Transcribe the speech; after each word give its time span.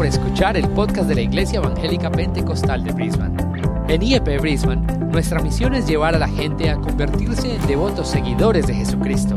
por 0.00 0.06
escuchar 0.06 0.56
el 0.56 0.66
podcast 0.70 1.10
de 1.10 1.14
la 1.14 1.20
Iglesia 1.20 1.58
Evangélica 1.58 2.10
Pentecostal 2.10 2.82
de 2.82 2.90
Brisbane. 2.90 3.36
En 3.86 4.02
IEP 4.02 4.40
Brisbane, 4.40 4.80
nuestra 4.96 5.42
misión 5.42 5.74
es 5.74 5.86
llevar 5.86 6.14
a 6.14 6.18
la 6.18 6.26
gente 6.26 6.70
a 6.70 6.76
convertirse 6.76 7.56
en 7.56 7.66
devotos 7.66 8.08
seguidores 8.08 8.66
de 8.66 8.76
Jesucristo. 8.76 9.36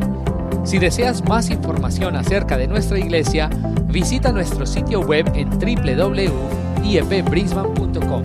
Si 0.64 0.80
deseas 0.80 1.22
más 1.28 1.50
información 1.50 2.16
acerca 2.16 2.56
de 2.56 2.68
nuestra 2.68 2.98
iglesia, 2.98 3.50
visita 3.88 4.32
nuestro 4.32 4.66
sitio 4.66 5.02
web 5.02 5.30
en 5.36 5.50
www.iepbrisbane.com. 5.50 8.24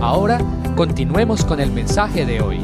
Ahora, 0.00 0.40
continuemos 0.76 1.44
con 1.44 1.60
el 1.60 1.70
mensaje 1.72 2.24
de 2.24 2.40
hoy. 2.40 2.62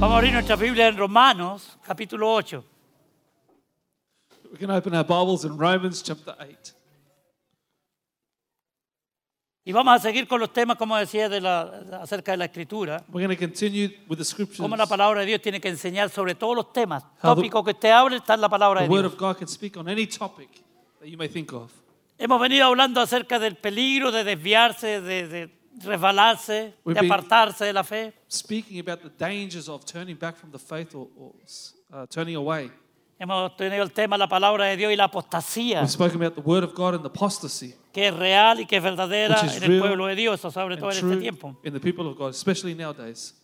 Vamos 0.00 0.12
a 0.12 0.16
abrir 0.16 0.32
nuestra 0.32 0.56
Biblia 0.56 0.88
en 0.88 0.96
Romanos, 0.96 1.78
capítulo 1.86 2.32
8. 2.32 2.64
We 4.50 4.58
can 4.58 4.72
open 4.72 4.92
our 4.92 5.04
Bibles 5.04 5.44
in 5.44 5.56
Romans 5.56 6.02
chapter 6.02 6.34
8. 6.40 6.77
Y 9.68 9.72
vamos 9.72 9.94
a 9.96 9.98
seguir 9.98 10.26
con 10.26 10.40
los 10.40 10.50
temas, 10.50 10.78
como 10.78 10.96
decía, 10.96 11.28
de 11.28 11.42
la- 11.42 12.00
acerca 12.00 12.32
de 12.32 12.38
la 12.38 12.46
escritura. 12.46 13.04
We're 13.12 13.26
going 13.26 13.36
to 13.36 13.38
continue 13.38 13.90
with 14.08 14.16
the 14.16 14.24
scriptures. 14.24 14.60
Cómo 14.60 14.74
la 14.78 14.86
palabra 14.86 15.20
de 15.20 15.26
Dios 15.26 15.42
tiene 15.42 15.60
que 15.60 15.68
enseñar 15.68 16.08
sobre 16.08 16.34
todos 16.34 16.56
los 16.56 16.72
temas. 16.72 17.02
How 17.22 17.34
the- 17.34 17.42
Tópico 17.42 17.62
que 17.62 17.72
usted 17.72 17.90
hable 17.90 18.16
está 18.16 18.32
en 18.32 18.40
la 18.40 18.48
palabra 18.48 18.80
The 18.80 18.86
de 18.86 18.90
Word 18.90 19.02
Dios. 19.02 19.12
of 19.12 19.18
God 19.20 19.36
can 19.36 19.46
speak 19.46 19.76
on 19.76 19.86
any 19.86 20.06
topic 20.06 20.48
that 21.00 21.06
you 21.06 21.18
may 21.18 21.28
think 21.28 21.52
of. 21.52 21.70
Hemos 22.16 22.40
venido 22.40 22.64
hablando 22.64 22.98
acerca 23.02 23.38
del 23.38 23.56
peligro 23.56 24.10
de 24.10 24.24
desviarse, 24.24 25.02
de, 25.02 25.28
de 25.28 25.50
resbalarse, 25.84 26.72
We've 26.86 26.94
de 26.98 27.02
been- 27.02 27.12
apartarse 27.12 27.66
de 27.66 27.72
la 27.74 27.84
fe. 27.84 28.14
Speaking 28.26 28.80
about 28.80 29.02
the 29.02 29.10
dangers 29.22 29.68
of 29.68 29.84
turning 29.84 30.16
back 30.18 30.34
from 30.36 30.50
the 30.50 30.58
faith 30.58 30.94
or, 30.94 31.08
or 31.18 31.32
uh, 31.92 32.06
turning 32.06 32.36
away. 32.36 32.70
Hemos 33.20 33.56
tenido 33.56 33.82
el 33.82 33.90
tema 33.90 34.16
la 34.16 34.28
palabra 34.28 34.66
de 34.66 34.76
Dios 34.76 34.92
y 34.92 34.96
la 34.96 35.04
apostasía, 35.04 35.80
We've 35.80 35.90
spoken 35.90 36.22
about 36.22 36.36
the 36.36 36.40
Word 36.40 36.62
of 36.62 36.72
God 36.74 36.94
and 36.94 37.02
the 37.02 37.08
apostasy. 37.08 37.74
que 37.92 38.08
es 38.08 38.14
real 38.14 38.60
y 38.60 38.66
que 38.66 38.76
es 38.76 38.82
verdadera 38.82 39.40
en 39.40 39.62
el 39.64 39.80
pueblo 39.80 40.06
de 40.06 40.14
Dios, 40.14 40.40
sobre 40.40 40.76
todo 40.76 40.92
en 40.92 40.98
este 40.98 41.16
tiempo. 41.16 41.58
in 41.64 41.72
the 41.72 41.80
people 41.80 42.06
of 42.06 42.16
God, 42.16 42.30
especially 42.30 42.74
nowadays. 42.74 43.34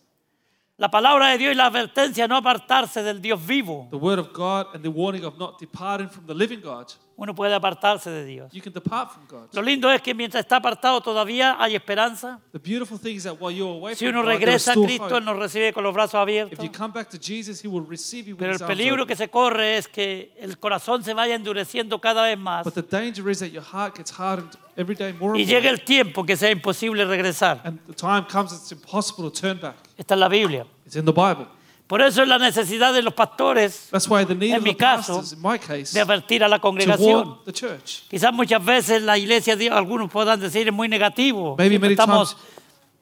La 0.77 0.89
palabra 0.89 1.29
de 1.29 1.37
Dios 1.37 1.53
y 1.53 1.55
la 1.55 1.65
advertencia 1.67 2.27
no 2.27 2.37
apartarse 2.37 3.03
del 3.03 3.21
Dios 3.21 3.45
vivo. 3.45 3.87
The 3.91 3.97
Word 3.97 4.19
of 4.19 4.31
God 4.33 4.67
and 4.73 4.81
the 4.81 4.89
warning 4.89 5.25
of 5.25 5.37
not 5.37 5.59
departing 5.59 6.09
from 6.09 6.25
the 6.25 6.33
living 6.33 6.61
God. 6.61 6.87
Uno 7.17 7.33
puede 7.33 7.53
apartarse 7.53 8.09
de 8.09 8.25
Dios. 8.25 8.51
You 8.51 8.61
can 8.61 8.73
depart 8.73 9.11
from 9.11 9.25
God. 9.27 9.47
Lo 9.53 9.61
lindo 9.61 9.89
es 9.89 10.01
que 10.01 10.13
mientras 10.13 10.41
está 10.43 10.57
apartado 10.57 10.99
todavía 10.99 11.55
hay 11.57 11.73
esperanza. 11.73 12.41
The 12.51 12.59
beautiful 12.59 12.99
thing 12.99 13.15
is 13.15 13.23
that 13.23 13.37
while 13.39 13.55
you're 13.55 13.77
away 13.77 13.95
Si 13.95 14.05
from 14.05 14.15
uno 14.15 14.23
God, 14.23 14.33
regresa 14.33 14.71
a 14.71 14.75
Cristo, 14.75 15.05
hope. 15.05 15.17
Él 15.17 15.23
nos 15.25 15.37
recibe 15.37 15.71
con 15.71 15.83
los 15.85 15.93
brazos 15.93 16.15
If 16.15 16.19
abiertos. 16.19 16.59
you 16.65 16.69
come 16.71 16.93
back 16.93 17.09
to 17.09 17.17
Jesus, 17.17 17.63
He 17.63 17.69
will 17.69 17.85
receive 17.87 18.27
you 18.27 18.35
with 18.35 18.39
Pero 18.39 18.53
el 18.53 18.59
peligro 18.59 19.05
que 19.07 19.15
se 19.15 19.29
corre 19.29 19.77
es 19.77 19.87
que 19.87 20.33
el 20.37 20.57
corazón 20.59 21.05
se 21.05 21.13
vaya 21.13 21.35
endureciendo 21.35 22.01
cada 22.01 22.23
vez 22.23 22.37
más 22.37 22.65
But 22.65 22.73
the 22.73 22.81
danger 22.81 23.29
is 23.29 23.39
that 23.39 23.47
your 23.51 23.63
heart 23.63 23.95
gets 23.95 24.11
hardened 24.11 24.51
every 24.75 24.95
day 24.95 25.13
more 25.13 25.39
y 25.39 25.45
llega 25.45 25.69
el 25.69 25.85
tiempo 25.85 26.25
que 26.25 26.35
sea 26.35 26.51
imposible 26.51 27.05
regresar. 27.05 27.61
And 27.63 27.79
the 27.87 27.93
time 27.93 28.25
comes 28.29 28.51
it's 28.51 28.73
impossible 28.73 29.31
to 29.31 29.39
turn 29.39 29.57
back. 29.61 29.75
Esta 29.97 30.15
es 30.15 30.19
la 30.19 30.27
Biblia. 30.27 30.65
It's 30.85 30.97
in 30.97 31.05
the 31.05 31.13
Bible. 31.13 31.47
Por 31.87 32.01
eso 32.01 32.23
es 32.23 32.27
la 32.27 32.39
necesidad 32.39 32.93
de 32.93 33.03
los 33.03 33.13
pastores 33.13 33.89
That's 33.91 34.07
why 34.09 34.25
the 34.25 34.33
need 34.33 34.51
En 34.51 34.57
of 34.57 34.63
mi 34.63 34.71
the 34.71 34.77
caso, 34.77 35.17
pastors, 35.17 35.33
in 35.33 35.41
my 35.41 35.59
case, 35.59 35.93
de 35.93 36.01
advertir 36.01 36.43
a 36.43 36.47
la 36.47 36.57
to 36.57 36.61
congregación. 36.63 37.27
warn 37.27 37.39
the 37.45 37.53
church. 37.53 38.01
Quizás 38.09 38.33
muchas 38.33 38.63
veces 38.65 39.03
la 39.03 39.17
iglesia, 39.17 39.55
algunos 39.71 40.09
puedan 40.09 40.39
decir, 40.39 40.67
es 40.67 40.73
muy 40.73 40.87
negativo. 40.89 41.55
Maybe 41.57 41.77
many 41.77 41.93
Estamos 41.93 42.35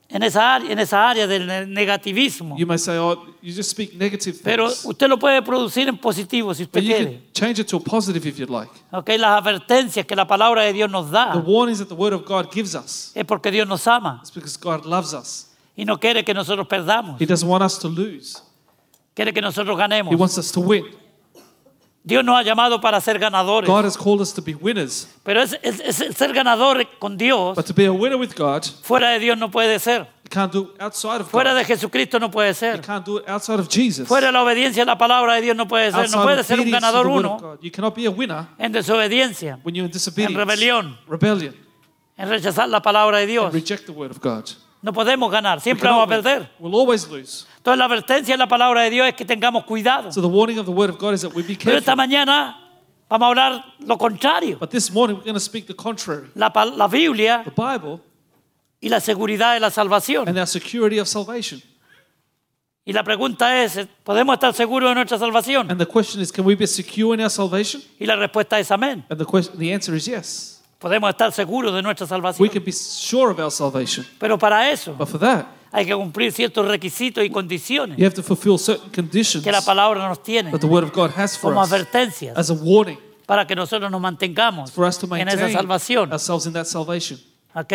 en 0.09 0.21
esa, 0.21 0.55
área, 0.55 0.69
en 0.71 0.79
esa 0.79 1.09
área 1.09 1.25
del 1.27 1.47
ne- 1.47 1.65
negativismo. 1.65 2.57
You 2.57 2.67
may 2.67 2.77
say, 2.77 2.97
oh, 2.97 3.25
you 3.41 3.53
just 3.55 3.69
speak 3.71 3.93
negative 3.93 4.37
Pero 4.43 4.67
things. 4.67 4.83
usted 4.85 5.07
lo 5.07 5.17
puede 5.17 5.41
producir 5.41 5.87
en 5.87 5.97
positivo 5.97 6.53
si 6.53 6.63
usted 6.63 6.81
But 6.81 6.83
you 6.83 6.93
quiere. 6.95 7.11
can 7.13 7.31
change 7.31 7.59
it 7.61 7.67
to 7.69 7.77
a 7.77 7.79
positive 7.79 8.27
if 8.27 8.37
you'd 8.37 8.49
like. 8.49 8.69
Ok, 8.91 9.11
las 9.17 9.41
advertencias 9.41 10.05
que 10.05 10.13
la 10.15 10.27
palabra 10.27 10.63
de 10.63 10.73
Dios 10.73 10.91
nos 10.91 11.05
The 11.07 11.13
da 11.13 11.35
warnings 11.37 11.79
that 11.79 11.87
the 11.87 11.95
Word 11.95 12.13
of 12.13 12.25
God 12.25 12.51
gives 12.53 12.75
us 12.75 13.11
es 13.15 13.23
porque 13.23 13.49
Dios 13.49 13.65
nos 13.65 13.87
ama 13.87 14.19
is 14.21 14.29
because 14.29 14.57
God 14.59 14.85
loves 14.85 15.13
us. 15.13 15.47
y 15.77 15.85
no 15.85 15.97
quiere 15.99 16.25
que 16.25 16.33
nosotros 16.33 16.67
perdamos, 16.67 17.19
He 17.21 17.25
doesn't 17.25 17.47
want 17.49 17.63
us 17.63 17.79
to 17.79 17.87
lose. 17.87 18.39
Quiere 19.13 19.33
que 19.33 19.41
nosotros 19.41 19.75
He 19.75 19.79
ganemos. 19.79 20.15
wants 20.15 20.37
us 20.37 20.51
to 20.51 20.59
win. 20.61 20.85
Dios 22.05 22.21
nos 22.25 22.35
ha 22.37 22.43
llamado 22.43 22.81
para 22.81 22.99
ser 22.99 23.17
ganadores, 23.17 23.69
God 23.69 23.85
has 23.85 23.95
called 23.97 24.19
us 24.19 24.33
to 24.33 24.41
be 24.41 24.53
winners. 24.55 25.07
pero 25.23 25.41
es, 25.41 25.57
es- 25.63 25.79
es 25.79 26.01
el 26.01 26.13
ser 26.13 26.33
ganador 26.33 26.85
con 26.99 27.15
Dios, 27.17 27.55
But 27.55 27.65
to 27.67 27.73
be 27.73 27.85
a 27.85 27.91
winner 27.93 28.17
with 28.17 28.33
God, 28.35 28.63
fuera 28.81 29.11
de 29.11 29.19
Dios 29.19 29.37
no 29.37 29.49
puede 29.49 29.79
ser, 29.79 30.01
you 30.25 30.29
can't 30.29 30.51
do 30.51 30.63
it 30.75 30.81
outside 30.81 31.21
of 31.21 31.29
fuera 31.29 31.51
God. 31.53 31.59
de 31.59 31.63
Jesucristo 31.65 32.19
no 32.19 32.29
puede 32.29 32.49
You 32.49 32.55
ser, 32.55 32.81
can't 32.81 33.05
do 33.05 33.19
it 33.19 33.29
outside 33.29 33.57
of 33.57 33.69
Jesus. 33.69 34.05
fuera 34.05 34.27
de 34.27 34.33
la 34.33 34.43
obediencia 34.43 34.83
a 34.83 34.85
la 34.85 34.97
palabra 34.97 35.35
de 35.35 35.43
Dios 35.43 35.55
no 35.55 35.65
puede 35.65 35.91
ser, 35.91 36.01
Outside 36.01 36.17
no 36.17 36.23
puede 36.23 36.43
ser 36.43 36.59
un 36.59 36.71
ganador 36.71 37.07
uno. 37.07 37.57
You 37.61 37.71
cannot 37.71 37.95
be 37.95 38.05
a 38.05 38.09
winner 38.11 38.47
en 38.57 38.73
desobediencia, 38.73 39.59
when 39.63 39.73
you're 39.73 39.85
in 39.85 39.91
disobedience, 39.93 40.33
En 40.33 40.39
rebelión. 40.45 40.99
rebellion, 41.07 41.55
en 42.17 42.27
rechazar 42.27 42.67
la 42.67 42.81
palabra 42.81 43.19
de 43.19 43.27
Dios. 43.27 43.45
and 43.45 43.53
reject 43.53 43.85
the 43.85 43.93
word 43.93 44.11
of 44.11 44.19
God. 44.19 44.43
No 44.81 44.91
podemos 44.91 45.31
ganar, 45.31 45.61
siempre 45.61 45.87
vamos 45.87 46.03
a 46.05 46.09
win. 46.09 46.21
perder. 46.21 46.51
We'll 46.59 46.75
always 46.75 47.07
lose. 47.07 47.45
Entonces 47.63 47.79
la 47.79 47.85
advertencia 47.85 48.33
de 48.33 48.37
la 48.37 48.47
palabra 48.47 48.81
de 48.81 48.89
Dios 48.89 49.07
es 49.07 49.13
que 49.13 49.23
tengamos 49.23 49.63
cuidado. 49.63 50.11
So 50.11 50.19
the 50.21 50.27
warning 50.27 50.59
of 50.59 50.65
the 50.65 50.71
word 50.73 50.89
of 50.89 50.97
God 50.99 51.13
is 51.13 51.21
that 51.21 51.31
we 51.33 51.43
be 51.43 51.55
Pero 51.55 51.77
esta 51.77 51.93
careful. 51.93 51.95
mañana 51.95 52.57
vamos 53.09 53.25
a 53.25 53.29
hablar 53.29 53.65
lo 53.79 53.97
contrario. 53.97 54.57
But 54.59 54.69
this 54.71 54.91
morning 54.91 55.15
we're 55.15 55.23
going 55.23 55.35
to 55.35 55.39
speak 55.39 55.67
the 55.67 55.73
contrary. 55.73 56.27
La, 56.35 56.49
Biblia 56.89 57.41
The 57.45 57.51
Bible 57.51 58.01
y 58.81 58.89
la 58.89 58.99
seguridad 58.99 59.53
de 59.53 59.61
la 59.61 59.69
salvación. 59.71 60.27
and 60.27 60.37
our 60.37 60.45
security 60.45 60.99
of 60.99 61.07
salvation. 61.07 61.61
Y 62.85 62.91
la 62.91 63.01
pregunta 63.01 63.63
es, 63.63 63.79
¿podemos 64.03 64.33
estar 64.33 64.53
seguros 64.53 64.89
de 64.89 64.95
nuestra 64.95 65.17
salvación? 65.17 65.71
And 65.71 65.79
the 65.79 65.85
question 65.87 66.21
is, 66.21 66.33
can 66.33 66.43
we 66.43 66.55
be 66.55 66.67
secure 66.67 67.13
in 67.15 67.21
our 67.21 67.29
salvation? 67.29 67.81
Y 67.97 68.05
la 68.05 68.17
respuesta 68.17 68.59
es 68.59 68.71
amén. 68.71 69.05
And 69.09 69.17
the 69.17 69.25
question, 69.25 69.57
the 69.57 69.73
answer 69.73 69.95
is 69.95 70.05
yes. 70.05 70.61
Podemos 70.79 71.09
estar 71.11 71.31
seguros 71.31 71.73
de 71.73 71.81
nuestra 71.81 72.03
We 72.03 72.09
salvación. 72.09 72.49
can 72.51 72.61
be 72.65 72.73
sure 72.73 73.31
of 73.31 73.39
our 73.39 73.49
salvation. 73.51 74.05
Pero 74.19 74.37
para 74.37 74.69
eso 74.69 74.93
But 74.97 75.07
for 75.07 75.17
that, 75.21 75.45
hay 75.73 75.85
que 75.85 75.95
cumplir 75.95 76.31
ciertos 76.31 76.67
requisitos 76.67 77.23
y 77.25 77.29
condiciones 77.29 77.97
you 77.97 78.05
have 78.05 78.15
to 78.15 78.21
fulfill 78.23 78.57
certain 78.59 78.89
conditions 78.91 79.43
que 79.43 79.51
la 79.51 79.61
palabra 79.61 80.07
nos 80.07 80.21
tiene 80.23 80.51
that 80.51 80.59
the 80.59 80.67
word 80.67 80.83
of 80.83 80.93
God 80.93 81.09
has 81.17 81.37
for 81.37 81.51
como 81.51 81.61
us 81.63 81.71
advertencias 81.73 82.37
as 82.37 82.49
a 82.49 82.53
warning 82.53 82.97
para 83.25 83.47
que 83.47 83.55
nosotros 83.55 83.89
nos 83.89 83.99
mantengamos 84.01 84.71
for 84.71 84.85
us 84.87 84.97
to 84.97 85.05
en 85.15 85.27
esa 85.27 85.37
maintain 85.37 85.53
salvación. 85.53 86.11
ourselves 86.11 86.45
in 86.45 86.53
that 86.53 86.65
salvation. 86.65 87.19
¿Ok? 87.55 87.73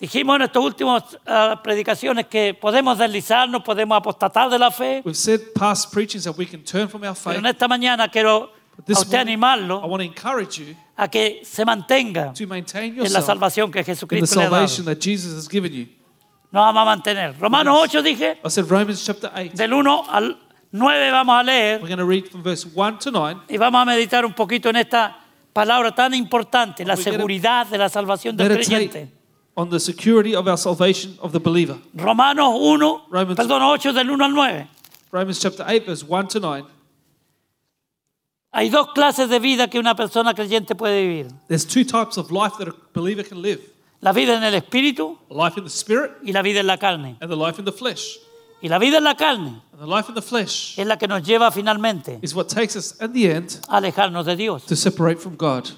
Dijimos 0.00 0.34
en 0.36 0.42
estas 0.42 0.62
últimas 0.62 1.04
ah, 1.26 1.60
predicaciones 1.62 2.26
que 2.26 2.54
podemos 2.54 2.98
deslizarnos, 2.98 3.62
podemos 3.62 3.96
apostatar 3.96 4.50
de 4.50 4.58
la 4.58 4.70
fe, 4.72 5.00
We've 5.04 5.14
said 5.16 5.40
past 5.54 5.92
preachings 5.92 6.24
that 6.24 6.36
we 6.36 6.44
can 6.46 6.64
turn 6.64 6.88
from 6.88 7.02
our 7.04 7.14
pero 7.14 7.34
faith. 7.34 7.38
en 7.38 7.46
esta 7.46 7.68
mañana 7.68 8.08
quiero 8.08 8.50
a 8.78 8.92
usted 8.92 9.06
morning, 9.06 9.16
I 9.16 9.20
animarlo 9.20 9.78
want 9.86 10.02
to 10.02 10.08
encourage 10.08 10.58
you 10.58 10.74
a 10.96 11.06
que 11.08 11.42
se 11.44 11.64
mantenga 11.64 12.32
to 12.32 12.46
maintain 12.48 12.92
en 12.94 12.96
la 12.98 13.04
yourself 13.04 13.26
salvación 13.26 13.70
que 13.70 13.78
in 13.80 13.84
the 13.84 13.92
Jesucristo 13.92 14.40
le 14.40 14.46
ha 14.46 14.50
dado. 14.50 14.66
salvation 14.66 14.84
that 14.86 14.98
Jesus 15.00 15.34
has 15.36 15.48
given 15.48 15.72
you. 15.72 15.86
Nos 16.52 16.60
vamos 16.64 16.82
a 16.82 16.84
mantener. 16.84 17.34
Romanos 17.40 17.76
8 17.80 18.02
dije, 18.02 18.38
I 18.44 18.50
said 18.50 18.68
Romans 18.68 19.02
chapter 19.04 19.30
8. 19.34 19.56
del 19.56 19.72
1 19.72 20.04
al 20.08 20.38
9 20.70 21.10
vamos 21.10 21.34
a 21.34 21.42
leer 21.42 21.80
We're 21.82 21.88
going 21.88 21.98
to 21.98 22.06
read 22.06 22.30
from 22.30 22.42
verse 22.42 22.66
1 22.66 22.98
to 22.98 23.10
9. 23.10 23.40
y 23.48 23.56
vamos 23.56 23.80
a 23.80 23.84
meditar 23.86 24.24
un 24.26 24.34
poquito 24.34 24.68
en 24.68 24.76
esta 24.76 25.16
palabra 25.52 25.94
tan 25.94 26.12
importante, 26.14 26.84
la 26.84 26.96
seguridad 26.96 27.66
de 27.66 27.78
la 27.78 27.88
salvación 27.88 28.36
del 28.36 28.52
creyente. 28.54 29.08
on 29.54 29.68
the 29.70 29.80
security 29.80 30.34
of 30.34 30.46
our 30.46 30.58
salvation 30.58 31.16
of 31.20 31.32
the 31.32 31.38
believer. 31.40 31.76
Romanos 31.94 32.54
1, 32.58 33.06
Romans- 33.10 33.36
perdón, 33.36 33.62
8 33.62 33.92
del 33.94 34.10
1 34.10 34.24
al 34.24 34.32
9. 34.34 34.68
Romans 35.10 35.40
chapter 35.40 35.64
8, 35.66 35.86
verse 35.86 36.04
1 36.06 36.28
to 36.28 36.38
9. 36.40 36.64
Hay 38.54 38.68
dos 38.68 38.88
clases 38.94 39.30
de 39.30 39.38
vida 39.38 39.68
que 39.68 39.78
una 39.78 39.94
persona 39.94 40.34
creyente 40.34 40.74
puede 40.74 41.00
vivir. 41.02 41.28
There's 41.48 41.66
two 41.66 41.84
types 41.84 42.18
of 42.18 42.30
life 42.30 42.56
that 42.58 42.68
a 42.68 42.74
believer 42.92 43.24
can 43.26 43.40
live 43.40 43.60
La 44.02 44.12
vida 44.12 44.36
en 44.36 44.42
el 44.42 44.54
espíritu 44.54 45.16
life 45.30 45.58
in 45.58 45.64
the 45.64 45.70
spirit 45.70 46.10
y 46.24 46.32
la 46.32 46.42
vida 46.42 46.60
en 46.60 46.66
la 46.66 46.76
carne. 46.76 47.16
and 47.20 47.30
the 47.30 47.36
life 47.36 47.58
in 47.58 47.64
the 47.64 47.72
flesh. 47.72 48.18
Y 48.60 48.68
la 48.68 48.78
vida 48.78 48.98
en 48.98 49.04
la 49.04 49.14
carne 49.16 49.62
And 49.72 49.80
the 49.80 49.86
life 49.86 50.08
in 50.08 50.14
the 50.14 50.22
flesh 50.22 50.76
es 50.78 50.86
la 50.86 50.96
que 50.98 51.06
nos 51.08 51.22
lleva 51.22 51.50
finalmente 51.50 52.18
is 52.22 52.34
what 52.34 52.48
takes 52.48 52.76
us, 52.76 52.96
the 52.98 53.30
end, 53.30 53.60
a 53.68 53.76
alejarnos 53.78 54.26
de 54.26 54.36
Dios. 54.36 54.66
to 54.66 54.76
separate 54.76 55.20
from 55.20 55.36
God. 55.36 55.68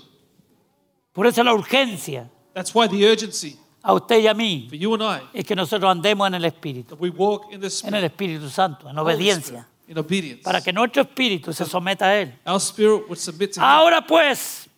Por 1.12 1.26
eso 1.26 1.44
la 1.44 1.52
urgencia 1.54 2.28
That's 2.54 2.74
why 2.74 2.88
the 2.88 3.06
urgency 3.06 3.58
a 3.82 3.92
usted 3.92 4.20
y 4.22 4.26
a 4.26 4.32
mí 4.34 4.66
for 4.70 4.76
you 4.76 4.94
and 4.94 5.02
I 5.02 5.20
es 5.38 5.44
que 5.44 5.54
nosotros 5.54 5.90
andemos 5.90 6.26
en 6.26 6.34
el 6.34 6.44
espíritu, 6.46 6.96
that 6.96 7.00
we 7.00 7.10
walk 7.10 7.52
in 7.52 7.60
the 7.60 7.66
en 7.66 7.70
spirit, 7.72 7.94
el 7.94 8.04
Espíritu 8.04 8.48
Santo, 8.48 8.88
en 8.88 8.96
Holy 8.98 9.14
obediencia, 9.14 9.66
Spirit, 9.82 9.88
in 9.88 9.98
obedience. 9.98 10.42
para 10.42 10.62
que 10.62 10.72
nuestro 10.72 11.02
espíritu 11.02 11.52
se 11.52 11.66
someta 11.66 12.06
a 12.06 12.16
Él. 12.22 12.34
Our 12.46 12.58
spirit 12.58 13.02
would 13.06 13.18
submit 13.18 13.52
to 13.52 13.60
Him. 13.60 13.64
Ahora 13.66 14.06
pues, 14.06 14.68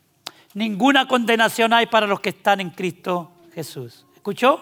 ninguna 0.55 1.07
condenación 1.07 1.73
hay 1.73 1.87
para 1.87 2.07
los 2.09 2.19
que 2.21 2.31
están 2.31 2.61
en 2.61 2.71
Cristo 2.71 3.31
Jesús. 3.57 4.05
¿Escuchó? 4.15 4.61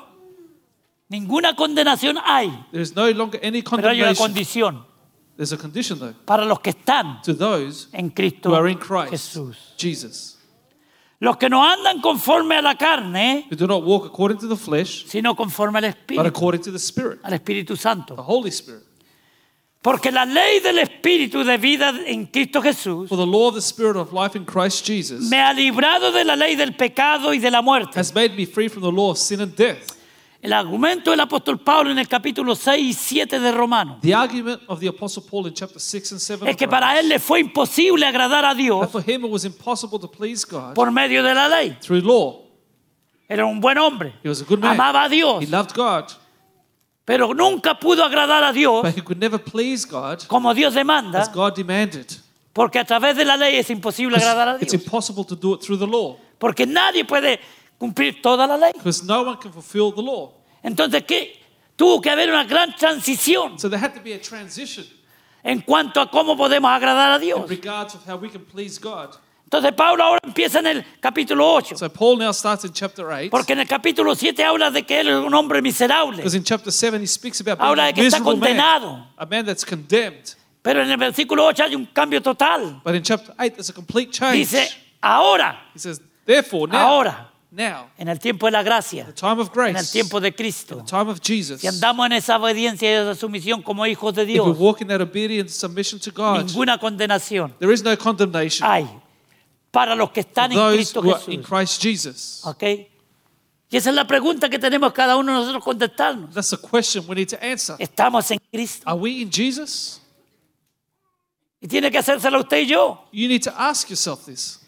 Ninguna 1.08 1.54
condenación 1.54 2.16
hay, 2.24 2.48
There 2.70 2.80
is 2.82 2.94
no 2.94 3.10
longer 3.10 3.40
any 3.44 3.60
pero 3.62 3.90
hay 3.90 4.00
una 4.00 4.14
condemnation. 4.14 4.16
condición 4.16 4.86
There's 5.36 5.52
a 5.52 5.58
condition, 5.58 5.98
though, 5.98 6.14
para 6.24 6.44
los 6.44 6.60
que 6.60 6.70
están 6.70 7.20
to 7.22 7.34
those 7.34 7.88
en 7.92 8.06
who 8.06 8.14
Cristo 8.14 8.54
are 8.54 8.70
in 8.70 8.78
Christ, 8.78 9.10
Jesús. 9.10 9.74
Jesus, 9.76 10.38
Los 11.18 11.36
que 11.36 11.48
no 11.48 11.64
andan 11.64 12.00
conforme 12.00 12.56
a 12.56 12.62
la 12.62 12.76
carne, 12.76 13.46
who 13.50 13.56
do 13.56 13.66
not 13.66 13.82
walk 13.84 14.06
according 14.06 14.38
to 14.38 14.48
the 14.48 14.56
flesh, 14.56 15.04
sino 15.06 15.34
conforme 15.34 15.78
al 15.78 15.84
but 15.84 15.96
Espíritu, 15.96 16.26
according 16.26 16.62
to 16.62 16.70
the 16.70 16.78
Spirit, 16.78 17.18
al 17.24 17.32
Espíritu 17.34 17.74
the 17.74 17.80
Santo. 17.80 18.14
Holy 18.16 18.50
Spirit. 18.50 18.84
Porque 19.84 20.10
la 20.10 20.24
ley 20.24 20.60
del 20.60 20.78
Espíritu 20.78 21.44
de 21.44 21.58
vida 21.58 21.92
en 22.06 22.24
Cristo 22.24 22.62
Jesús 22.62 23.06
For 23.06 23.18
the 23.18 23.26
law 23.26 23.48
of 23.48 23.54
the 23.54 23.60
Spirit 23.60 23.96
of 23.96 24.14
life 24.14 24.34
in 24.34 24.46
Christ 24.46 24.86
Jesus 24.86 25.28
me 25.28 25.36
ha 25.38 25.52
librado 25.52 26.10
de 26.10 26.24
la 26.24 26.34
ley 26.36 26.56
del 26.56 26.74
pecado 26.74 27.34
y 27.34 27.38
de 27.38 27.50
la 27.50 27.60
muerte. 27.60 28.00
has 28.00 28.14
made 28.14 28.34
me 28.34 28.46
free 28.46 28.68
from 28.68 28.82
the 28.82 28.90
law 28.90 29.10
of 29.10 29.18
sin 29.18 29.42
and 29.42 29.54
death. 29.54 29.92
El 30.40 30.54
argumento 30.54 31.10
del 31.10 31.20
apóstol 31.20 31.58
Pablo 31.62 31.90
en 31.90 31.98
el 31.98 32.08
capítulo 32.08 32.54
6 32.54 32.82
y 32.82 32.92
7 32.94 33.38
de 33.40 33.52
Romanos 33.52 33.98
The 34.00 34.14
argument 34.14 34.62
of 34.68 34.80
the 34.80 34.88
Apostle 34.88 35.22
Paul 35.30 35.48
in 35.48 35.54
chapter 35.54 35.78
6 35.78 36.12
and 36.12 36.20
7 36.20 36.48
es 36.48 36.54
of 36.54 36.58
que 36.58 36.66
para 36.66 36.98
él 36.98 37.04
Romans, 37.04 37.08
le 37.08 37.18
fue 37.18 37.40
imposible 37.40 38.06
agradar 38.06 38.44
a 38.46 38.48
that 38.48 38.56
Dios 38.56 38.90
for 38.90 39.02
him 39.06 39.26
it 39.26 39.30
was 39.30 39.44
impossible 39.44 39.98
to 40.00 40.10
please 40.10 40.46
God 40.46 40.74
por 40.74 40.90
medio 40.90 41.22
de 41.22 41.34
la 41.34 41.46
ley. 41.48 41.76
through 41.82 42.02
law. 42.02 42.40
Era 43.28 43.44
un 43.44 43.60
buen 43.60 43.76
hombre. 43.76 44.14
He 44.22 44.28
was 44.30 44.40
a 44.40 44.44
good 44.44 44.60
man. 44.60 44.72
Amaba 44.72 45.04
a 45.04 45.08
Dios, 45.10 45.42
He 45.42 45.46
loved 45.46 45.74
God, 45.74 46.10
pero 47.04 47.34
nunca 47.34 47.78
pudo 47.78 48.02
agradar 48.04 48.42
a 48.44 48.52
Dios 48.52 48.82
but 48.82 48.96
he 48.96 49.02
could 49.02 49.18
never 49.18 49.38
please 49.38 49.86
God 49.86 50.26
como 50.26 50.52
Dios 50.54 50.68
as 50.68 50.74
demanda, 50.74 51.26
God 51.32 51.54
demanded. 51.54 52.06
porque 52.52 52.78
a 52.78 52.84
través 52.84 53.16
de 53.16 53.24
la 53.24 53.36
ley 53.36 53.56
es 53.56 53.68
imposible 53.70 54.16
agradar 54.16 54.48
a 54.48 54.54
It's 54.60 54.72
Dios. 54.72 54.84
impossible 54.84 55.24
to 55.24 55.34
do 55.36 55.54
it 55.54 55.60
through 55.62 55.78
the 55.78 55.86
law 55.86 56.16
Porque 56.38 56.66
nadie 56.66 57.04
puede 57.04 57.38
cumplir 57.78 58.20
toda 58.22 58.46
la 58.46 58.56
ley. 58.56 58.72
because 58.74 59.04
no 59.04 59.22
one 59.22 59.36
can 59.40 59.52
fulfill 59.52 59.92
the 59.94 60.02
law. 60.02 60.32
Entonces, 60.62 61.02
¿qué? 61.04 61.40
Tuvo 61.76 62.00
que 62.00 62.08
haber 62.10 62.28
una 62.30 62.44
gran 62.44 62.74
transición 62.76 63.58
So 63.58 63.68
there 63.68 63.78
had 63.82 63.94
to 63.94 64.00
be 64.02 64.12
a 64.14 64.20
transition 64.20 64.84
en 65.42 65.60
cuanto 65.60 66.00
a 66.00 66.10
cómo 66.10 66.36
podemos 66.36 66.70
agradar 66.70 67.12
a 67.12 67.16
in 67.16 67.20
Dios. 67.22 67.48
regards 67.48 67.94
of 67.94 68.02
how 68.08 68.16
we 68.16 68.28
can 68.30 68.44
please 68.44 68.78
God. 68.80 69.10
Entonces, 69.54 69.72
Pablo 69.76 70.02
ahora 70.02 70.20
empieza 70.24 70.58
en 70.58 70.66
el 70.66 70.84
capítulo 70.98 71.48
8, 71.54 71.76
So 71.78 71.88
Paul 71.88 72.18
now 72.18 72.32
starts 72.32 72.64
in 72.64 72.72
chapter 72.72 73.06
8 73.06 73.30
porque 73.30 73.52
en 73.52 73.60
el 73.60 73.68
capítulo 73.68 74.16
7 74.16 74.42
habla 74.42 74.68
de 74.72 74.82
que 74.84 74.98
él 74.98 75.08
es 75.08 75.14
un 75.14 75.32
hombre 75.32 75.62
miserable, 75.62 76.16
because 76.16 76.36
in 76.36 76.42
chapter 76.42 76.72
7 76.72 77.00
he 77.00 77.06
speaks 77.06 77.40
about 77.40 77.58
being 77.58 77.68
habla 77.68 77.84
a 77.84 77.86
de 77.86 77.94
que 77.94 78.06
está 78.06 78.18
miserable 78.18 78.40
man, 78.40 78.56
condenado. 78.56 79.06
a 79.16 79.26
man 79.26 79.46
that's 79.46 79.64
condemned. 79.64 80.34
Pero 80.60 80.82
en 80.82 80.90
el 80.90 80.96
versículo 80.96 81.46
8 81.46 81.62
hay 81.64 81.76
un 81.76 81.86
cambio 81.86 82.20
total. 82.20 82.80
But 82.84 82.96
in 82.96 83.02
chapter 83.02 83.32
8 83.38 83.54
there's 83.54 83.70
a 83.70 83.72
complete 83.72 84.10
change. 84.10 84.38
Dice, 84.38 84.70
ahora, 85.00 85.68
He 85.72 85.78
says, 85.78 86.00
therefore 86.26 86.66
now, 86.66 86.78
ahora, 86.78 87.30
now, 87.52 87.90
en 87.96 88.08
el 88.08 88.18
tiempo 88.18 88.46
de 88.46 88.52
la 88.52 88.64
gracia, 88.64 89.04
the 89.04 89.12
time 89.12 89.40
of 89.40 89.50
en 89.56 89.66
el 89.66 89.72
grace, 89.74 89.92
tiempo 89.92 90.18
de 90.18 90.32
Cristo, 90.34 90.78
the 90.78 90.90
time 90.90 91.08
of 91.08 91.20
Jesus, 91.20 91.60
si 91.60 91.68
andamos 91.68 92.06
en 92.06 92.14
esa 92.14 92.38
obediencia 92.38 92.90
y 92.90 92.92
esa 92.92 93.14
sumisión 93.14 93.62
como 93.62 93.86
hijos 93.86 94.14
de 94.16 94.22
if 94.22 94.28
we 94.28 94.32
Dios, 94.32 94.58
walk 94.58 94.80
in 94.80 94.88
that 94.88 95.00
obedience 95.00 95.54
submission 95.54 96.00
to 96.00 96.10
God, 96.10 96.44
ninguna 96.44 96.76
condenación 96.76 97.54
there 97.60 97.72
is 97.72 97.84
no 97.84 97.96
condemnation. 97.96 98.68
hay 98.68 98.88
para 99.74 99.96
los 99.96 100.12
que 100.12 100.20
están 100.20 100.52
en 100.52 100.72
Cristo 100.72 101.02
Jesús. 101.02 101.44
Christ 101.44 101.82
Jesus. 101.82 102.40
¿Ok? 102.44 102.62
Y 102.62 103.76
esa 103.76 103.90
es 103.90 103.96
la 103.96 104.06
pregunta 104.06 104.48
que 104.48 104.56
tenemos 104.60 104.92
cada 104.92 105.16
uno 105.16 105.32
de 105.32 105.38
nosotros 105.38 105.64
contestarnos. 105.64 106.32
That's 106.32 106.50
the 106.50 106.58
question 106.58 107.04
we 107.08 107.16
need 107.16 107.28
to 107.30 107.36
answer. 107.42 107.74
¿Estamos 107.80 108.30
en 108.30 108.38
Cristo? 108.52 108.84
Are 108.88 108.96
we 108.96 109.20
in 109.20 109.30
Jesus? 109.32 110.00
Y 111.60 111.66
tiene 111.66 111.90
que 111.90 111.98
hacérselo 111.98 112.38
usted 112.38 112.58
y 112.58 112.66
yo. 112.66 113.08
You 113.10 113.26
need 113.26 113.42
to 113.42 113.50
ask 113.50 113.88
yourself 113.90 114.26
this. 114.26 114.60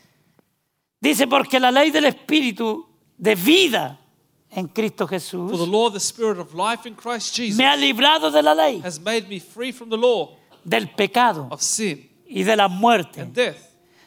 Dice, 1.01 1.29
porque 1.29 1.61
la 1.61 1.71
ley 1.71 1.93
del 1.93 2.07
Espíritu 2.07 2.85
de 3.17 3.37
vida 3.37 4.01
en 4.51 4.67
Cristo 4.67 5.07
For 5.07 5.11
the 5.11 5.25
Jesús 5.25 5.69
law 5.69 5.89
the 5.89 6.01
Spirit 6.01 6.41
of 6.41 6.53
life 6.53 6.85
in 6.85 6.97
Christ 6.97 7.33
Jesus 7.37 7.57
me 7.57 7.65
ha 7.65 7.77
librado 7.77 8.33
de 8.33 8.43
la 8.43 8.55
ley, 8.55 8.81
has 8.81 8.99
made 8.99 9.29
me 9.29 9.39
free 9.39 9.71
from 9.71 9.89
the 9.89 9.97
law 9.97 10.37
del 10.65 10.89
pecado 10.97 11.47
of 11.53 11.63
sin 11.63 12.09
y 12.29 12.43
de 12.43 12.57
la 12.57 12.67
muerte. 12.67 13.21
and 13.21 13.33
death. 13.33 13.66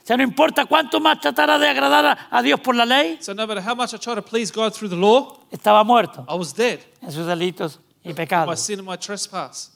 Sea, 0.09 0.17
no 0.17 0.23
importa 0.23 0.65
cuánto 0.65 0.99
más 0.99 1.19
tratara 1.21 1.59
de 1.59 1.67
agradar 1.67 2.03
a, 2.03 2.27
a 2.31 2.41
Dios 2.41 2.59
por 2.61 2.75
la 2.75 2.83
ley, 2.83 3.17
So 3.21 3.35
no 3.35 3.45
matter 3.45 3.61
how 3.63 3.75
much 3.75 3.93
I 3.93 3.97
try 3.99 4.15
to 4.15 4.23
please 4.23 4.51
God 4.51 4.73
through 4.73 4.89
the 4.89 4.95
law, 4.95 5.37
estaba 5.51 5.83
muerto 5.85 6.25
I 6.27 6.33
was 6.33 6.51
dead 6.51 6.79
en 7.03 7.11
sus 7.11 7.27
delitos 7.27 7.77
y 8.03 8.13
pecados. 8.13 8.59
sin 8.59 8.79
and 8.79 8.87
my 8.87 8.97
trespass. 8.97 9.69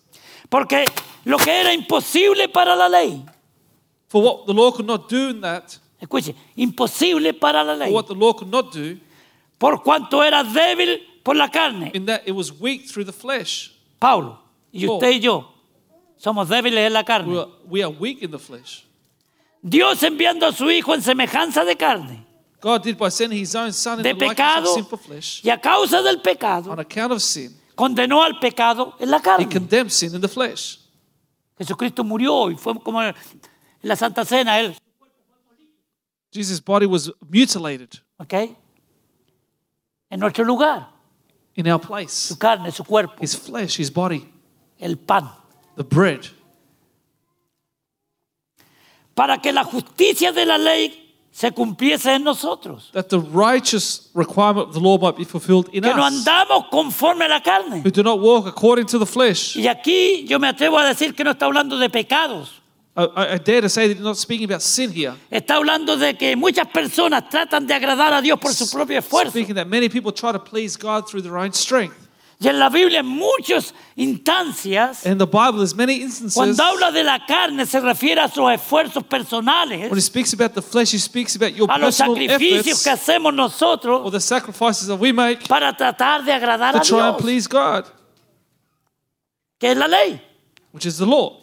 Porque 0.49 0.85
lo 1.25 1.37
que 1.37 1.51
era 1.51 1.71
imposible 1.71 2.47
para 2.51 2.75
la 2.75 2.87
ley, 2.89 3.23
For 4.07 4.23
what 4.23 4.45
the 4.47 4.53
law 4.55 4.71
could 4.71 4.87
not 4.87 5.07
do 5.07 5.29
in 5.29 5.41
that, 5.41 5.77
escuche, 6.01 6.33
imposible 6.57 7.33
para 7.39 7.63
la 7.63 7.73
or 7.73 7.77
ley, 7.77 7.91
what 7.91 8.07
the 8.07 8.15
law 8.15 8.33
could 8.33 8.49
not 8.51 8.71
do, 8.73 8.97
por 9.59 9.83
cuanto 9.83 10.23
era 10.23 10.43
débil 10.43 10.99
por 11.23 11.35
la 11.35 11.47
carne. 11.49 11.91
in 11.93 12.05
that 12.07 12.23
it 12.25 12.31
was 12.31 12.51
weak 12.51 12.87
through 12.87 13.03
the 13.05 13.13
flesh. 13.13 13.71
Pablo, 13.99 14.39
y 14.73 14.87
usted 14.87 15.11
y 15.11 15.19
yo 15.19 15.47
somos 16.17 16.49
débiles 16.49 16.87
en 16.87 16.93
la 16.93 17.01
We 17.01 17.05
carne. 17.05 17.37
are, 17.37 17.47
we 17.69 17.83
are 17.83 17.91
weak 17.91 18.23
in 18.23 18.31
the 18.31 18.39
flesh. 18.39 18.83
Dios 19.63 20.03
enviando 20.03 20.45
a 20.45 20.51
su 20.51 20.69
Hijo 20.69 20.93
en 20.93 21.01
semejanza 21.01 21.63
de 21.63 21.75
carne, 21.77 22.25
God 22.61 22.83
did 22.83 22.97
by 22.97 23.09
sending 23.09 23.39
his 23.41 23.55
own 23.55 23.71
son 23.73 23.99
in 23.99 24.03
de 24.03 24.09
the 24.13 24.25
likeness 24.25 24.29
of 24.29 24.35
pecado, 24.35 24.73
sinful 24.75 24.99
flesh 24.99 25.41
y 25.43 25.49
a 25.49 25.59
causa 25.59 26.01
del 26.01 26.21
pecado, 26.21 26.71
on 26.71 26.79
account 26.79 27.11
of 27.13 27.21
sin. 27.21 27.55
condenó 27.75 28.23
al 28.23 28.39
pecado 28.39 28.95
en 28.99 29.09
la 29.09 29.17
He 29.17 29.21
carne. 29.21 29.49
condemned 29.49 29.91
sin 29.91 30.13
in 30.13 30.21
the 30.21 30.27
flesh. 30.27 30.79
Jesucristo 31.57 32.03
murió 32.03 32.49
y 32.51 32.55
fue 32.55 32.77
como 32.81 33.01
en 33.01 33.13
la 33.83 33.95
Santa 33.95 34.25
Cena, 34.25 34.59
Él, 34.59 34.75
Jesus' 36.31 36.59
body 36.63 36.85
was 36.87 37.11
mutilated 37.29 37.89
¿ok? 38.17 38.33
En 40.09 40.19
nuestro 40.19 40.43
lugar, 40.43 40.89
in 41.55 41.67
our 41.71 41.79
place. 41.79 42.09
su 42.13 42.37
carne, 42.37 42.71
su 42.71 42.83
cuerpo, 42.83 43.15
His 43.21 43.35
flesh, 43.37 43.77
his 43.79 43.89
body, 43.91 44.27
el 44.79 44.97
pan. 44.97 45.29
the 45.77 45.83
bread. 45.83 46.27
Para 49.15 49.37
que 49.41 49.51
la 49.51 49.63
justicia 49.63 50.31
de 50.31 50.45
la 50.45 50.57
ley 50.57 50.99
se 51.31 51.51
cumpliese 51.51 52.13
en 52.13 52.23
nosotros. 52.23 52.89
That 52.93 53.09
the 53.09 53.19
righteous 53.19 54.09
requirement 54.13 54.67
of 54.69 54.73
the 54.73 54.79
law 54.79 54.97
might 54.99 55.15
be 55.17 55.25
fulfilled 55.25 55.67
in 55.73 55.83
Que 55.83 55.93
no 55.93 56.03
us. 56.05 56.13
andamos 56.13 56.69
conforme 56.69 57.25
a 57.25 57.27
la 57.27 57.41
carne. 57.41 57.81
Who 57.83 57.91
do 57.91 58.03
not 58.03 58.19
walk 58.19 58.47
according 58.47 58.85
to 58.87 58.99
the 58.99 59.05
flesh. 59.05 59.55
Y 59.55 59.67
aquí 59.67 60.25
yo 60.27 60.39
me 60.39 60.47
atrevo 60.47 60.77
a 60.77 60.85
decir 60.85 61.15
que 61.15 61.23
no 61.23 61.31
está 61.31 61.45
hablando 61.45 61.77
de 61.77 61.89
pecados. 61.89 62.61
I, 62.95 63.03
I- 63.15 63.33
I 63.35 63.37
dare 63.39 63.61
to 63.61 63.69
say 63.69 63.87
that 63.87 63.95
he's 63.97 64.03
not 64.03 64.17
speaking 64.17 64.45
about 64.45 64.61
sin 64.61 64.91
here. 64.91 65.13
Está 65.31 65.55
hablando 65.55 65.97
de 65.97 66.15
que 66.15 66.35
muchas 66.35 66.67
personas 66.67 67.27
tratan 67.29 67.65
de 67.65 67.73
agradar 67.73 68.13
a 68.13 68.21
Dios 68.21 68.39
por 68.39 68.53
su 68.53 68.69
propio 68.69 68.99
esfuerzo. 68.99 69.31
Speaking 69.31 69.55
that 69.55 69.67
many 69.67 69.89
people 69.89 70.11
try 70.11 70.31
to 70.31 70.37
please 70.39 70.77
God 70.77 71.07
through 71.07 71.23
their 71.23 71.37
own 71.37 71.53
strength. 71.53 71.95
Y 72.39 72.47
en 72.47 72.59
la 72.59 72.69
Biblia 72.69 72.99
en 72.99 73.05
muchas 73.05 73.73
instancias, 73.95 75.05
in 75.05 75.17
the 75.17 75.25
Bible, 75.25 75.57
there's 75.57 75.75
many 75.75 76.01
instances 76.01 76.33
cuando 76.35 76.61
habla 76.63 76.91
de 76.91 77.03
la 77.03 77.25
carne 77.25 77.65
se 77.65 77.79
refiere 77.79 78.21
a 78.21 78.27
sus 78.27 78.51
esfuerzos 78.51 79.03
when 79.03 79.05
personales, 79.05 79.91
he 79.91 80.01
speaks 80.01 80.33
about 80.33 80.53
the 80.53 80.61
flesh, 80.61 80.91
he 80.91 80.97
speaks 80.97 81.35
about 81.35 81.53
your 81.55 81.69
a 81.71 81.77
los 81.77 81.97
personal 81.97 82.15
sacrificios 82.15 82.67
efforts 82.67 82.83
que 82.83 82.91
hacemos 82.91 83.27
or 83.27 83.33
nosotros 83.33 84.11
the 84.11 84.19
sacrifices 84.19 84.87
that 84.87 84.99
we 84.99 85.13
make 85.13 85.47
para 85.47 85.71
tratar 85.75 86.23
de 86.25 86.33
agradar 86.33 86.75
a 86.75 86.81
try 86.81 86.99
and 86.99 87.17
Dios, 87.17 87.21
please 87.21 87.47
God, 87.47 87.85
que 89.59 89.71
es 89.71 89.77
la 89.77 89.87
ley. 89.87 90.21
which 90.73 90.85
is 90.85 90.97
the 90.97 91.05
law. 91.05 91.39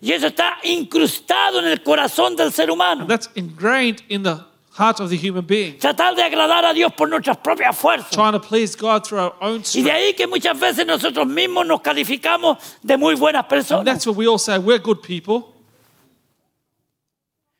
Y 0.00 0.12
eso 0.12 0.28
está 0.28 0.56
incrustado 0.62 1.58
en 1.58 1.66
el 1.66 1.82
corazón 1.82 2.34
del 2.34 2.52
ser 2.52 2.70
humano. 2.70 3.06
That's 3.06 3.28
ingrained 3.34 4.02
in 4.08 4.22
the 4.22 4.49
heart 4.72 5.00
of 5.00 5.10
the 5.10 5.16
human 5.16 5.44
being. 5.44 5.78
Tratar 5.78 6.14
de 6.14 6.22
agradar 6.22 6.64
a 6.64 6.72
Dios 6.72 6.92
por 6.96 7.08
nuestras 7.08 7.36
propias 7.38 7.76
fuerzas. 7.76 8.10
Trying 8.10 8.32
to 8.32 8.40
please 8.40 8.76
God 8.76 9.04
through 9.04 9.20
our 9.20 9.34
own 9.40 9.56
Y 9.56 9.58
de 9.58 9.64
strength. 9.64 9.90
ahí 9.90 10.14
que 10.14 10.26
muchas 10.26 10.58
veces 10.58 10.86
nosotros 10.86 11.26
mismos 11.26 11.66
nos 11.66 11.80
calificamos 11.80 12.58
de 12.82 12.96
muy 12.96 13.14
buenas 13.16 13.42
And 13.44 13.48
personas. 13.50 13.84
that's 13.84 14.06
what 14.06 14.16
we 14.16 14.26
all 14.26 14.38
say 14.38 14.58
we're 14.58 14.78
good 14.78 15.02
people 15.02 15.54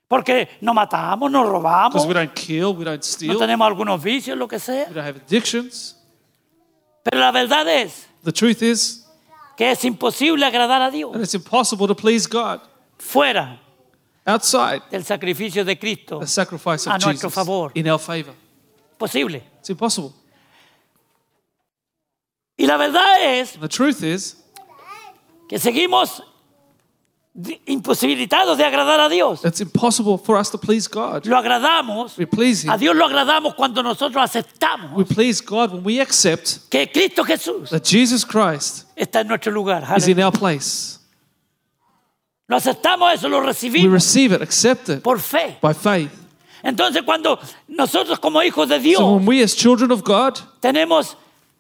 Porque 0.09 0.49
no 0.61 0.75
matamos, 0.75 1.31
no 1.31 1.45
robamos, 1.45 1.93
because 1.93 2.07
we 2.09 2.15
don't 2.15 2.35
kill, 2.35 2.75
we 2.75 2.85
don't 2.85 2.97
no 2.97 3.03
steal, 3.03 3.35
we 3.35 3.39
tenemos 3.39 3.65
algunos 3.65 4.03
vicios, 4.03 4.37
lo 4.37 4.49
que 4.49 4.59
sea. 4.59 4.87
don't 4.87 4.97
have 5.07 5.17
addictions. 5.17 5.95
Pero 7.05 7.21
la 7.21 7.31
verdad 7.31 7.67
es 7.69 8.07
The 8.25 8.33
truth 8.33 8.61
is 8.63 9.07
que 9.57 9.71
es 9.71 9.85
imposible 9.85 10.45
agradar 10.45 10.83
a 10.83 10.91
Dios 10.91 11.13
that 11.13 11.23
it's 11.23 11.35
impossible 11.35 11.87
to 11.87 11.95
please 11.95 12.27
God 12.27 12.61
fuera 12.99 13.59
outside 14.27 14.83
del 14.91 15.05
sacrificio 15.05 15.65
de 15.65 15.79
Cristo. 15.79 16.19
the 16.21 16.27
sacrifice 16.27 16.87
A 16.87 16.95
of 16.97 17.03
nuestro 17.05 17.29
Jesus 17.31 17.35
favor. 17.35 17.71
in 17.75 17.89
our 17.89 17.99
favor. 17.99 18.33
Posible. 18.99 19.43
It's 19.61 19.71
impossible. 19.71 20.13
Y 22.59 22.67
la 22.67 22.77
verdad 22.77 23.23
es 23.41 23.55
And 23.55 23.63
the 23.63 23.69
truth 23.69 24.03
is 24.03 24.37
que 25.49 25.59
seguimos 25.59 26.23
di- 27.35 27.59
imposibilitados 27.67 28.59
de 28.59 28.65
agradar 28.65 29.01
a 29.01 29.09
Dios. 29.09 29.43
it's 29.45 29.61
impossible 29.63 30.19
for 30.19 30.37
us 30.37 30.51
to 30.51 30.59
please 30.59 30.87
God. 30.87 31.25
Lo 31.27 31.37
agradamos, 31.39 32.19
We 32.19 32.27
please 32.27 32.69
a 32.69 32.75
Him. 32.75 32.81
Dios 32.81 32.95
lo 32.97 33.07
agradamos 33.07 33.55
cuando 33.55 33.83
nosotros 33.83 34.23
aceptamos 34.23 34.93
We 34.95 35.05
please 35.05 35.41
God 35.43 35.73
when 35.73 35.83
we 35.83 36.01
accept 36.01 36.69
que 36.71 36.87
Cristo 36.93 37.25
Jesús 37.25 37.71
that 37.71 37.85
Jesus 37.85 38.25
Christ 38.27 38.85
está 38.95 39.21
en 39.23 39.29
nuestro 39.29 39.51
lugar. 39.53 39.83
is 39.97 40.07
in 40.07 40.21
our 40.23 40.31
place. 40.33 40.99
Lo 42.51 42.57
aceptamos 42.57 43.15
eso, 43.15 43.29
lo 43.29 43.39
We 43.39 43.87
receive 43.87 44.33
it, 44.35 44.43
accept 44.43 44.89
it 44.89 45.05
por 45.05 45.21
fe. 45.21 45.57
by 45.63 45.73
faith. 45.73 46.11
Entonces 46.65 47.05
cuando 47.05 47.39
nosotros 47.69 48.19
como 48.19 48.43
hijos 48.43 48.69
de 48.69 48.79
So 48.79 48.83
Dios 48.83 49.01
when 49.01 49.25
we 49.25 49.41
as 49.41 49.55
children 49.55 49.93
of 49.93 50.03
God, 50.03 50.37
tenemos 50.61 51.15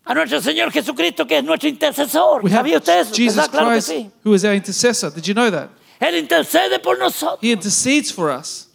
a 0.04 0.14
nuestro 0.14 0.40
Señor 0.40 0.72
Jesucristo 0.72 1.28
que 1.28 1.38
es 1.38 1.44
nuestro 1.44 1.68
intercesor. 1.68 2.42
we 2.42 2.50
have 2.50 2.64
¿Sabía 2.66 2.78
usted 2.78 3.02
eso? 3.02 3.14
Jesus 3.14 3.36
¿Verdad? 3.36 3.50
Claro 3.52 3.68
que 3.68 3.74
Christ 3.74 3.88
sí. 3.88 4.10
who 4.24 4.34
is 4.34 4.44
our 4.44 4.52
intercessor. 4.52 5.10
Did 5.14 5.28
you 5.28 5.34
know 5.34 5.48
that? 5.48 5.68
Él 6.00 6.16
intercede 6.18 6.82
por 6.82 6.98
nosotros. 6.98 7.38
He 7.40 7.52
intercedes 7.52 8.10
for 8.10 8.28
us. 8.28 8.66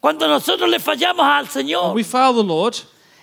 Cuando 0.00 0.26
nosotros 0.26 0.70
le 0.70 0.78
fallamos 0.78 1.26
al 1.26 1.48
Señor 1.48 1.94
we 1.94 2.02
fail 2.02 2.32
the 2.32 2.42
Lord, 2.42 2.76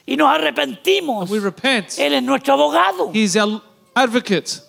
y 0.05 0.15
nos 0.15 0.27
arrepentimos, 0.29 1.31
we 1.31 1.39
repent. 1.39 1.97
Él 1.97 2.13
es 2.13 2.21
nuestro 2.21 2.53
abogado. 2.53 3.09
He 3.11 3.23
is 3.23 3.35
our 3.35 3.59
advocate. 3.95 4.61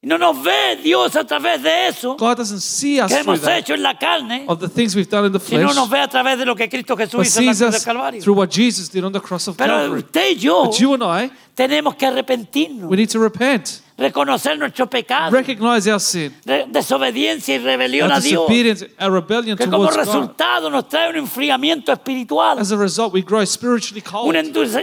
No 0.00 0.16
nos 0.16 0.40
ve 0.44 0.76
Dios 0.80 1.16
a 1.16 1.24
través 1.24 1.60
de 1.60 1.88
eso 1.88 2.14
God 2.16 2.36
doesn't 2.36 2.60
see 2.60 3.00
us 3.00 3.08
que 3.08 3.16
through 3.16 3.34
hemos 3.34 3.40
that, 3.40 3.58
hecho 3.58 3.74
en 3.74 3.82
la 3.82 3.98
carne, 3.98 4.44
of 4.46 4.60
the 4.60 4.68
things 4.68 4.94
we've 4.94 5.10
done 5.10 5.26
in 5.26 5.32
the 5.32 5.40
sino 5.40 5.62
flesh, 5.62 5.74
nos 5.74 5.90
ve 5.90 5.98
a 5.98 6.06
través 6.08 6.38
de 6.38 6.44
lo 6.46 6.54
que 6.54 6.68
Cristo 6.68 6.96
Jesús 6.96 7.14
but 7.18 7.26
hizo 7.26 7.40
en 7.40 7.46
la 7.46 7.52
sees 7.52 7.58
cruz 7.58 7.70
del 7.72 7.78
us 7.80 7.84
Calvario. 7.84 8.22
through 8.22 8.38
what 8.38 8.48
Jesus 8.48 8.88
did 8.88 9.02
on 9.02 9.12
the 9.12 9.20
cross 9.20 9.48
of 9.48 9.56
Pero 9.56 9.74
Calvary. 9.74 9.98
usted 10.00 10.30
y 10.30 10.34
yo 10.36 10.66
But 10.66 10.78
you 10.78 10.94
and 10.94 11.02
I, 11.02 11.30
tenemos 11.58 11.96
que 11.96 12.06
arrepentirnos, 12.06 12.88
we 12.88 12.96
need 12.96 13.08
to 13.10 13.18
repent, 13.18 13.80
reconocer 13.96 14.56
nuestro 14.56 14.88
pecado, 14.88 15.32
recognize 15.32 15.88
our 15.90 15.98
sin, 15.98 16.32
de- 16.44 16.66
desobediencia 16.68 17.56
y 17.56 17.58
rebelión 17.58 18.12
a 18.12 18.20
Dios, 18.20 18.48
rebellion 18.48 19.58
que 19.58 19.64
como 19.64 19.78
God. 19.78 19.96
resultado 19.96 20.70
nos 20.70 20.88
trae 20.88 21.10
un 21.10 21.16
enfriamiento 21.16 21.90
espiritual, 21.92 22.60
As 22.60 22.70
a 22.70 22.76
result, 22.76 23.12
we 23.12 23.22
grow 23.22 23.44
spiritually 23.44 24.00
un, 24.06 24.10
cold, 24.12 24.36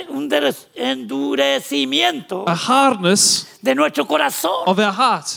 un 0.09 0.29
endurecimiento 0.75 2.43
a 2.45 2.55
hardness 2.57 3.57
de 3.61 3.73
nuestro 3.73 4.05
corazón. 4.05 4.63
of 4.65 4.77
our 4.77 4.91
heart. 4.91 5.27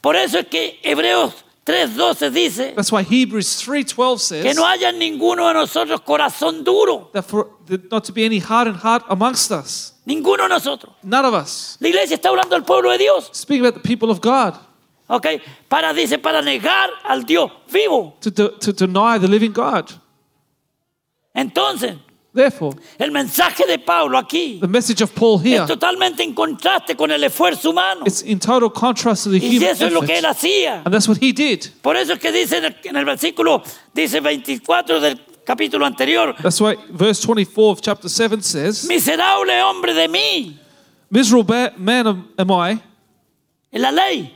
Por 0.00 0.16
eso 0.16 0.40
es 0.40 0.46
que 0.48 0.80
Hebreos 0.82 1.32
3.12 1.64 2.30
dice 2.32 2.72
That's 2.74 2.90
why 2.90 3.02
Hebrews 3.08 3.62
3:12 3.64 4.42
que 4.42 4.48
says 4.48 4.56
no 4.56 4.66
haya 4.66 4.90
ninguno 4.90 5.46
de 5.46 5.54
nosotros 5.54 6.00
corazón 6.00 6.64
duro, 6.64 7.10
that 7.12 7.22
for 7.24 7.50
that 7.68 7.88
not 7.88 8.04
to 8.04 8.12
be 8.12 8.24
any 8.26 8.40
hardened 8.40 8.80
heart 8.82 9.04
amongst 9.08 9.52
us, 9.52 9.92
ninguno 10.06 10.44
de 10.44 10.48
nosotros. 10.48 10.94
none 11.02 11.26
of 11.26 11.34
us. 11.34 11.76
La 11.80 11.88
iglesia 11.88 12.14
está 12.14 12.30
hablando 12.30 12.54
del 12.56 12.64
pueblo 12.64 12.90
de 12.90 12.98
Dios, 12.98 13.28
Speaking 13.34 13.66
about 13.66 13.74
the 13.82 13.86
people 13.86 14.10
of 14.10 14.20
God, 14.20 14.54
¿ok? 15.08 15.26
Para, 15.68 15.92
dice, 15.92 16.18
para 16.18 16.40
negar 16.40 16.88
al 17.04 17.24
Dios 17.24 17.50
vivo. 17.70 18.16
to, 18.20 18.30
de- 18.30 18.50
to 18.60 18.72
deny 18.72 19.18
the 19.18 19.28
living 19.28 19.52
God. 19.52 19.90
Entonces, 21.34 21.96
Therefore, 22.32 22.76
el 22.98 23.12
mensaje 23.12 23.64
de 23.66 23.78
Pablo 23.78 24.18
aquí 24.18 24.58
the 24.60 24.68
message 24.68 25.00
of 25.02 25.10
Paul 25.14 25.38
here 25.38 25.62
es 25.62 25.66
totalmente 25.66 26.22
en 26.22 26.34
contraste 26.34 26.94
con 26.94 27.10
el 27.10 27.24
esfuerzo 27.24 27.70
humano. 27.70 28.02
it's 28.04 28.20
in 28.22 28.38
total 28.38 28.68
contrast 28.70 29.24
to 29.24 29.30
the 29.30 29.38
Y 29.38 29.56
human 29.56 29.70
eso 29.70 29.86
es 29.86 29.92
lo 29.92 30.02
que 30.02 30.18
él 30.18 30.24
effort, 30.26 30.36
hacía. 30.36 30.82
and 30.84 30.92
that's 30.92 31.08
what 31.08 31.16
he 31.18 31.32
did. 31.32 31.64
Por 31.80 31.96
eso 31.96 32.12
es 32.12 32.18
que 32.18 32.30
dice 32.32 32.58
en 32.58 32.66
el, 32.66 32.76
en 32.84 32.96
el 32.96 33.06
versículo, 33.06 33.62
dice 33.94 34.20
24 34.20 35.00
del 35.00 35.18
capítulo 35.46 35.86
anterior, 35.86 36.34
That's 36.42 36.60
why 36.60 36.76
verse 36.90 37.20
24 37.22 37.72
of 37.72 37.80
chapter 37.80 38.08
7 38.10 38.42
says, 38.42 38.84
miserable 38.86 39.52
hombre 39.62 39.94
de 39.94 40.08
mí, 40.08 40.58
Miserable 41.08 41.72
man 41.78 42.06
am- 42.06 42.50
I 42.50 42.82
en 43.72 43.82
la 43.82 43.90
ley, 43.92 44.34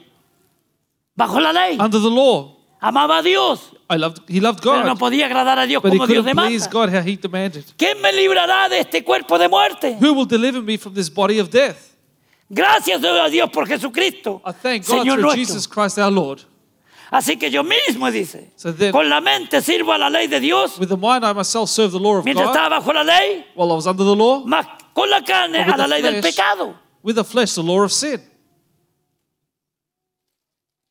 bajo 1.16 1.40
la 1.40 1.52
ley, 1.52 1.76
under 1.78 2.00
the 2.00 2.08
law. 2.08 2.56
amaba 2.80 3.18
a 3.18 3.22
Dios, 3.22 3.60
I 3.90 3.96
loved, 3.96 4.22
he 4.28 4.40
loved 4.40 4.62
pero 4.62 4.84
no 4.84 4.94
God, 4.94 4.98
podía 5.00 5.26
agradar 5.26 5.58
a 5.58 5.66
Dios 5.66 5.82
but 5.82 5.92
he 5.92 5.98
como 5.98 6.06
Dios 6.06 6.24
couldn't 6.24 6.36
please 6.46 6.68
demanda. 6.68 6.70
God 6.70 6.94
how 6.94 7.02
he 7.02 7.16
demanded. 7.16 7.64
¿Quién 7.76 8.00
me 8.00 8.12
librará 8.12 8.68
de 8.68 8.78
este 8.78 9.02
cuerpo 9.04 9.36
de 9.36 9.48
muerte? 9.48 9.98
Who 10.00 10.14
will 10.14 10.26
deliver 10.26 10.62
me 10.62 10.78
from 10.78 10.94
this 10.94 11.10
body 11.12 11.40
of 11.40 11.50
death? 11.50 11.88
Gracias 12.48 13.02
a 13.04 13.28
Dios 13.28 13.50
por 13.50 13.66
Jesucristo, 13.66 14.40
I 14.44 14.52
thank 14.52 14.86
God 14.86 15.00
Señor 15.00 15.14
through 15.14 15.22
nuestro. 15.22 15.36
Jesus 15.36 15.66
Christ 15.66 15.98
our 15.98 16.10
Lord. 16.10 16.44
Así 17.10 17.36
que 17.38 17.50
yo 17.50 17.64
mismo, 17.64 18.08
dice, 18.10 18.52
So 18.56 18.72
then, 18.72 18.92
con 18.92 19.08
la 19.08 19.20
mente 19.20 19.60
sirvo 19.60 19.92
a 19.92 19.98
la 19.98 20.08
ley 20.08 20.28
de 20.28 20.38
Dios, 20.38 20.78
with 20.78 20.88
the 20.88 20.96
mind 20.96 21.24
I 21.24 21.32
myself 21.32 21.68
serve 21.68 21.90
the 21.92 21.98
law 21.98 22.16
of 22.18 22.24
mientras 22.24 22.46
God 22.46 22.54
estaba 22.56 22.78
bajo 22.78 22.92
la 22.92 23.02
ley, 23.02 23.44
while 23.54 23.72
I 23.72 23.74
was 23.74 23.86
under 23.86 24.04
the 24.04 24.14
law, 24.14 24.44
más 24.46 24.66
con 24.94 25.10
la 25.10 25.20
carne 25.22 25.58
With 25.66 25.74
a 25.74 25.76
la 25.76 25.84
the 25.84 25.88
ley 25.88 26.02
del 26.02 26.20
flesh. 26.20 26.36
pecado. 26.36 26.74
with 27.02 27.16
the 27.16 27.24
flesh, 27.24 27.54
the 27.54 27.62
law 27.62 27.82
of 27.82 27.90
sin. 27.92 28.20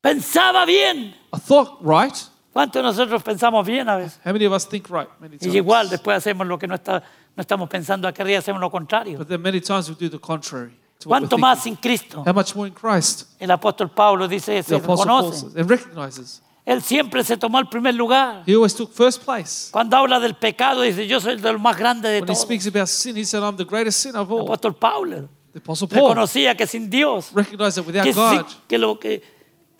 Pensaba 0.02 0.64
bien. 0.66 1.14
I 1.32 1.38
thought 1.38 1.78
right. 1.80 2.14
¿Cuántos 2.52 2.74
de 2.74 2.82
nosotros 2.82 3.22
pensamos 3.22 3.64
bien 3.66 3.88
a 3.88 3.96
veces? 3.96 4.18
How 4.24 4.32
many 4.32 4.44
of 4.44 4.52
us 4.52 4.66
think 4.66 4.88
right? 4.90 5.08
Many 5.20 5.36
Y 5.36 5.38
times. 5.38 5.54
igual 5.54 5.88
después 5.88 6.16
hacemos 6.16 6.46
lo 6.46 6.58
que 6.58 6.66
no, 6.66 6.74
está, 6.74 7.02
no 7.36 7.40
estamos 7.40 7.68
pensando 7.68 8.08
acá 8.08 8.22
arriba, 8.22 8.40
hacemos 8.40 8.60
lo 8.60 8.70
contrario. 8.70 9.18
But 9.18 9.28
then 9.28 9.40
many 9.40 9.60
times 9.60 9.88
we 9.88 9.94
do 9.94 10.08
the 10.08 10.18
contrary. 10.18 10.72
¿Cuánto 11.04 11.38
más 11.38 11.62
sin 11.62 11.76
Cristo? 11.76 12.22
How 12.26 12.32
much 12.34 12.54
more 12.54 12.68
in 12.68 12.74
Christ? 12.74 13.22
El 13.38 13.50
apóstol 13.50 13.90
Pablo 13.90 14.28
dice, 14.28 14.52
The 14.56 14.62
se 14.62 14.74
Apostle 14.76 15.06
Paul 15.06 15.22
reconoce. 15.22 15.40
says, 15.40 15.56
and 15.56 15.70
recognizes. 15.70 16.42
Él 16.66 16.82
siempre 16.82 17.24
se 17.24 17.36
tomó 17.36 17.58
el 17.58 17.68
primer 17.68 17.94
lugar. 17.94 18.42
He 18.46 18.54
always 18.54 18.74
took 18.74 18.92
first 18.92 19.24
place. 19.24 19.70
Cuando 19.72 19.96
habla 19.96 20.20
del 20.20 20.34
pecado, 20.34 20.82
dice, 20.82 21.06
yo 21.06 21.18
soy 21.20 21.32
el 21.42 21.58
más 21.58 21.76
grande 21.76 22.08
de 22.08 22.20
When 22.20 22.24
he 22.24 22.26
todos. 22.26 22.42
speaks 22.42 22.66
about 22.66 22.86
sin, 22.86 23.16
he 23.16 23.24
said, 23.24 23.42
I'm 23.42 23.56
the 23.56 23.64
greatest 23.64 24.00
sin 24.00 24.14
of 24.14 24.30
El 24.30 24.36
all. 24.38 24.44
apóstol 24.44 24.74
Pablo 24.76 25.28
The 25.52 25.58
Apostle 25.58 25.88
Paul 25.88 25.98
reconocía 26.10 26.56
que 26.56 26.66
sin 26.66 26.88
Dios, 26.88 27.32
recognized 27.34 27.76
that 27.76 27.86
without 27.86 28.04
que, 28.04 28.12
sin, 28.12 28.22
God, 28.22 28.46
que 28.68 28.78
lo 28.78 28.98
que, 29.00 29.22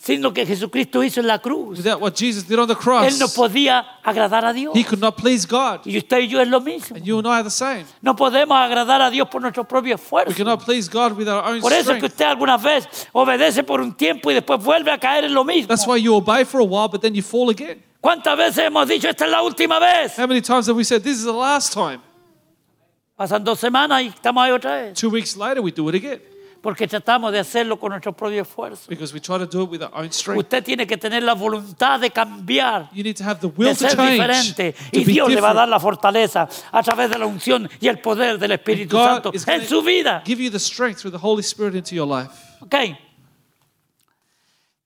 sin 0.03 0.23
lo 0.23 0.33
que 0.33 0.47
Jesucristo 0.47 1.05
hizo 1.05 1.21
en 1.21 1.27
la 1.27 1.39
cruz, 1.41 1.77
without 1.79 2.01
what 2.01 2.15
Jesus 2.17 2.49
did 2.49 2.59
on 2.59 2.67
the 2.67 2.73
Él 2.73 3.19
no 3.19 3.27
cross, 3.27 3.35
podía 3.35 3.81
agradar 4.03 4.47
a 4.47 4.53
Dios. 4.55 4.75
he 4.75 4.83
could 4.83 4.99
not 4.99 5.15
please 5.15 5.47
God. 5.47 5.81
Y 5.85 5.99
usted 5.99 6.21
y 6.21 6.29
yo 6.29 6.41
es 6.41 6.49
lo 6.49 6.59
mismo. 6.59 6.97
And 6.97 7.05
you 7.05 7.19
and 7.19 7.27
I 7.27 7.33
are 7.33 7.45
the 7.45 7.51
same. 7.51 7.85
No 8.01 8.17
podemos 8.17 8.57
agradar 8.57 9.03
a 9.03 9.11
Dios 9.11 9.29
por 9.29 9.43
nuestro 9.43 9.65
propio 9.65 9.95
We 9.97 10.01
esfuerzo. 10.03 10.35
cannot 10.35 10.65
please 10.65 10.89
God 10.91 11.13
with 11.19 11.29
our 11.29 11.45
own 11.45 11.61
Por 11.61 11.71
eso 11.73 11.93
es 11.93 11.99
que 12.01 12.09
strength. 12.09 12.13
usted 12.13 12.25
algunas 12.25 12.63
veces 12.63 13.09
obedece 13.13 13.63
por 13.63 13.83
un 13.83 13.93
tiempo 13.95 14.31
y 14.31 14.35
después 14.35 14.59
vuelve 14.65 14.91
a 14.91 14.97
caer 14.99 15.25
en 15.25 15.35
lo 15.35 15.45
mismo. 15.45 15.69
That's 15.69 15.87
why 15.87 16.01
you 16.01 16.15
obey 16.15 16.47
for 16.47 16.61
a 16.63 16.65
while, 16.65 16.89
but 16.91 17.03
then 17.03 17.15
you 17.15 17.23
fall 17.23 17.51
again. 17.51 17.83
¿Cuántas 18.01 18.39
veces 18.39 18.65
hemos 18.65 18.89
dicho 18.89 19.07
esta 19.07 19.27
es 19.27 19.31
la 19.31 19.43
última 19.43 19.79
vez? 19.79 20.19
How 20.19 20.27
many 20.27 20.41
times 20.41 20.67
have 20.67 20.77
we 20.79 20.85
said, 20.85 21.03
This 21.03 21.19
is 21.19 21.25
the 21.25 21.33
last 21.33 21.75
time? 21.75 22.01
Pasan 23.17 23.45
dos 23.45 23.61
semanas 23.61 24.01
y 24.03 24.07
estamos 24.07 24.43
ahí 24.43 24.51
otra 24.51 24.77
vez. 24.77 24.99
Two 24.99 25.11
weeks 25.11 25.37
later, 25.37 25.61
we 25.61 25.71
do 25.71 25.87
it 25.91 25.95
again 25.95 26.23
Porque 26.63 26.87
tratamos 26.87 27.33
de 27.33 27.39
hacerlo 27.39 27.79
con 27.81 27.89
nuestro 27.91 28.13
propio 28.15 28.43
esfuerzo. 28.43 28.87
because 28.89 29.15
we 29.15 29.21
try 29.21 29.39
to 29.39 29.47
do 29.47 29.63
it 29.65 29.71
with 29.71 29.83
our 29.83 29.91
own 29.95 30.13
strength. 30.13 30.41
Usted 30.45 30.63
tiene 30.63 30.87
que 30.87 30.99
tener 30.99 31.23
la 31.23 31.33
voluntad 31.35 31.99
de 32.01 32.11
cambiar, 32.11 32.91
You 32.93 33.03
need 33.03 33.17
to 33.17 33.25
have 33.25 33.41
the 33.41 33.47
will 33.47 33.69
de 33.71 33.75
to 33.77 33.89
ser 33.89 33.97
change, 33.97 34.13
diferente. 34.13 34.73
to 34.93 34.99
Y 35.01 35.05
Dios 35.05 35.31
le 35.31 35.41
va 35.41 35.51
a 35.51 35.55
dar 35.55 35.67
different. 35.67 35.71
la 35.71 35.81
fortaleza 35.81 36.49
a 36.71 36.83
través 36.83 37.09
de 37.11 37.19
la 37.19 37.25
unción 37.27 37.69
y 37.81 37.89
el 37.89 37.99
poder 38.01 38.39
del 38.39 38.53
Espíritu 38.53 38.97
Santo 38.99 39.33
en 39.47 39.67
su 39.67 39.83
vida. 39.83 40.21
to 40.23 40.27
give 40.27 40.43
you 40.43 40.51
the 40.51 40.59
strength 40.59 40.99
through 41.01 41.13
the 41.13 41.19
Holy 41.27 41.43
Spirit 41.43 41.75
into 41.75 41.95
your 41.95 42.07
life. 42.07 42.31
¿Ok? 42.61 42.75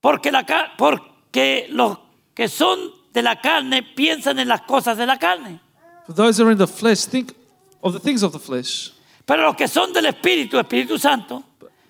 Porque, 0.01 0.31
la, 0.31 0.45
porque 0.77 1.67
los 1.71 1.99
que 2.35 2.49
son 2.49 2.79
de 3.13 3.23
la 3.23 3.41
carne 3.41 3.83
piensan 3.83 4.39
en 4.39 4.49
las 4.49 4.63
cosas 4.63 4.97
de 4.99 5.07
la 5.07 5.19
carne. 5.19 5.61
For 6.07 6.15
those 6.15 6.39
who 6.41 6.47
are 6.47 6.53
in 6.53 6.59
the 6.59 6.67
flesh, 6.67 7.07
think 7.07 7.33
of 7.81 7.95
the 7.95 7.99
things 8.01 8.23
of 8.23 8.33
the 8.33 8.39
flesh. 8.39 8.93
Pero 9.25 9.43
los 9.43 9.57
que 9.57 9.67
son 9.67 9.93
del 9.93 10.05
Espíritu, 10.07 10.59
Espíritu 10.59 10.99
Santo, 10.99 11.43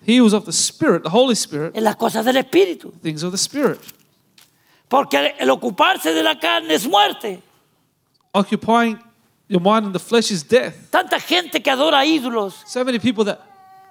He 0.05 0.21
was 0.21 0.33
of 0.33 0.45
the 0.45 0.51
Spirit, 0.53 1.03
the 1.03 1.09
Holy 1.09 1.35
Spirit, 1.35 1.75
en 1.75 1.83
las 1.83 1.95
cosas 1.95 2.23
del 2.25 2.35
Espíritu. 2.37 2.93
things 3.01 3.23
of 3.23 3.31
the 3.31 3.37
Spirit. 3.37 3.79
Porque 4.87 5.33
el 5.39 5.49
ocuparse 5.49 6.13
de 6.13 6.21
la 6.21 6.35
carne 6.39 6.73
es 6.73 6.85
muerte. 6.87 7.41
Occupying 8.33 8.99
your 9.47 9.61
mind 9.61 9.85
in 9.85 9.93
the 9.93 9.99
flesh 9.99 10.31
is 10.31 10.43
death. 10.43 10.73
Tanta 10.91 11.19
gente 11.19 11.61
que 11.61 11.71
adora 11.71 12.05
ídolos, 12.05 12.53
So 12.67 12.83
many 12.83 12.99
people 12.99 13.23
that 13.25 13.39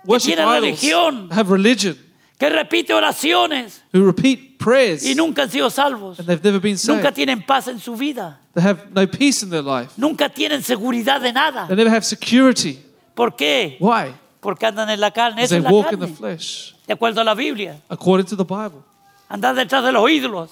worship 0.05 0.35
tienen 0.37 0.47
idols 0.47 0.81
religión. 0.81 1.33
have 1.33 1.51
religion, 1.51 1.99
que 2.39 2.49
repite 2.51 2.93
oraciones 2.93 3.81
who 3.93 4.05
repeat 4.05 4.59
prayers, 4.59 5.05
y 5.05 5.15
nunca 5.15 5.43
han 5.43 5.51
sido 5.51 5.71
salvos. 5.71 6.19
and 6.19 6.29
they've 6.29 6.43
never 6.45 6.61
been 6.61 6.77
Nunca 6.87 7.03
saved. 7.11 7.15
tienen 7.15 7.43
paz 7.47 7.69
en 7.69 7.81
su 7.81 7.97
vida. 7.97 8.39
They 8.55 8.63
have 8.63 8.91
no 8.95 9.07
peace 9.07 9.43
in 9.43 9.51
their 9.51 9.63
life. 9.63 9.93
Nunca 9.97 10.29
tienen 10.29 10.63
seguridad 10.63 11.21
de 11.21 11.33
nada. 11.33 11.67
They 11.67 11.77
never 11.77 11.91
have 11.91 12.05
security. 12.05 12.79
¿Por 13.17 13.35
qué? 13.37 13.77
Why? 13.81 14.15
Porque 14.45 14.67
andan 14.67 14.91
en 14.91 15.01
la 15.01 15.11
carne. 15.11 15.43
Eso 15.43 15.55
they 15.55 15.59
es 15.59 15.65
la 15.65 15.71
walk 15.71 15.87
in 15.93 15.99
the 16.01 16.07
carne. 16.07 16.17
flesh, 16.17 16.75
De 16.87 16.93
acuerdo 16.93 17.21
a 17.21 17.25
la 17.25 17.35
Biblia. 17.35 17.81
according 17.89 18.27
to 18.27 18.37
the 18.37 18.45
Bible, 18.45 18.83
Andar 19.29 19.55
detrás 19.55 19.83
de 19.83 19.91
los 19.91 20.09
ídolos. 20.11 20.51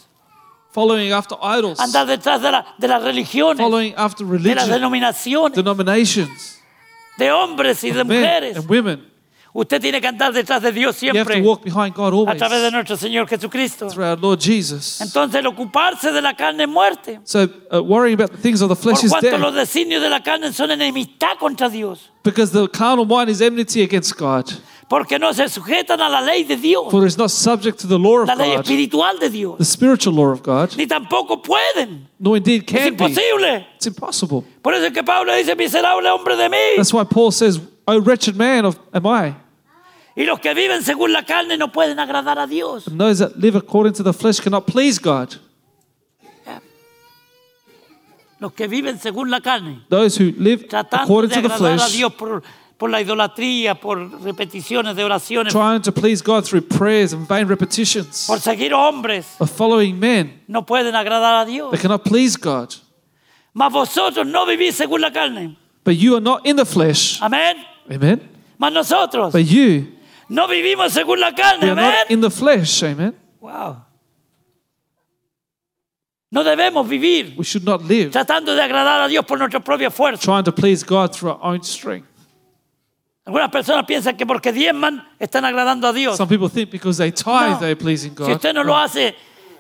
following 0.72 1.12
after 1.12 1.36
idols, 1.42 1.78
Andar 1.78 2.06
detrás 2.06 2.40
de, 2.40 2.50
la- 2.50 2.64
de 2.78 2.88
las 2.88 3.02
religiones. 3.02 3.58
following 3.62 3.92
after 3.96 4.26
De 4.26 4.32
las 4.32 4.42
religion, 4.42 4.70
denominaciones. 4.70 5.54
denominations, 5.54 6.58
De 7.18 7.30
hombres 7.30 7.84
y 7.84 7.90
de 7.90 8.02
mujeres. 8.02 8.56
and 8.56 8.66
women. 8.70 9.11
Usted 9.54 9.82
tiene 9.82 10.00
que 10.00 10.06
andar 10.06 10.32
detrás 10.32 10.62
de 10.62 10.72
Dios 10.72 10.98
You 11.02 11.08
have 11.10 11.12
siempre. 11.14 11.42
to 11.42 11.46
walk 11.46 11.62
behind 11.62 11.94
God 11.94 12.14
A 12.14 12.16
always 12.16 12.38
través 12.38 12.62
de 12.62 12.70
nuestro 12.70 12.96
Señor 12.96 13.28
Jesucristo. 13.28 13.88
through 13.90 14.04
our 14.06 14.18
Lord 14.18 14.40
Jesus. 14.40 14.98
Entonces 15.02 15.40
el 15.40 15.46
ocuparse 15.46 16.10
de 16.10 16.22
la 16.22 16.34
carne 16.34 16.62
es 16.64 16.68
muerte. 16.70 17.20
So, 17.24 17.46
uh, 17.70 17.80
worrying 17.82 18.14
about 18.18 18.30
the 18.32 18.38
things 18.38 18.62
of 18.62 18.70
the 18.70 18.74
Por 18.76 18.82
flesh 18.94 19.04
is 19.04 19.10
cuanto 19.12 19.36
los 19.36 19.52
death 19.54 19.66
designios 19.68 20.00
de 20.00 20.08
la 20.08 20.20
carne 20.22 20.50
son 20.54 20.70
enemistad 20.70 21.36
contra 21.38 21.68
Dios. 21.68 22.10
because 22.24 22.50
the 22.52 22.66
carnal 22.68 23.04
mind 23.04 23.28
is 23.28 23.42
enmity 23.42 23.82
against 23.82 24.16
God, 24.16 24.50
Porque 24.88 25.18
no 25.18 25.32
se 25.34 25.46
sujetan 25.48 26.00
a 26.00 26.08
la 26.08 26.20
ley 26.22 26.44
de 26.44 26.56
Dios. 26.56 26.90
for 26.90 27.04
it 27.04 27.08
is 27.08 27.18
not 27.18 27.30
subject 27.30 27.78
to 27.80 27.86
the 27.86 27.98
law 27.98 28.22
of 28.22 28.28
La 28.28 28.34
ley 28.34 28.54
God, 28.56 28.60
espiritual 28.64 29.18
de 29.18 29.28
Dios. 29.28 29.58
the 29.58 29.64
spiritual 29.66 30.14
law 30.14 30.30
of 30.32 30.42
God, 30.42 30.74
Ni 30.78 30.86
tampoco 30.86 31.42
pueden. 31.42 32.08
nor 32.18 32.38
indeed 32.38 32.62
Es 32.66 32.72
can 32.72 32.96
be. 32.96 33.04
imposible. 33.04 33.66
It's 33.76 33.86
impossible. 33.86 34.44
Por 34.62 34.72
eso 34.72 34.86
es 34.86 34.92
que 34.94 35.02
Pablo 35.04 35.34
dice, 35.36 35.54
miserable 35.56 36.08
hombre 36.08 36.36
de 36.36 36.48
mí. 36.48 36.76
That's 36.76 36.94
why 36.94 37.04
Paul 37.04 37.32
says, 37.32 37.60
"O 37.86 37.98
wretched 38.00 38.34
man 38.34 38.64
of 38.64 38.78
am 38.94 39.06
I." 39.06 39.34
Y 40.14 40.24
los 40.24 40.40
que 40.40 40.52
viven 40.54 40.82
según 40.82 41.12
la 41.12 41.24
carne 41.24 41.56
no 41.56 41.72
pueden 41.72 41.98
agradar 41.98 42.38
a 42.38 42.46
Dios. 42.46 42.86
And 42.86 43.00
those 43.00 43.18
that 43.18 43.36
live 43.36 43.56
according 43.56 43.94
to 43.94 44.02
the 44.02 44.12
flesh 44.12 44.40
cannot 44.40 44.66
please 44.66 44.98
God. 44.98 45.36
Los 48.38 48.52
que 48.52 48.66
viven 48.66 48.98
según 48.98 49.30
la 49.30 49.40
carne. 49.40 49.82
Those 49.88 50.16
who 50.16 50.32
live 50.36 50.66
Tratando 50.68 51.04
according 51.04 51.30
de 51.30 51.36
to 51.36 51.42
the 51.42 51.54
agradar 51.54 51.74
a 51.74 51.78
flesh, 51.78 51.92
Dios 51.92 52.12
por, 52.12 52.42
por 52.76 52.90
la 52.90 53.00
idolatría, 53.00 53.80
por 53.80 53.98
repeticiones 54.20 54.96
de 54.96 55.04
oraciones, 55.04 55.52
trying 55.52 55.80
to 55.80 55.92
please 55.92 56.20
God 56.20 56.44
through 56.44 56.62
prayers 56.62 57.12
and 57.12 57.26
vain 57.28 57.46
repetitions, 57.46 58.26
por 58.26 58.40
seguir 58.40 58.72
hombres, 58.72 59.36
of 59.38 59.48
following 59.48 59.98
men, 59.98 60.42
no 60.48 60.66
pueden 60.66 60.94
agradar 60.96 61.42
a 61.42 61.46
Dios. 61.46 61.70
they 61.70 61.78
cannot 61.78 62.04
please 62.04 62.36
God. 62.36 62.74
Mas 63.54 63.72
vosotros 63.72 64.26
no 64.26 64.44
vivís 64.44 64.74
según 64.74 65.00
la 65.00 65.12
carne. 65.12 65.56
But 65.84 65.96
you 65.96 66.16
are 66.16 66.20
not 66.20 66.44
in 66.44 66.56
the 66.56 66.66
flesh. 66.66 67.20
Amén. 67.22 67.56
Amen. 67.88 68.28
Mas 68.58 68.72
nosotros 68.72 69.32
But 69.32 69.44
you 69.44 69.86
No 70.32 70.48
vivimos 70.48 70.92
según 70.92 71.20
la 71.20 71.28
We 71.28 71.34
carne, 71.34 71.70
are 71.70 71.72
amén. 71.72 71.92
not 72.00 72.10
in 72.10 72.20
the 72.22 72.30
flesh. 72.30 72.82
Amen. 72.82 73.14
Wow. 73.40 73.84
No 76.30 76.42
debemos 76.42 76.88
vivir 76.88 77.34
We 77.36 77.44
should 77.44 77.64
not 77.64 77.82
live 77.82 78.10
tratando 78.10 78.54
de 78.54 78.62
agradar 78.62 79.02
a 79.02 79.08
Dios 79.08 79.24
por 79.26 79.38
nuestra 79.38 79.60
propia 79.60 79.90
fuerza. 79.90 80.22
trying 80.22 80.44
to 80.44 80.52
please 80.52 80.82
God 80.84 81.12
through 81.12 81.32
our 81.32 81.40
own 81.42 81.62
strength. 81.62 82.06
Algunas 83.26 83.50
personas 83.50 83.84
piensan 83.86 84.16
que 84.16 84.24
porque 84.26 84.52
diezman 84.52 85.06
están 85.20 85.44
agradando 85.44 85.86
a 85.86 85.92
Dios. 85.92 86.16
Some 86.16 86.28
people 86.28 86.48
think 86.48 86.70
because 86.70 86.96
they 86.98 87.12
tithe, 87.12 87.50
No. 87.52 87.58
they're 87.60 87.76
pleasing 87.76 88.12
Si 88.12 88.16
God. 88.16 88.30
usted 88.32 88.54
no 88.54 88.64
lo 88.64 88.74
hace 88.76 89.14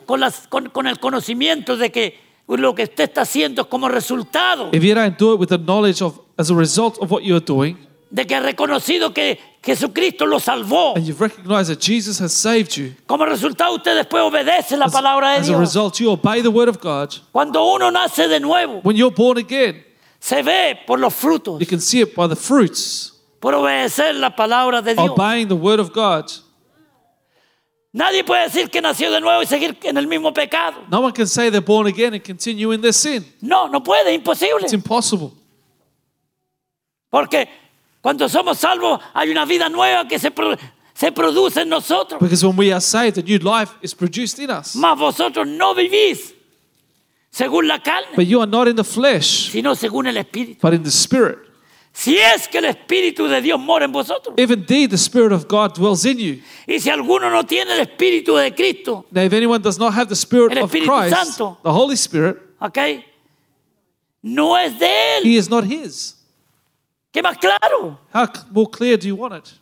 con, 0.06 0.18
las- 0.18 0.46
con- 0.48 0.70
con 0.70 0.86
el 0.86 0.98
conocimiento 0.98 1.76
de 1.76 1.90
que 1.92 2.18
lo 2.48 2.74
que 2.74 2.84
usted 2.84 3.04
está 3.04 3.20
haciendo 3.22 3.62
es 3.62 3.68
como 3.68 3.88
resultado 3.88 4.70
If 4.72 4.82
you 4.82 4.94
don't 4.94 5.16
do 5.18 5.34
it 5.34 5.38
with 5.40 5.48
the 5.48 5.58
knowledge 5.58 6.02
of, 6.02 6.18
as 6.38 6.50
a 6.50 6.54
result 6.54 6.98
of 7.00 7.10
what 7.12 7.22
you're 7.22 7.44
doing, 7.44 7.76
de 8.14 8.26
que 8.26 8.34
ha 8.34 8.40
reconocido 8.40 9.14
que 9.14 9.38
Jesucristo 9.64 10.26
lo 10.26 10.38
salvó, 10.38 10.94
and 10.96 11.06
you've 11.06 11.20
recognized 11.20 11.70
that 11.70 11.80
Jesus 11.80 12.20
has 12.20 12.32
saved 12.32 12.76
you, 12.76 12.94
como 13.06 13.24
resultado 13.24 13.74
usted 13.74 13.96
después 13.96 14.22
obedece 14.22 14.76
la 14.76 14.88
palabra 14.88 15.30
de 15.30 15.36
as 15.38 15.48
a 15.48 15.52
Dios. 15.52 15.60
result, 15.60 15.98
you 15.98 16.10
obey 16.10 16.42
the 16.42 16.50
word 16.50 16.68
of 16.68 16.78
God. 16.80 17.14
Cuando 17.32 17.64
uno 17.64 17.90
nace 17.90 18.28
de 18.28 18.38
nuevo, 18.38 18.80
When 18.82 18.96
you're 18.96 19.14
born 19.14 19.38
again, 19.38 19.82
se 20.20 20.42
ve 20.42 20.78
por 20.86 20.98
los 20.98 21.14
frutos, 21.14 21.58
you 21.58 21.66
can 21.66 21.80
see 21.80 22.00
it 22.02 22.14
by 22.14 22.28
the 22.28 22.36
fruits, 22.36 23.12
por 23.40 23.54
obedecer 23.54 24.14
la 24.14 24.30
palabra 24.36 24.82
de 24.82 24.94
Dios. 24.94 25.08
obeying 25.10 25.48
the 25.48 25.56
word 25.56 25.80
of 25.80 25.92
God. 25.94 26.30
Nadie 27.94 28.24
puede 28.24 28.44
decir 28.44 28.70
que 28.70 28.80
nació 28.80 29.10
de 29.10 29.20
nuevo 29.20 29.42
y 29.42 29.46
seguir 29.46 29.78
en 29.82 29.96
el 29.96 30.06
mismo 30.06 30.32
pecado. 30.32 30.82
No 30.90 31.00
one 31.00 31.12
can 31.12 31.26
say 31.26 31.50
they're 31.50 31.60
born 31.60 31.86
again 31.86 32.14
and 32.14 32.22
continue 32.22 32.72
in 32.72 32.80
their 32.80 32.92
sin. 32.92 33.24
No, 33.40 33.68
no 33.68 33.82
puede, 33.82 34.12
imposible. 34.14 34.62
It's 34.62 34.72
impossible. 34.72 35.32
Porque 37.10 37.46
cuando 38.02 38.28
somos 38.28 38.58
salvos 38.58 39.00
hay 39.14 39.30
una 39.30 39.44
vida 39.46 39.68
nueva 39.70 40.06
que 40.06 40.18
se, 40.18 40.30
pro- 40.30 40.56
se 40.92 41.10
produce 41.12 41.62
en 41.62 41.68
nosotros. 41.70 42.20
Because 42.20 42.44
when 42.44 42.56
we 42.56 42.70
are 42.72 42.80
saved, 42.80 43.16
a 43.18 43.22
new 43.22 43.38
life 43.38 43.72
is 43.80 43.94
produced 43.94 44.38
in 44.38 44.50
us. 44.50 44.74
Mas 44.76 44.98
vosotros 44.98 45.46
no 45.46 45.74
vivís 45.74 46.34
según 47.30 47.66
la 47.66 47.78
carne, 47.82 48.08
But 48.14 48.26
you 48.26 48.40
are 48.40 48.46
not 48.50 48.68
in 48.68 48.76
the 48.76 48.84
flesh, 48.84 49.50
sino 49.50 49.74
según 49.74 50.06
el 50.06 50.16
Espíritu. 50.18 50.58
but 50.60 50.74
in 50.74 50.82
the 50.82 50.90
spirit. 50.90 51.38
Si 51.94 52.16
es 52.18 52.48
que 52.48 52.58
el 52.58 52.64
Espíritu 52.64 53.28
de 53.28 53.40
Dios 53.42 53.60
mora 53.60 53.84
en 53.84 53.92
vosotros. 53.92 54.34
If 54.38 54.50
indeed 54.50 54.90
the 54.90 54.96
spirit 54.98 55.30
of 55.30 55.46
God 55.46 55.74
dwells 55.74 56.04
in 56.06 56.18
you. 56.18 56.40
Y 56.66 56.78
si 56.80 56.88
alguno 56.90 57.30
no 57.30 57.44
tiene 57.44 57.72
el 57.74 57.80
Espíritu 57.86 58.34
de 58.36 58.54
Cristo, 58.54 59.04
Now, 59.10 59.22
if 59.24 59.32
anyone 59.34 59.60
does 59.62 59.78
not 59.78 59.92
have 59.94 60.08
the 60.08 60.16
spirit 60.16 60.52
El 60.56 60.64
of 60.64 60.70
Espíritu 60.72 60.86
Christ, 60.86 61.14
Santo. 61.14 61.58
the 61.62 61.70
Holy 61.72 61.96
Spirit, 61.96 62.38
¿ok? 62.60 62.78
No 64.22 64.56
es 64.56 64.78
de 64.78 64.86
Él. 65.18 65.24
he 65.24 65.36
is 65.36 65.48
not 65.50 65.64
his. 65.64 66.16
¿Qué 67.12 67.22
más 67.22 67.36
claro? 67.38 67.98
How 68.14 68.26
more 68.50 68.70
clear 68.70 68.96
do 68.98 69.06
you 69.06 69.14
want 69.16 69.34
it? 69.34 69.52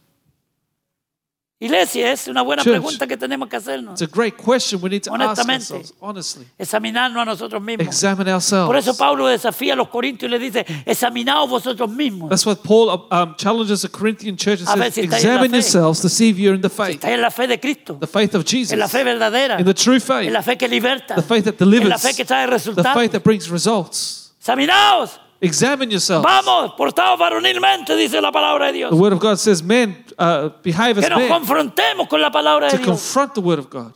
Iglesia, 1.62 2.10
es 2.12 2.26
una 2.26 2.40
buena 2.40 2.62
Church. 2.62 2.72
pregunta 2.80 3.06
que 3.06 3.18
tenemos 3.18 3.46
que 3.46 3.56
hacernos. 3.56 4.00
It's 4.00 4.00
a 4.00 4.06
great 4.16 4.34
question 4.38 4.80
we 4.80 4.88
need 4.88 5.02
to 5.02 5.10
ask 5.12 5.20
Honestamente. 5.20 5.74
ourselves, 5.74 5.92
honestly. 6.00 6.46
Examinarnos 6.58 7.20
a 7.20 7.24
nosotros 7.26 7.60
mismos. 7.60 7.86
Examine 7.86 8.32
ourselves. 8.32 8.66
Por 8.66 8.76
eso 8.78 8.96
Pablo 8.96 9.26
desafía 9.26 9.74
a 9.74 9.76
los 9.76 9.88
corintios 9.88 10.30
y 10.30 10.38
les 10.38 10.40
dice, 10.40 10.64
examinaos 10.86 11.50
vosotros 11.50 11.90
mismos. 11.90 12.30
That's 12.30 12.46
what 12.46 12.62
Paul 12.64 13.06
um, 13.10 13.34
challenges 13.36 13.82
the 13.82 13.90
Corinthian 13.90 14.38
church 14.38 14.60
and 14.60 14.68
A 14.70 14.74
ver 14.76 14.84
says, 14.84 14.94
si 14.94 15.00
estáis 15.02 15.22
en 15.24 15.28
la 15.28 15.34
examine 15.34 15.50
fe. 15.50 15.56
yourselves 15.56 16.00
to 16.00 16.08
see 16.08 16.30
if 16.30 16.38
you're 16.38 16.54
in 16.54 16.62
the 16.62 16.70
faith, 16.70 16.94
Estáis 17.02 17.12
en 17.12 17.20
la 17.20 17.30
fe 17.30 17.46
de 17.46 17.58
Cristo, 17.60 17.98
the 18.00 18.06
faith 18.06 18.34
of 18.34 18.46
Jesus, 18.46 18.72
en 18.72 18.78
la 18.78 18.88
fe 18.88 19.04
verdadera, 19.04 19.58
in 19.60 19.66
the 19.66 19.74
true 19.74 19.96
en 19.96 20.00
faith, 20.00 20.32
la 20.32 20.40
fe 20.42 20.56
que 20.56 20.66
liberta, 20.66 21.14
the 21.14 21.20
faith 21.22 21.44
that 21.44 21.56
en 21.60 21.68
delivers, 21.68 21.90
la 21.90 21.98
fe 21.98 22.14
que 22.14 22.24
trae 22.24 22.46
the 22.46 22.52
resultados. 22.52 22.94
faith 22.94 23.12
that 23.12 23.22
brings 23.22 23.50
results. 23.50 24.32
Examinaos, 24.40 25.20
Examine 25.42 25.90
yourselves. 25.90 26.22
vamos, 26.24 26.72
portaos 26.76 27.18
varonilmente, 27.18 27.96
dice 27.96 28.20
la 28.20 28.30
palabra 28.30 28.66
de 28.66 28.72
Dios. 28.74 28.90
The 28.90 28.96
word 28.96 29.12
of 29.14 29.20
God 29.20 29.36
says, 29.38 29.62
men 29.62 30.04
uh, 30.18 30.50
behave 30.62 30.98
as 30.98 31.04
Que 31.04 31.10
nos 31.10 31.18
men 31.20 31.28
confrontemos 31.28 32.08
con 32.08 32.20
la 32.20 32.30
palabra 32.30 32.66
de 32.66 32.72
to 32.72 32.76
Dios. 32.76 32.86
confront 32.88 33.34
the 33.34 33.40
word 33.40 33.58
of 33.58 33.70
God. 33.70 33.92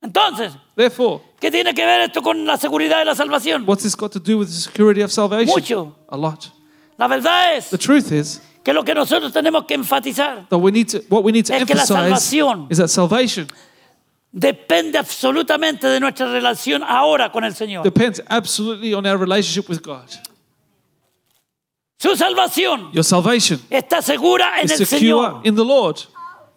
Entonces, 0.00 0.52
Therefore, 0.76 1.20
¿qué 1.40 1.50
tiene 1.50 1.74
que 1.74 1.84
ver 1.84 2.02
esto 2.02 2.22
con 2.22 2.44
la 2.46 2.56
seguridad 2.56 2.98
de 3.00 3.04
la 3.06 3.14
salvación? 3.14 3.64
what's 3.66 3.82
this 3.82 3.96
got 3.96 4.12
to 4.12 4.20
do 4.20 4.38
with 4.38 4.46
the 4.46 4.52
security 4.52 5.00
of 5.02 5.10
salvation? 5.10 5.48
Mucho. 5.54 5.96
A 6.08 6.16
lot. 6.16 6.52
La 6.98 7.08
verdad 7.08 7.56
es 7.56 7.70
The 7.70 7.78
truth 7.78 8.12
is 8.12 8.40
que 8.62 8.72
lo 8.72 8.84
que 8.84 8.94
nosotros 8.94 9.32
tenemos 9.32 9.64
que 9.66 9.74
enfatizar 9.74 10.46
that 10.50 10.58
we 10.58 10.70
need 10.70 10.88
to, 10.88 10.98
what 11.08 11.24
we 11.24 11.32
need 11.32 11.46
to 11.46 11.54
Es 11.54 11.64
que 11.64 11.74
la 11.74 11.82
emphasize 11.82 11.94
salvación- 11.94 12.66
is 12.70 12.78
that 12.78 12.88
salvation 12.88 13.48
depende 14.38 14.98
absolutamente 14.98 15.86
de 15.88 15.98
nuestra 16.00 16.30
relación 16.30 16.82
ahora 16.84 17.30
con 17.32 17.44
el 17.44 17.54
Señor. 17.54 17.82
depends 17.82 18.22
absolutely 18.28 18.94
on 18.94 19.04
our 19.06 19.18
relationship 19.18 19.68
with 19.68 19.80
God. 19.82 20.08
Su 22.00 22.14
salvación 22.16 22.92
Your 22.92 23.02
salvation 23.04 23.60
está 23.70 24.00
segura 24.02 24.60
en 24.60 24.66
is 24.66 24.72
el 24.80 24.86
secure 24.86 25.00
Señor, 25.00 25.40
in 25.44 25.56
the 25.56 25.64
Lord, 25.64 25.96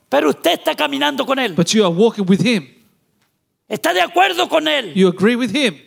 pero 0.09 0.29
usted 0.29 0.51
está 0.59 0.75
caminando 0.75 1.25
con 1.25 1.39
Él. 1.39 1.55
but 1.55 1.73
you 1.73 1.83
are 1.83 1.91
walking 1.91 2.25
with 2.27 2.41
Him. 2.45 2.67
Está 3.67 3.93
de 3.93 4.01
acuerdo 4.01 4.47
con 4.49 4.67
Él. 4.67 4.93
You 4.93 5.07
agree 5.07 5.35
with 5.35 5.55
Him. 5.55 5.79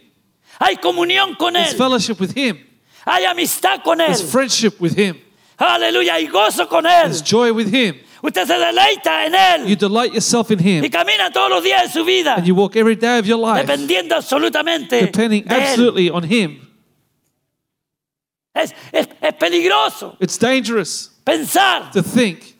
Hay 0.59 0.77
comunión 0.77 1.37
con 1.37 1.53
There's 1.55 1.73
Él. 1.73 1.79
fellowship 1.79 2.19
with 2.19 2.37
Him. 2.37 2.59
Hay 3.07 3.25
amistad 3.27 3.83
con 3.85 4.01
Él. 4.01 4.07
There's 4.07 4.23
friendship 4.23 4.81
with 4.81 4.97
Him. 4.99 5.19
Aleluya. 5.59 6.15
Hay 6.15 6.27
gozo 6.27 6.67
con 6.69 6.85
Él. 6.87 7.05
There's 7.05 7.23
joy 7.23 7.53
with 7.53 7.69
Him. 7.73 7.97
Usted 8.27 8.47
se 8.47 8.55
deleita 8.55 9.27
en 9.27 9.35
Él. 9.35 9.67
You 9.69 9.77
delight 9.77 10.13
yourself 10.15 10.51
in 10.51 10.59
Y 10.59 10.79
Him. 10.79 10.91
camina 10.91 11.31
todos 11.31 11.51
los 11.51 11.63
días 11.63 11.83
de 11.83 11.89
su 11.93 12.05
vida. 12.07 12.37
And 12.37 12.47
you 12.47 12.55
walk 12.55 12.75
every 12.75 12.97
day 12.97 13.19
of 13.19 13.27
your 13.27 13.39
life 13.39 13.67
Dependiendo 13.67 14.15
absolutamente 14.17 14.99
depending 15.03 15.45
de 15.45 15.55
Él. 15.55 15.61
absolutely 15.63 16.09
on 16.11 16.25
Him. 16.25 16.61
Es, 18.55 18.73
es- 18.93 19.09
es 19.21 19.35
peligroso 19.35 20.17
It's 20.21 20.39
dangerous 20.39 21.11
pensar 21.25 21.91
to 21.93 22.03
think 22.03 22.55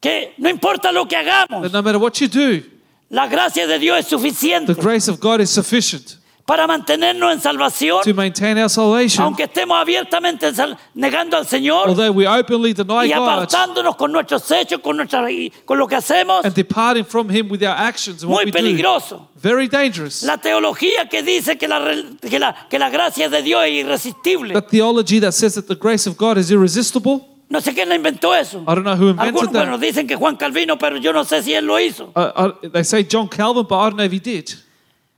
que 0.00 0.32
no 0.38 0.48
importa 0.48 0.92
lo 0.92 1.06
que 1.06 1.16
hagamos, 1.16 1.62
that 1.62 1.72
no 1.72 1.82
matter 1.82 1.98
what 1.98 2.20
you 2.20 2.28
do, 2.28 2.62
la 3.10 3.26
gracia 3.26 3.66
de 3.66 3.78
Dios 3.78 3.98
es 3.98 4.06
suficiente 4.06 4.74
the 4.74 4.80
grace 4.80 5.08
of 5.10 5.18
God 5.20 5.40
is 5.40 5.50
sufficient 5.50 6.16
para 6.46 6.66
mantenernos 6.66 7.32
en 7.32 7.40
salvación, 7.40 8.02
to 8.04 8.12
maintain 8.12 8.58
our 8.58 8.68
salvation. 8.68 9.24
aunque 9.24 9.44
estemos 9.44 9.78
abiertamente 9.78 10.52
negando 10.94 11.38
al 11.38 11.46
Señor 11.46 11.88
Although 11.88 12.12
we 12.12 12.26
openly 12.26 12.74
deny 12.74 13.06
y 13.06 13.12
God 13.14 13.28
apartándonos 13.28 13.96
con 13.96 14.12
nuestros 14.12 14.50
hechos, 14.50 14.80
con, 14.80 14.96
nuestra, 14.98 15.26
con 15.64 15.78
lo 15.78 15.86
que 15.88 15.96
hacemos. 15.96 16.44
and 16.44 16.54
departing 16.54 17.04
from 17.04 17.30
Him 17.30 17.48
with 17.50 17.62
our 17.62 17.74
actions 17.74 18.22
and 18.22 18.30
what 18.30 18.44
Muy 18.44 18.44
we 18.46 18.50
do, 18.50 18.58
peligroso. 18.58 19.28
very 19.42 19.68
dangerous. 19.68 20.22
La 20.22 20.36
teología 20.36 21.08
que 21.08 21.22
dice 21.22 21.56
que 21.56 21.66
la, 21.66 21.80
que 22.20 22.38
la, 22.38 22.54
que 22.68 22.78
la 22.78 22.90
gracia 22.90 23.30
de 23.30 23.40
Dios 23.42 23.64
es 23.64 23.72
irresistible. 23.84 24.52
That 24.52 24.68
theology 24.68 25.20
that 25.20 25.32
says 25.32 25.54
that 25.54 25.66
the 25.66 25.76
grace 25.76 26.06
of 26.06 26.16
God 26.18 26.36
is 26.36 26.50
irresistible, 26.50 27.26
No 27.48 27.60
sé 27.60 27.72
quién 27.74 27.88
la 27.88 27.94
inventó 27.94 28.34
eso. 28.34 28.62
I 28.66 28.74
don't 28.74 28.84
know 28.84 28.96
who 28.96 29.10
invented 29.10 29.34
Algunos 29.34 29.52
that. 29.52 29.60
bueno, 29.66 29.78
dicen 29.78 30.06
que 30.06 30.16
Juan 30.16 30.36
Calvino, 30.36 30.76
pero 30.78 30.96
yo 30.98 31.12
no 31.12 31.24
sé 31.24 31.42
si 31.42 31.54
él 31.54 31.64
lo 31.66 31.78
hizo. 31.78 32.10
Uh, 32.14 32.52
uh, 32.64 32.68
they 32.70 32.82
say 32.84 33.02
John 33.02 33.28
Calvin, 33.28 33.64
but 33.68 33.76
I 33.78 33.84
don't 33.90 33.96
know 33.96 34.04
if 34.04 34.12
he 34.12 34.18
did. 34.18 34.52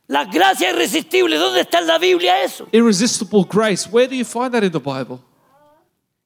La 0.09 0.25
gracia 0.25 0.71
irresistible, 0.71 1.37
¿dónde 1.37 1.63
está 1.63 1.81
en 1.81 1.87
la 1.89 1.99
Biblia 1.99 2.43
eso? 2.43 2.69
Irresistible 2.73 3.45
grace. 3.51 3.89
Where 3.91 4.07
do 4.07 4.15
you 4.15 4.25
find 4.25 4.53
that 4.53 4.63
in 4.63 4.71
the 4.71 4.79
Bible? 4.79 5.19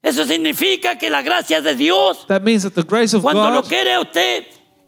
Eso 0.03 0.25
significa 0.25 0.99
que 0.99 1.09
la 1.11 1.23
gracia 1.23 1.61
de 1.61 1.75
Dios, 1.75 2.27
That 2.27 2.43
means 2.43 2.63
that 2.63 2.73
the 2.75 2.83
grace 2.83 3.15
of 3.15 3.23
cuando 3.23 3.49
lo 3.51 3.63
God, 3.63 3.69
quiere 3.69 3.99
usted, 3.99 4.45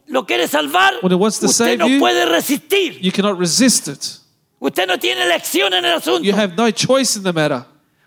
lo 0.07 0.25
quiere 0.27 0.47
salvar, 0.49 0.95
When 1.03 1.13
it 1.13 1.19
wants 1.19 1.39
to 1.41 1.47
usted 1.47 1.65
save 1.65 1.79
no 1.79 1.87
you, 1.89 1.99
puede 2.01 2.25
resistir. 2.27 2.99
you 3.01 3.13
cannot 3.13 3.39
resist 3.39 3.89
it. 3.89 4.19
Usted 4.59 4.87
no 4.87 4.99
tiene 4.99 5.23
elección 5.23 5.73
en 5.75 5.85
el 5.85 5.95
asunto. 5.95 6.23
You 6.23 6.35
have 6.35 6.55
no 6.57 6.71
choice 6.71 7.17
in 7.17 7.23
the 7.25 7.33
matter. 7.33 7.65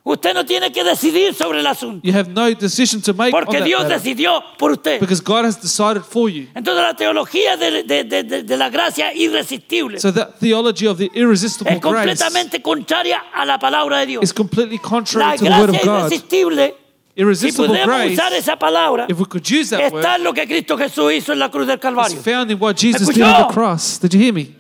Usted 0.08 0.36
no 0.36 0.46
tiene 0.46 0.72
que 0.72 0.84
decidir 0.84 1.34
sobre 1.34 1.62
el 1.62 1.66
asunto. 1.66 2.00
You 2.08 2.14
have 2.16 2.30
no 2.30 2.54
decision 2.54 3.02
to 3.02 3.12
make 3.16 3.34
on 3.36 3.44
Porque 3.44 3.58
that 3.58 3.66
Dios 3.66 3.82
matter. 3.84 3.98
decidió 3.98 4.44
por 4.60 4.72
usted. 4.74 5.00
Because 5.00 5.20
God 5.20 5.46
has 5.46 5.60
decided 5.60 6.04
for 6.04 6.30
you. 6.30 6.48
Entonces 6.54 6.84
la 6.84 6.96
teología 6.96 7.58
de, 7.58 7.82
de- 7.84 8.04
de- 8.04 8.24
de- 8.24 8.44
de 8.44 8.58
la 8.58 8.70
gracia 8.70 9.12
irresistible 9.16 10.00
So 10.00 10.12
that 10.14 10.36
theology 10.40 10.86
of 10.86 11.00
the 11.00 11.10
irresistible 11.16 11.72
es 11.74 11.82
grace 11.82 11.96
completamente 11.96 12.62
contraria 12.62 13.18
a 13.34 13.46
la 13.46 13.58
palabra 13.58 13.98
de 14.02 14.06
Dios. 14.06 14.24
is 14.24 14.32
completely 14.32 14.78
La 14.78 14.82
contrary 14.90 15.38
to 15.40 15.44
the 15.46 15.50
word 15.50 15.72
gracia 15.72 15.80
of 15.80 15.86
God. 15.86 16.12
irresistible, 16.12 16.68
si 16.68 17.22
Irresistible 17.22 17.68
podemos 17.70 17.88
grace, 17.88 18.14
usar 18.14 18.34
esa 18.34 18.60
palabra, 18.60 19.06
if 19.10 19.18
we 19.20 19.26
could 19.26 19.50
use 19.50 19.70
that 19.72 19.92
word, 19.92 20.04
está 20.04 20.18
en 20.18 20.24
lo 20.24 20.34
que 20.34 20.46
Cristo 20.46 20.78
Jesús 20.78 21.14
hizo 21.14 21.34
en 21.34 21.40
la 21.40 21.50
cruz 21.50 21.66
del 21.66 21.78
is 21.78 21.82
Calvario. 21.82 22.18
found 22.22 22.52
in 22.52 22.60
what 22.62 22.76
Jesus 22.76 23.08
¿Me 23.08 23.14
did 23.16 23.24
on 23.24 23.30
the 23.32 23.38
escuchó? 23.42 23.54
cross. 23.54 23.98
Did 24.00 24.14
you 24.14 24.20
hear 24.20 24.34
me? 24.34 24.54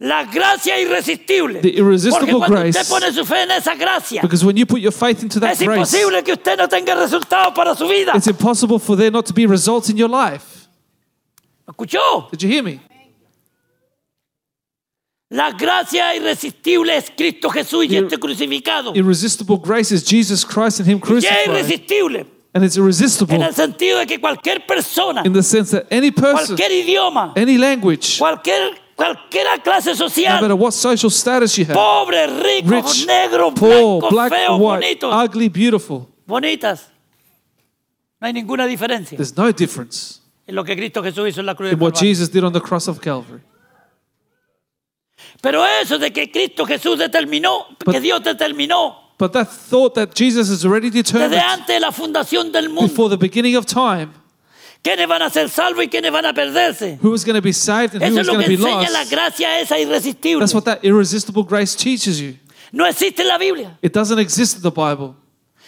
La 0.00 0.24
gracia 0.24 0.80
irresistible. 0.80 1.60
The 1.60 1.76
irresistible 1.76 2.20
Porque 2.20 2.38
cuando 2.38 2.56
grace. 2.62 2.78
usted 2.78 2.88
pone 2.88 3.12
su 3.12 3.24
fe 3.24 3.42
en 3.42 3.50
esa 3.50 3.74
gracia, 3.74 4.22
Because 4.22 4.44
when 4.44 4.56
you 4.56 4.64
put 4.64 4.80
your 4.80 4.92
faith 4.92 5.22
into 5.24 5.40
that 5.40 5.52
es 5.52 5.58
grace, 5.58 5.76
imposible 5.76 6.22
que 6.22 6.32
usted 6.34 6.56
no 6.56 6.68
tenga 6.68 6.94
resultados 6.94 7.52
para 7.52 7.74
su 7.74 7.88
vida. 7.88 8.12
it's 8.14 8.28
impossible 8.28 8.78
for 8.78 8.96
there 8.96 9.10
not 9.10 9.26
to 9.26 9.34
be 9.34 9.44
results 9.46 9.88
in 9.90 9.96
your 9.96 10.08
life. 10.08 10.68
¿Me 11.66 11.72
¿Escuchó? 11.72 12.30
Did 12.30 12.42
you 12.42 12.48
hear 12.48 12.62
me? 12.62 12.80
La 15.30 15.50
gracia 15.52 16.14
irresistible 16.14 16.96
es 16.96 17.10
Cristo 17.14 17.50
Jesús 17.50 17.84
y 17.86 17.96
este 17.96 18.18
crucificado. 18.18 18.94
Irresistible 18.94 19.58
grace 19.62 19.92
is 19.92 20.02
Jesus 20.04 20.44
Christ 20.44 20.80
and 20.80 20.88
Him 20.88 20.98
Y 20.98 21.00
es 21.00 21.06
crucified. 21.06 21.46
irresistible 21.48 22.26
And 22.54 22.64
it's 22.64 22.76
en 22.76 22.82
irresistible 22.84 23.44
el 23.44 23.54
sentido 23.54 23.98
de 23.98 24.06
que 24.06 24.18
cualquier 24.20 24.64
persona, 24.64 25.22
in 25.26 25.32
the 25.34 25.42
sense 25.42 25.72
that 25.76 25.86
any 25.92 26.10
person, 26.10 26.56
cualquier 26.56 26.70
idioma, 26.72 27.32
any 27.36 27.58
language, 27.58 28.16
cualquier, 28.18 28.78
cualquier 28.98 29.46
clase 29.62 29.90
no 29.90 29.96
social, 29.96 30.40
matter 30.42 30.54
what 30.54 30.72
social 30.72 31.10
status 31.10 31.56
you 31.56 31.64
have, 31.64 31.74
pobre, 31.74 32.26
rico, 32.26 32.68
rich, 32.68 33.06
negro, 33.06 33.54
poor, 33.54 34.00
blanco, 34.00 34.10
black, 34.10 34.32
feo, 34.32 34.56
white, 34.56 34.80
bonito, 34.80 35.10
ugly, 35.10 35.48
beautiful, 35.48 36.08
bonitas. 36.26 36.88
No 38.20 38.26
hay 38.26 38.32
ninguna 38.32 38.66
diferencia 38.66 39.16
There's 39.16 39.36
no 39.36 39.52
difference 39.52 40.20
en 40.46 40.56
lo 40.56 40.64
que 40.64 40.74
Cristo 40.74 41.02
Jesús 41.02 41.28
hizo 41.28 41.40
en 41.40 41.46
la 41.46 41.54
cruz. 41.54 41.72
in 41.72 41.78
what. 41.80 41.94
Jesus 41.94 42.28
did 42.30 42.42
on 42.42 42.52
the 42.52 42.60
cross 42.60 42.88
of 42.88 42.98
Calvary. 43.00 43.40
Pero 45.40 45.64
eso 45.64 45.98
de 45.98 46.12
que 46.12 46.30
Cristo 46.30 46.66
Jesús 46.66 46.98
determinó, 46.98 47.66
But- 47.84 47.94
que 47.94 48.00
Dios 48.00 48.22
determinó 48.22 49.14
But 49.18 49.32
that 49.32 49.48
thought 49.48 49.94
that 49.94 50.14
Jesus 50.14 50.48
has 50.48 50.64
already 50.64 50.90
desde 50.90 51.12
determined 51.12 51.40
antes 51.40 51.66
de 51.68 51.80
la 51.80 51.90
fundación 51.92 52.52
del 52.52 52.68
mundo, 52.68 52.88
before 52.88 53.08
the 53.08 53.16
beginning 53.16 53.56
of 53.56 53.66
time 53.66 54.10
quiénes 54.82 55.06
van 55.08 55.22
a 55.22 55.30
ser 55.30 55.48
salvos 55.48 55.84
y 55.84 55.88
quiénes 55.88 56.10
van 56.12 56.24
a 56.26 56.32
perderse. 56.32 56.98
who 57.02 57.10
was 57.10 57.24
going 57.24 57.34
to 57.36 57.42
be 57.42 57.52
saved 57.52 57.94
and 57.94 58.02
who 58.02 58.06
Eso 58.08 58.14
was 58.18 58.20
es 58.20 58.26
lo 58.26 58.32
going 58.34 58.46
que 58.46 58.56
to 58.56 58.62
be 58.64 58.70
enseña 58.70 58.90
la 58.90 58.98
lost. 59.00 59.10
gracia 59.10 59.60
esa 59.60 59.78
irresistible. 59.78 60.40
That's 60.40 60.54
what 60.54 60.64
that 60.64 60.80
irresistible 60.84 61.42
grace 61.44 61.74
teaches 61.76 62.20
you. 62.20 62.36
No 62.72 62.84
existe 62.86 63.20
en 63.22 63.28
la 63.28 63.38
Biblia. 63.38 63.78
It 63.82 63.92
doesn't 63.92 64.18
exist 64.18 64.56
in 64.56 64.62
the 64.62 64.70
Bible. 64.70 65.14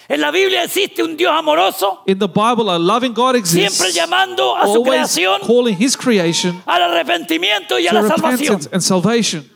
En 0.09 0.21
la 0.21 0.31
Biblia 0.33 0.65
existe 0.65 1.03
un 1.05 1.17
Dios 1.17 1.31
amoroso, 1.33 2.01
In 2.07 2.19
the 2.19 2.27
Bible, 2.27 2.69
a 2.69 2.79
loving 2.79 3.13
God 3.15 3.37
exists, 3.37 3.77
siempre 3.79 3.93
llamando 3.93 4.57
a 4.57 4.65
su 4.67 4.73
always 4.79 4.91
creación 4.91 5.41
calling 5.47 5.77
His 5.79 5.97
creation 5.97 6.61
al 6.67 6.83
arrepentimiento 6.83 7.79
y 7.79 7.87
a 7.87 7.91
to 7.93 8.03
la 8.03 8.09
salvación. 8.09 8.41
repentance 8.41 8.69
and 8.73 8.83
salvation. 8.83 9.49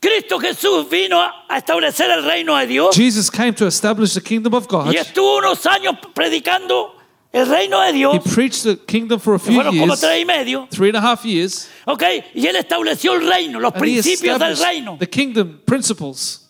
Cristo 0.00 0.38
Jesús 0.38 0.88
vino 0.90 1.20
a 1.20 1.32
a 1.48 1.58
establecer 1.58 2.10
el 2.10 2.22
reino 2.24 2.56
de 2.56 2.66
Dios 2.66 2.94
Jesus 2.94 3.30
came 3.30 3.52
to 3.54 3.66
establish 3.66 4.12
the 4.14 4.20
kingdom 4.20 4.52
of 4.54 4.66
God. 4.68 4.92
y 4.92 4.96
estuvo 4.98 5.38
unos 5.38 5.64
años 5.66 5.96
predicando 6.14 6.95
el 7.32 7.46
reino 7.48 7.80
de 7.80 7.88
He 7.90 7.92
Dios. 7.92 8.18
preached 8.34 8.62
the 8.62 8.76
kingdom 8.86 9.20
for 9.20 9.34
a 9.34 9.38
few 9.38 9.54
Fueron 9.54 9.72
como 9.78 9.86
years, 9.86 10.00
tres 10.00 10.20
y 10.22 10.24
medio. 10.24 10.66
three 10.70 10.88
and 10.88 10.96
a 10.96 11.00
half 11.00 11.24
years, 11.24 11.68
¿Ok? 11.86 12.02
Y 12.34 12.46
él 12.46 12.56
estableció 12.56 13.14
el 13.14 13.28
reino, 13.28 13.60
los 13.60 13.72
and 13.74 13.76
he 13.76 13.80
principios 13.80 14.38
del 14.38 14.52
established 14.52 14.64
reino. 14.64 14.96
the 14.98 15.06
kingdom 15.08 15.60
principles. 15.66 16.42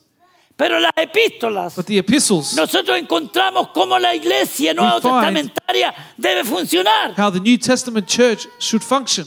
Pero 0.57 0.79
las 0.81 0.93
epístolas, 0.97 1.75
But 1.77 1.85
the 1.87 1.99
epistles, 1.99 2.55
nosotros 2.55 2.97
encontramos 2.99 3.69
cómo 3.75 3.99
la 3.99 4.15
iglesia 4.15 4.73
nueva 4.73 5.01
find- 5.03 5.35
testamentaria 5.35 5.95
debe 6.17 6.45
funcionar. 6.45 7.13
how 7.19 7.31
the 7.31 7.41
New 7.41 7.59
Testament 7.59 8.07
church 8.09 8.47
should 8.59 8.83
function. 8.83 9.27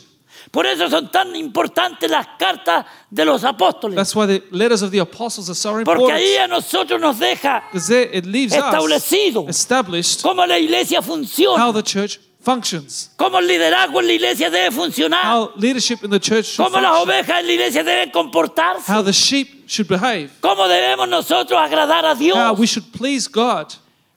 Por 0.51 0.65
eso 0.65 0.89
son 0.89 1.11
tan 1.11 1.35
importantes 1.35 2.09
las 2.09 2.27
cartas 2.37 2.85
de 3.09 3.23
los 3.23 3.43
apóstoles. 3.43 3.95
That's 3.95 4.15
why 4.15 4.25
the 4.25 4.43
letters 4.51 4.81
of 4.81 4.91
the 4.91 4.99
apostles 4.99 5.49
are 5.49 5.55
so 5.55 5.83
Porque 5.83 6.11
ahí 6.11 6.31
important. 6.31 6.43
a 6.43 6.47
nosotros 6.47 6.99
nos 6.99 7.19
deja 7.19 7.63
Because 7.71 7.87
there 7.87 8.09
it 8.11 8.25
leaves 8.25 8.53
us 8.53 8.63
establecido 8.63 9.47
established 9.47 10.21
cómo 10.23 10.45
la 10.45 10.57
iglesia 10.57 10.99
how 10.99 11.03
funciona, 11.03 11.71
the 11.73 11.83
church 11.83 12.19
functions, 12.41 13.11
cómo 13.15 13.37
el 13.37 13.47
liderazgo 13.47 13.99
en 13.99 14.07
la 14.07 14.13
iglesia 14.13 14.49
debe 14.49 14.71
funcionar, 14.71 15.23
how 15.23 15.51
leadership 15.55 16.03
in 16.03 16.09
the 16.09 16.19
church 16.19 16.45
should 16.45 16.65
cómo 16.71 16.81
las 16.81 16.97
ovejas 16.99 17.41
en 17.41 17.47
la 17.47 17.53
iglesia 17.53 17.83
deben 17.83 18.09
comportarse, 18.09 18.91
how 18.91 19.03
the 19.03 19.13
sheep 19.13 19.67
should 19.67 19.87
behave, 19.87 20.31
cómo 20.41 20.67
debemos 20.67 21.07
nosotros 21.07 21.59
agradar 21.59 22.05
a 22.05 22.15
Dios, 22.15 22.35
how 22.35 22.53
we 22.53 22.65
should 22.65 22.91
please 22.91 23.27
God, 23.29 23.71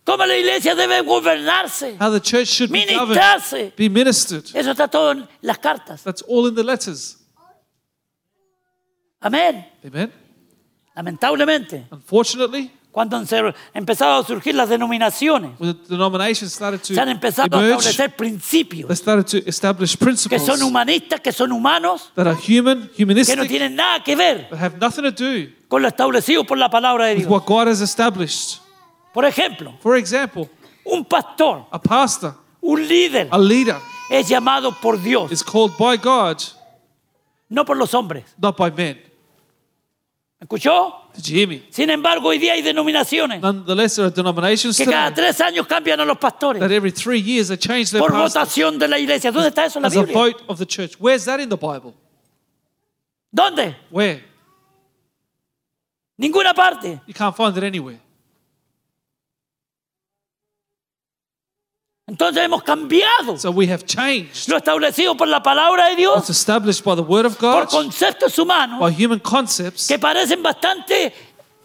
cómo 0.05 0.27
la 0.27 0.37
iglesia 0.37 0.75
debe 0.75 1.01
gobernarse, 1.03 1.97
how 2.01 2.11
the 2.11 2.21
church 2.21 2.49
should 2.49 2.73
be 2.73 2.85
governed, 2.95 3.73
be 3.77 3.89
ministered. 3.89 4.45
Eso 4.55 4.71
está 4.71 4.89
todo 4.89 5.13
en 5.13 5.29
las 5.41 5.59
cartas. 5.59 6.03
That's 6.03 6.25
all 6.29 6.49
in 6.49 6.55
the 6.55 6.65
letters. 6.65 7.19
Amén. 9.21 9.67
Amen. 9.85 10.13
Lamentablemente, 10.95 11.87
Unfortunately, 11.91 12.71
cuando 12.91 13.25
se 13.25 13.41
empezaron 13.73 14.23
a 14.23 14.27
surgir 14.27 14.55
las 14.55 14.69
denominaciones, 14.69 15.53
when 15.59 15.75
the 15.75 15.89
denominations 15.89 16.53
started 16.53 16.81
to 16.81 16.93
se 16.95 17.01
han 17.01 17.09
empezado 17.09 17.57
a 17.57 17.61
emerge, 17.61 17.89
establecer 17.89 18.17
principios 18.17 18.89
que 18.89 19.97
principles 19.97 20.43
son 20.45 20.63
humanistas, 20.63 21.21
que 21.21 21.33
son 21.33 21.53
humanos, 21.53 22.11
that 22.15 22.27
are 22.27 22.37
human, 22.37 22.91
que 22.95 23.37
no 23.37 23.47
tienen 23.47 23.75
nada 23.75 24.03
que 24.05 24.15
ver 24.15 24.49
that 24.51 24.59
have 24.59 24.79
nothing 24.79 25.05
to 25.05 25.11
do 25.11 25.49
con 25.69 25.81
lo 25.81 25.89
establecido 25.89 26.45
por 26.45 26.59
la 26.59 26.69
palabra 26.69 27.07
de 27.07 27.15
Dios. 27.15 27.29
Por 29.13 29.25
ejemplo, 29.25 29.75
For 29.81 29.97
example, 29.97 30.49
un 30.85 31.05
pastor, 31.05 31.67
a 31.71 31.79
pastor, 31.81 32.35
un 32.61 32.87
líder, 32.87 33.29
a 33.31 33.39
leader 33.39 33.77
es 34.11 34.29
llamado 34.29 34.73
por 34.81 35.01
Dios, 35.01 35.31
is 35.31 35.43
called 35.43 35.77
by 35.79 35.97
God, 35.97 36.39
no 37.49 37.65
por 37.65 37.77
los 37.77 37.93
hombres. 37.95 38.25
not 38.39 38.57
by 38.57 38.71
men. 38.71 38.99
¿Me 40.41 40.47
¿Escuchó? 40.47 40.95
Did 41.15 41.25
you 41.29 41.37
hear 41.39 41.47
me? 41.49 41.63
Sin 41.71 41.91
embargo, 41.91 42.29
hoy 42.29 42.39
día 42.39 42.55
hay 42.55 42.63
denominaciones 42.63 43.41
Nonetheless, 43.41 43.97
there 43.97 44.07
are 44.07 44.15
denominations 44.15 44.77
que 44.77 44.87
cada 44.87 45.11
today 45.11 45.27
tres 45.27 45.41
años 45.41 45.67
cambian 45.67 46.01
a 46.01 46.05
los 46.05 46.19
pastores 46.19 46.59
that 46.59 46.73
every 46.73 46.91
three 46.91 47.21
years 47.21 47.49
they 47.49 47.57
change 47.57 47.91
their 47.91 48.01
por 48.01 48.11
pastor 48.11 48.41
votación 48.41 48.79
de 48.79 48.89
la 48.89 48.99
iglesia. 48.99 49.31
¿Dónde 49.31 49.49
está 49.51 49.67
eso 49.67 49.79
en 49.79 49.83
la 49.83 49.89
as 49.89 49.97
a 49.97 50.01
Biblia? 50.01 50.19
vote 50.19 50.43
of 50.49 50.59
the 50.59 50.67
church. 50.67 50.97
Where's 50.99 51.27
that 51.27 51.39
in 51.39 51.49
the 51.49 51.57
Bible? 51.57 51.95
¿Dónde? 53.31 53.77
Where? 53.91 54.25
Ninguna 56.19 56.55
parte. 56.55 57.01
You 57.07 57.15
can't 57.15 57.37
find 57.37 57.57
it 57.57 57.63
anywhere. 57.63 58.01
Entonces 62.09 62.43
hemos 62.43 62.63
cambiado 62.65 63.39
So 63.39 63.51
we 63.53 63.67
have 63.73 63.85
changed 63.85 64.49
lo 64.49 64.57
establecido 64.57 65.17
por 65.17 65.29
la 65.29 65.41
palabra 65.43 65.89
de 65.89 65.97
Dios 65.97 66.29
established 66.29 66.85
by 66.85 66.97
the 66.97 67.03
Word 67.03 67.27
of 67.27 67.37
por 67.39 67.65
God, 67.65 67.69
conceptos 67.71 68.37
humanos 68.39 68.81
by 68.81 68.91
human 68.93 69.21
concepts. 69.21 69.87
que 69.87 69.99
parecen 70.01 70.43
bastante 70.43 71.13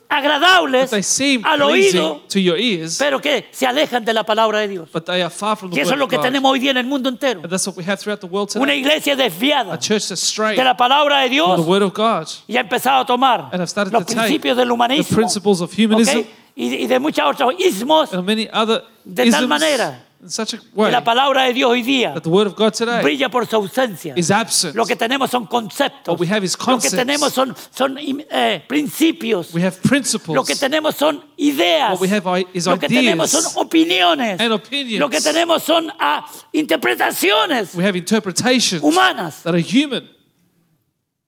agradables 0.07 0.91
They 0.91 1.01
seem 1.01 1.43
al 1.43 1.63
oído, 1.63 2.21
to 2.29 2.39
your 2.39 2.55
ears, 2.57 2.97
pero 2.99 3.19
que 3.19 3.47
se 3.51 3.65
alejan 3.65 4.05
de 4.05 4.13
la 4.13 4.23
palabra 4.23 4.59
de 4.59 4.67
Dios. 4.67 4.89
but 4.93 5.05
they 5.05 5.23
are 5.23 5.31
far 5.31 5.57
from 5.57 5.71
the 5.71 5.77
Y 5.77 5.79
eso 5.81 5.93
es 5.93 5.99
lo 5.99 6.07
que 6.07 6.19
tenemos 6.19 6.51
hoy 6.51 6.59
día 6.59 6.69
en 6.71 6.77
el 6.77 6.85
mundo 6.85 7.09
entero. 7.09 7.41
And 7.41 7.49
that's 7.51 7.65
what 7.65 7.75
we 7.75 7.83
have 7.83 7.97
throughout 7.99 8.19
the 8.21 8.27
world 8.27 8.51
Una 8.55 8.67
today. 8.67 8.79
iglesia 8.79 9.15
desviada 9.15 9.73
A 9.73 9.79
church 9.79 10.07
that's 10.07 10.21
straight 10.21 10.55
de 10.55 10.63
la 10.63 10.77
palabra 10.77 11.21
de 11.21 11.29
Dios 11.29 11.55
the 11.59 11.67
Word 11.67 11.81
of 11.81 11.93
God 11.95 12.27
y 12.47 12.55
ha 12.57 12.61
empezado 12.61 13.01
a 13.01 13.05
tomar 13.07 13.49
and 13.51 13.55
have 13.59 13.67
started 13.69 13.91
los 13.91 14.05
to 14.05 14.13
take 14.13 14.27
principios 14.27 14.55
del 14.55 14.67
the 14.67 14.73
humanismo 14.73 15.15
principles 15.15 15.61
of 15.61 15.73
humanism 15.73 16.19
y, 16.55 16.83
y 16.83 16.85
de 16.87 16.99
muchos 16.99 17.25
otros 17.25 17.55
ismos 17.57 18.13
and 18.13 18.23
many 18.23 18.47
other 18.53 18.83
De 19.03 19.29
tal 19.31 19.47
manera 19.47 20.03
in 20.19 20.29
such 20.29 20.53
a 20.55 20.57
que 20.57 20.65
way 20.73 20.91
la 20.91 21.03
palabra 21.03 21.43
de 21.43 21.53
Dios 21.53 21.69
hoy 21.69 21.83
día 21.83 22.13
that 22.13 22.23
the 22.23 22.29
Word 22.29 22.47
of 22.47 22.55
God 22.55 22.73
today 22.73 23.01
brilla 23.03 23.29
por 23.29 23.45
su 23.45 23.55
ausencia. 23.55 24.13
is 24.17 24.31
absent. 24.31 24.75
Lo 24.75 24.85
que 24.85 24.95
tenemos 24.95 25.29
son 25.29 25.45
conceptos. 25.45 26.07
What 26.13 26.19
we 26.19 26.27
have 26.27 26.43
is 26.43 26.53
Lo 26.57 26.65
que 26.65 26.71
concepts. 26.71 26.95
tenemos 26.95 27.33
son, 27.33 27.55
son 27.71 27.97
eh, 27.99 28.63
principios. 28.67 29.53
We 29.53 29.61
have 29.63 29.75
Lo 29.75 29.81
que 29.83 29.87
principles 29.89 30.59
tenemos 30.59 30.95
son 30.95 31.23
ideas. 31.37 31.91
What 31.91 32.01
we 32.01 32.09
have 32.09 32.25
i- 32.39 32.47
is 32.53 32.65
Lo 32.65 32.79
que 32.79 32.87
tenemos 32.87 33.29
ideas 33.31 33.43
son 33.43 33.63
opiniones. 33.65 34.39
and 34.41 34.51
opinions. 34.53 34.99
Lo 34.99 35.09
que 35.09 35.21
tenemos 35.21 35.61
son 35.63 35.91
ah, 35.99 36.25
interpretaciones 36.51 37.75
We 37.75 37.83
have 37.85 37.95
interpretations 37.97 38.81
humanas. 38.81 39.43
that 39.43 39.53
are 39.53 39.61
human. 39.61 40.09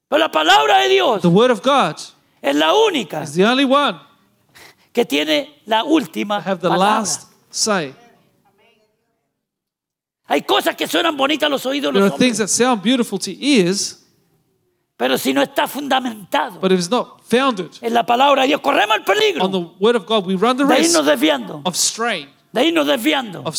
Pero 0.10 0.19
la 0.19 0.32
palabra 0.32 0.80
de 0.80 0.89
Dios 0.89 1.21
The 1.21 1.28
Word 1.28 1.52
of 1.52 1.62
God 1.62 1.95
es 2.41 2.56
la 2.56 2.73
única 2.73 3.21
is 3.23 3.34
the 3.34 3.45
only 3.45 3.65
one 3.65 3.99
que 4.91 5.06
tiene 5.06 5.62
la 5.67 5.84
última 5.84 6.39
that 6.41 6.47
have 6.47 6.62
the 6.62 6.69
palabra. 6.69 6.99
last 7.02 7.28
say. 7.52 7.93
Hay 10.30 10.44
cosas 10.44 10.76
que 10.76 10.88
suenan 10.88 11.18
bonitas 11.18 11.48
a 11.48 11.50
los 11.50 11.65
oídos 11.65 11.92
de 11.92 12.00
There 12.00 12.06
los 12.06 12.13
are 12.13 12.20
things 12.20 12.39
hombres, 12.39 12.58
that 12.58 12.63
sound 12.63 12.84
beautiful 12.84 13.18
to 13.20 13.32
ears, 13.32 14.06
pero 14.96 15.18
si 15.18 15.34
no 15.34 15.42
está 15.42 15.68
fundamentado 15.68 16.60
but 16.60 16.72
if 16.72 16.78
it's 16.80 16.89
not 16.89 17.22
founded 17.24 17.72
en 17.82 17.94
la 17.94 18.06
palabra 18.06 18.44
de 18.44 18.50
Dios, 18.50 18.62
corremos 18.62 18.98
el 18.98 19.04
peligro 19.04 19.44
on 19.46 19.52
the 19.52 19.84
Word 19.84 19.96
of 19.96 20.06
God, 20.06 20.28
we 20.28 20.36
run 20.36 20.56
the 20.56 20.65
de 20.65 20.76
risk 20.76 20.92
irnos 20.92 21.06
desviando, 21.06 21.62
of 21.65 21.76
strain, 21.76 22.30
de 22.52 22.63
irnos 22.63 22.86
desviando. 22.86 23.42
of. 23.44 23.56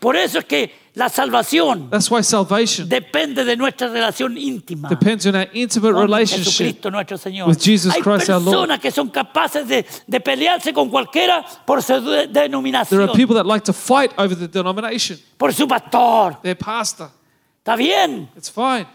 Por 0.00 0.16
eso 0.16 0.38
es 0.38 0.44
que 0.46 0.72
la 0.96 1.08
salvación 1.10 1.90
That's 1.90 2.10
why 2.10 2.22
salvation 2.24 2.88
depende 2.88 3.44
de 3.44 3.54
nuestra 3.56 3.86
relación 3.86 4.36
íntima 4.38 4.88
depends 4.88 5.26
on 5.26 5.36
our 5.36 5.48
intimate 5.52 5.92
con 5.92 6.02
relationship. 6.02 6.44
Jesucristo 6.46 6.90
nuestro 6.90 7.18
Señor. 7.18 7.48
with 7.48 7.58
Jesus 7.60 7.94
Hay 7.94 8.00
Christ 8.02 8.30
our 8.30 8.40
Lord. 8.40 8.44
personas 8.56 8.80
que 8.80 8.90
son 8.90 9.10
capaces 9.10 9.68
de, 9.68 9.84
de 10.06 10.20
pelearse 10.20 10.72
con 10.72 10.88
cualquiera 10.88 11.44
por 11.66 11.82
su 11.82 12.00
de- 12.00 12.28
There 12.28 12.42
denominación, 12.48 13.02
are 13.02 13.12
people 13.12 13.36
that 13.36 13.44
like 13.46 13.64
to 13.66 13.72
fight 13.74 14.10
over 14.18 14.34
the 14.34 14.48
denomination, 14.48 15.18
por 15.36 15.52
su 15.52 15.68
pastor. 15.68 16.40
their 16.42 16.56
pastor. 16.56 17.10
Está 17.58 17.76
bien, 17.76 18.28
It's 18.36 18.50
fine. 18.50 18.86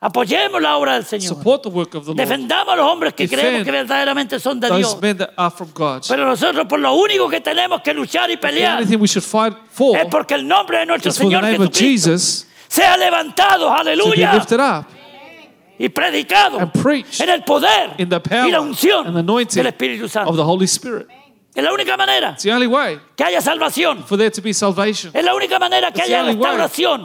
Apoyemos 0.00 0.60
la 0.60 0.76
obra 0.76 0.94
del 0.94 1.04
Señor. 1.04 1.28
Support 1.28 1.62
the 1.62 1.68
work 1.68 1.94
of 1.94 2.04
the 2.04 2.10
Lord. 2.10 2.16
Defendamos 2.16 2.74
a 2.74 2.76
los 2.76 2.86
hombres 2.86 3.14
que 3.14 3.26
Defend 3.26 3.42
creemos 3.42 3.64
que 3.64 3.70
verdaderamente 3.72 4.40
son 4.40 4.60
de 4.60 4.70
Dios. 4.70 4.98
Pero 6.08 6.26
nosotros 6.26 6.66
por 6.66 6.78
lo 6.80 6.94
único 6.94 7.28
que 7.28 7.40
tenemos 7.40 7.80
que 7.82 7.94
luchar 7.94 8.30
y 8.30 8.36
pelear 8.36 8.84
for 9.70 9.96
es 9.96 10.06
porque 10.10 10.34
el 10.34 10.46
nombre 10.46 10.78
de 10.78 10.86
nuestro 10.86 11.12
Señor 11.12 11.42
name 11.42 11.56
of 11.56 11.68
Jesucristo 11.72 12.10
Jesus 12.10 12.46
sea 12.68 12.96
levantado, 12.96 13.72
aleluya, 13.72 14.34
lifted 14.34 14.60
up 14.60 14.86
y 15.78 15.88
predicado 15.88 16.58
and 16.58 16.72
preached 16.72 17.20
en 17.20 17.28
el 17.28 17.44
poder 17.44 17.94
in 17.98 18.08
the 18.08 18.18
power 18.20 18.48
y 18.48 18.50
la 18.50 18.60
unción 18.60 19.06
and 19.06 19.14
the 19.14 19.20
anointing 19.20 19.62
del 19.62 19.66
Espíritu 19.66 20.04
of 20.06 20.10
Santo. 20.10 20.32
the 20.34 20.42
Holy 20.44 20.66
Spirit. 20.66 21.06
Es 21.54 21.64
la 21.64 21.72
única 21.72 21.96
manera 21.96 22.32
It's 22.32 22.42
the 22.42 22.52
only 22.52 22.66
way 22.66 22.98
que 23.14 23.24
haya 23.24 23.40
salvación. 23.40 24.04
for 24.04 24.18
there 24.18 24.30
to 24.30 24.42
be 24.42 24.52
salvation. 24.52 25.10
Es 25.14 25.24
la 25.24 25.34
única 25.34 25.58
manera 25.58 25.90
que 25.90 26.00
It's 26.00 26.08
haya 26.08 26.22
restauración. 26.22 27.04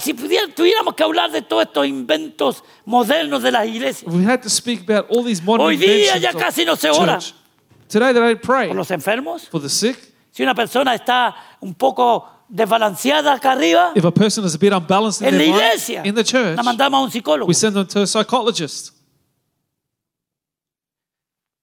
Si 0.00 0.14
pudiera- 0.14 0.48
tuviéramos 0.54 0.94
que 0.94 1.02
hablar 1.02 1.30
de 1.30 1.42
todos 1.42 1.64
estos 1.64 1.86
inventos 1.86 2.62
modernos 2.84 3.42
de 3.42 3.50
las 3.52 3.66
iglesias, 3.66 4.12
we 4.12 4.24
had 4.24 4.40
to 4.42 4.48
speak 4.50 4.88
about 4.88 5.06
all 5.10 5.24
these 5.24 5.42
modern 5.42 5.66
Hoy 5.66 5.76
día 5.76 6.16
ya 6.18 6.32
casi 6.32 6.64
no 6.64 6.76
se 6.76 6.90
ora. 6.90 7.18
church. 7.18 7.34
Today 7.88 8.12
they 8.12 8.20
don't 8.20 8.40
pray 8.42 8.68
por 8.68 8.76
los 8.76 8.90
enfermos, 8.90 9.48
for 9.48 9.60
the 9.60 9.68
sick. 9.68 9.96
si 10.32 10.42
una 10.42 10.54
persona 10.54 10.94
está 10.94 11.34
un 11.60 11.74
poco 11.74 12.28
desbalanceada 12.48 13.32
acá 13.34 13.52
arriba, 13.52 13.92
If 13.94 14.04
a 14.04 14.10
person 14.12 14.44
is 14.44 14.54
a 14.54 14.58
bit 14.58 14.72
unbalanced 14.72 15.22
in 15.22 15.28
en 15.28 15.34
la 15.34 15.38
their 15.38 15.50
mind, 15.52 15.62
iglesia, 15.62 16.02
in 16.04 16.14
the 16.14 16.24
church, 16.24 16.56
la 16.56 16.62
mandamos 16.62 17.00
a 17.00 17.04
un 17.04 17.10
psicólogo. 17.10 17.46
we 17.48 17.54
send 17.54 17.74
them 17.74 17.86
to 17.86 18.02
a 18.02 18.06
psychologist. 18.06 18.92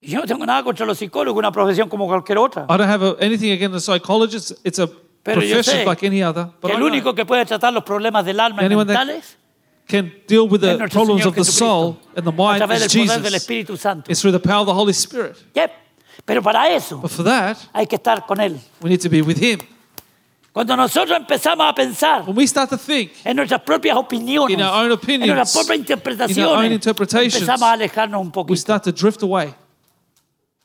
Yo 0.02 0.20
no 0.20 0.26
tengo 0.26 0.46
nada 0.46 0.64
contra 0.64 0.86
los 0.86 0.98
psicólogos, 0.98 1.40
una 1.40 1.52
profesión 1.52 1.88
como 1.88 2.06
cualquier 2.08 2.38
otra. 2.38 2.66
I 2.70 2.78
don't 2.78 2.90
have 2.90 3.02
a, 3.06 3.16
anything 3.22 3.52
against 3.52 3.76
a 3.76 3.80
psychologist. 3.80 4.52
It's 4.66 4.78
a 4.80 4.90
Pero 5.24 5.42
yo 5.42 5.64
sé 5.64 5.86
like 5.86 6.06
any 6.06 6.22
other. 6.22 6.50
But 6.62 6.72
que 6.72 6.78
el 6.78 6.84
único 6.84 7.16
que 7.16 7.26
puede 7.26 7.46
tratar 7.46 7.74
los 7.74 7.84
problemas 7.84 8.26
del 8.26 8.40
alma 8.40 8.64
y 8.64 8.70
mentales 8.70 9.38
can 9.88 10.12
deal 10.28 10.48
with 10.50 10.62
the 10.62 10.78
problems 10.90 11.26
of 11.26 11.36
the 11.36 11.44
soul 11.44 11.98
and 12.16 12.26
the 12.26 12.30
a 12.30 12.32
mind 12.32 12.58
través 12.62 12.86
is 12.86 12.94
del 12.94 13.06
poder 13.08 13.22
del 13.22 13.32
Jesus. 13.32 13.42
Espíritu 13.42 13.78
Santo. 13.78 14.12
It's 14.12 14.22
through 14.22 14.34
the 14.34 14.40
power 14.40 14.62
of 14.62 14.68
the 14.68 14.74
Holy 14.74 14.94
Spirit. 14.94 15.38
Yep. 15.56 15.72
Pero 16.26 16.42
para 16.42 16.70
eso 16.70 17.00
But 17.00 17.12
for 17.12 17.24
that, 17.24 17.58
hay 17.74 17.88
que 17.88 17.96
estar 17.96 18.26
con 18.26 18.40
Él. 18.40 18.60
we 18.82 18.90
need 18.90 19.02
to 19.02 19.10
be 19.10 19.22
with 19.22 19.38
Him. 19.38 19.60
Cuando 20.54 20.76
nosotros 20.76 21.18
empezamos 21.18 21.68
a 21.68 21.74
pensar 21.74 22.24
When 22.28 22.38
we 22.38 22.46
start 22.46 22.70
to 22.70 22.78
think 22.78 23.12
en 23.26 23.36
nuestras 23.36 23.62
propias 23.62 23.98
opiniones, 23.98 24.56
In 24.56 24.62
our 24.62 24.74
own 24.74 24.86
en 24.86 24.92
opinions, 24.92 25.36
nuestras 25.36 25.66
propias 25.66 26.38
in 26.38 26.44
our 26.44 26.58
own 26.58 26.66
interpretaciones, 26.66 26.72
interpretations, 26.72 27.36
empezamos 27.36 27.64
a 27.64 27.72
alejarnos 27.72 28.22
un 28.22 28.28
we 28.28 28.32
poquito 28.32 28.58
start 28.58 28.84
to 28.84 28.92
drift 28.92 29.24
away 29.24 29.54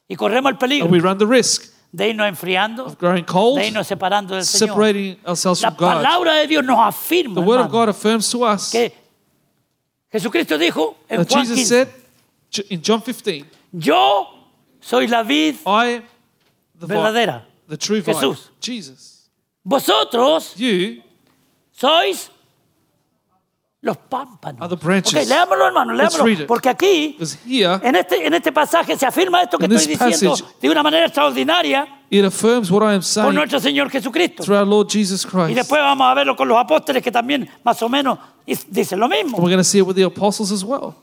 y 0.07 0.15
corremos 0.17 0.53
el 0.53 0.59
peligro 0.59 0.85
and 0.85 0.93
we 0.93 1.01
run 1.01 1.17
the 1.17 1.27
risk 1.27 1.73
de 1.93 2.09
irnos 2.11 2.27
enfriando, 2.29 2.85
of 2.87 2.97
growing 2.99 3.25
cold, 3.25 3.59
de 3.59 3.67
irnos 3.69 3.87
separando 3.87 4.35
del 4.35 4.45
Señor. 4.45 4.69
separating 4.75 5.17
ourselves 5.27 5.63
La 5.63 5.71
from 5.71 5.79
God. 5.79 5.95
palabra 6.03 6.35
de 6.41 6.47
Dios 6.47 6.65
nos 6.65 6.79
afirma 6.79 7.35
The 7.35 7.41
Word 7.41 7.61
of 7.61 7.67
hermano, 7.67 7.87
God 7.87 7.89
affirms 7.91 8.31
to 8.31 8.45
us 8.45 8.71
que 8.71 8.93
Jesucristo 10.13 10.59
dijo 10.59 10.97
en 11.09 11.19
that 11.19 11.29
Juan 11.31 11.45
Jesus 11.45 11.57
15, 11.57 11.67
said 11.67 11.89
in 12.71 12.81
John 12.83 13.01
15, 13.03 13.45
yo 13.73 14.27
soy 14.81 15.07
la 15.07 15.23
vid 15.23 15.57
I 15.67 16.03
the, 16.79 16.87
verdadera. 16.87 17.43
the 17.69 17.77
true 17.77 18.01
vine. 18.01 18.15
Jesús. 18.15 18.49
Jesus. 18.61 19.29
Vosotros 19.65 20.55
You 20.57 21.03
sois 21.73 22.31
los 23.81 23.97
pámpanos. 23.97 24.61
Are 24.61 24.69
the 24.69 24.85
branches. 24.85 25.15
Ok, 25.23 25.29
leámoslo, 25.29 25.67
hermano, 25.67 25.93
leámoslo. 25.93 26.47
Porque 26.49 26.69
aquí, 26.69 27.17
here, 27.47 27.79
en 27.83 27.95
este, 27.95 28.27
en 28.27 28.35
este 28.35 28.51
pasaje, 28.53 28.97
se 28.99 29.07
afirma 29.07 29.43
esto 29.43 29.57
que 29.59 29.67
estoy 29.67 29.95
diciendo 29.97 30.35
passage- 30.37 30.45
de 30.61 30.71
una 30.71 30.83
manera 30.83 31.07
extraordinaria 31.07 31.87
it 32.11 32.25
affirms 32.25 32.71
what 32.71 32.81
I 32.83 32.95
am 32.95 33.01
por 33.01 33.03
saying 33.05 33.35
nuestro 33.35 33.61
Señor 33.61 33.91
Jesucristo. 33.91 34.43
through 34.43 34.59
our 34.59 34.67
Lord 34.67 34.89
Jesus 34.91 35.25
Y 35.25 35.29
Christ. 35.29 35.55
después 35.55 35.81
vamos 35.81 36.07
a 36.07 36.15
verlo 36.15 36.35
con 36.35 36.49
los 36.49 36.59
apóstoles 36.59 37.03
que 37.03 37.13
también 37.13 37.49
más 37.63 37.81
o 37.83 37.89
menos 37.89 38.19
dicen 38.69 38.99
lo 38.99 39.05
And 39.07 39.15
mismo. 39.15 39.39
we're 39.39 39.51
going 39.55 39.59
to 39.59 39.65
see 39.65 39.79
it 39.79 39.87
with 39.87 39.95
the 39.95 40.05
apostles 40.05 40.51
as 40.51 40.65
well. 40.65 40.95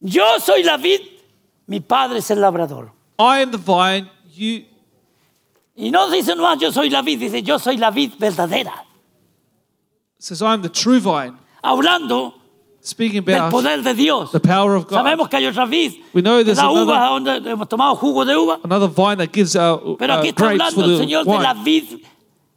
Yo 0.00 0.24
soy 0.40 0.62
la 0.62 0.76
vid, 0.76 1.00
mi 1.66 1.80
padre 1.80 2.18
es 2.20 2.30
el 2.30 2.40
labrador. 2.40 2.92
I 3.18 3.42
am 3.42 3.50
the 3.50 3.58
vine, 3.58 4.08
you 4.34 4.64
Y 5.80 5.90
no 5.92 6.10
dice 6.10 6.34
nomás 6.34 6.58
yo 6.58 6.72
soy 6.72 6.90
la 6.90 7.02
vid, 7.02 7.20
dice 7.20 7.40
yo 7.42 7.58
soy 7.58 7.76
la 7.76 7.90
vid 7.90 8.12
verdadera. 8.18 8.84
says 10.18 10.42
I 10.42 10.52
am 10.52 10.62
the 10.62 10.68
true 10.68 10.98
vine, 10.98 11.36
Hablando 11.62 12.34
speaking 12.80 13.22
del 13.24 13.36
about 13.36 13.52
poder 13.52 13.82
de 13.84 13.94
Dios. 13.94 14.32
the 14.32 14.40
power 14.40 14.74
of 14.74 14.88
God. 14.88 14.98
Sabemos 15.04 15.28
que 15.30 15.38
hay 15.38 15.44
otra 15.46 15.66
vid. 15.68 15.92
We 16.12 16.20
know 16.22 16.42
there's 16.42 16.58
da 16.58 16.68
another- 16.68 17.22
donde 17.24 17.48
hemos 17.50 17.68
tomado 17.68 17.96
jugo 17.96 18.24
de 18.26 18.34
uva. 18.36 18.58
Another 18.64 18.88
vine 18.88 19.18
that 19.18 19.32
gives 19.32 19.54
out 19.54 19.98
Pero 19.98 20.14
uh, 20.14 20.18
aquí 20.18 20.30
está 20.30 20.48
grapes 20.52 20.74
for 20.74 20.82
hablando 20.82 20.84
el 20.84 20.98
the 20.98 21.04
Señor 21.04 21.24
de 21.24 21.30
la 21.38 21.52
wine. 21.52 21.64
vid 21.64 22.00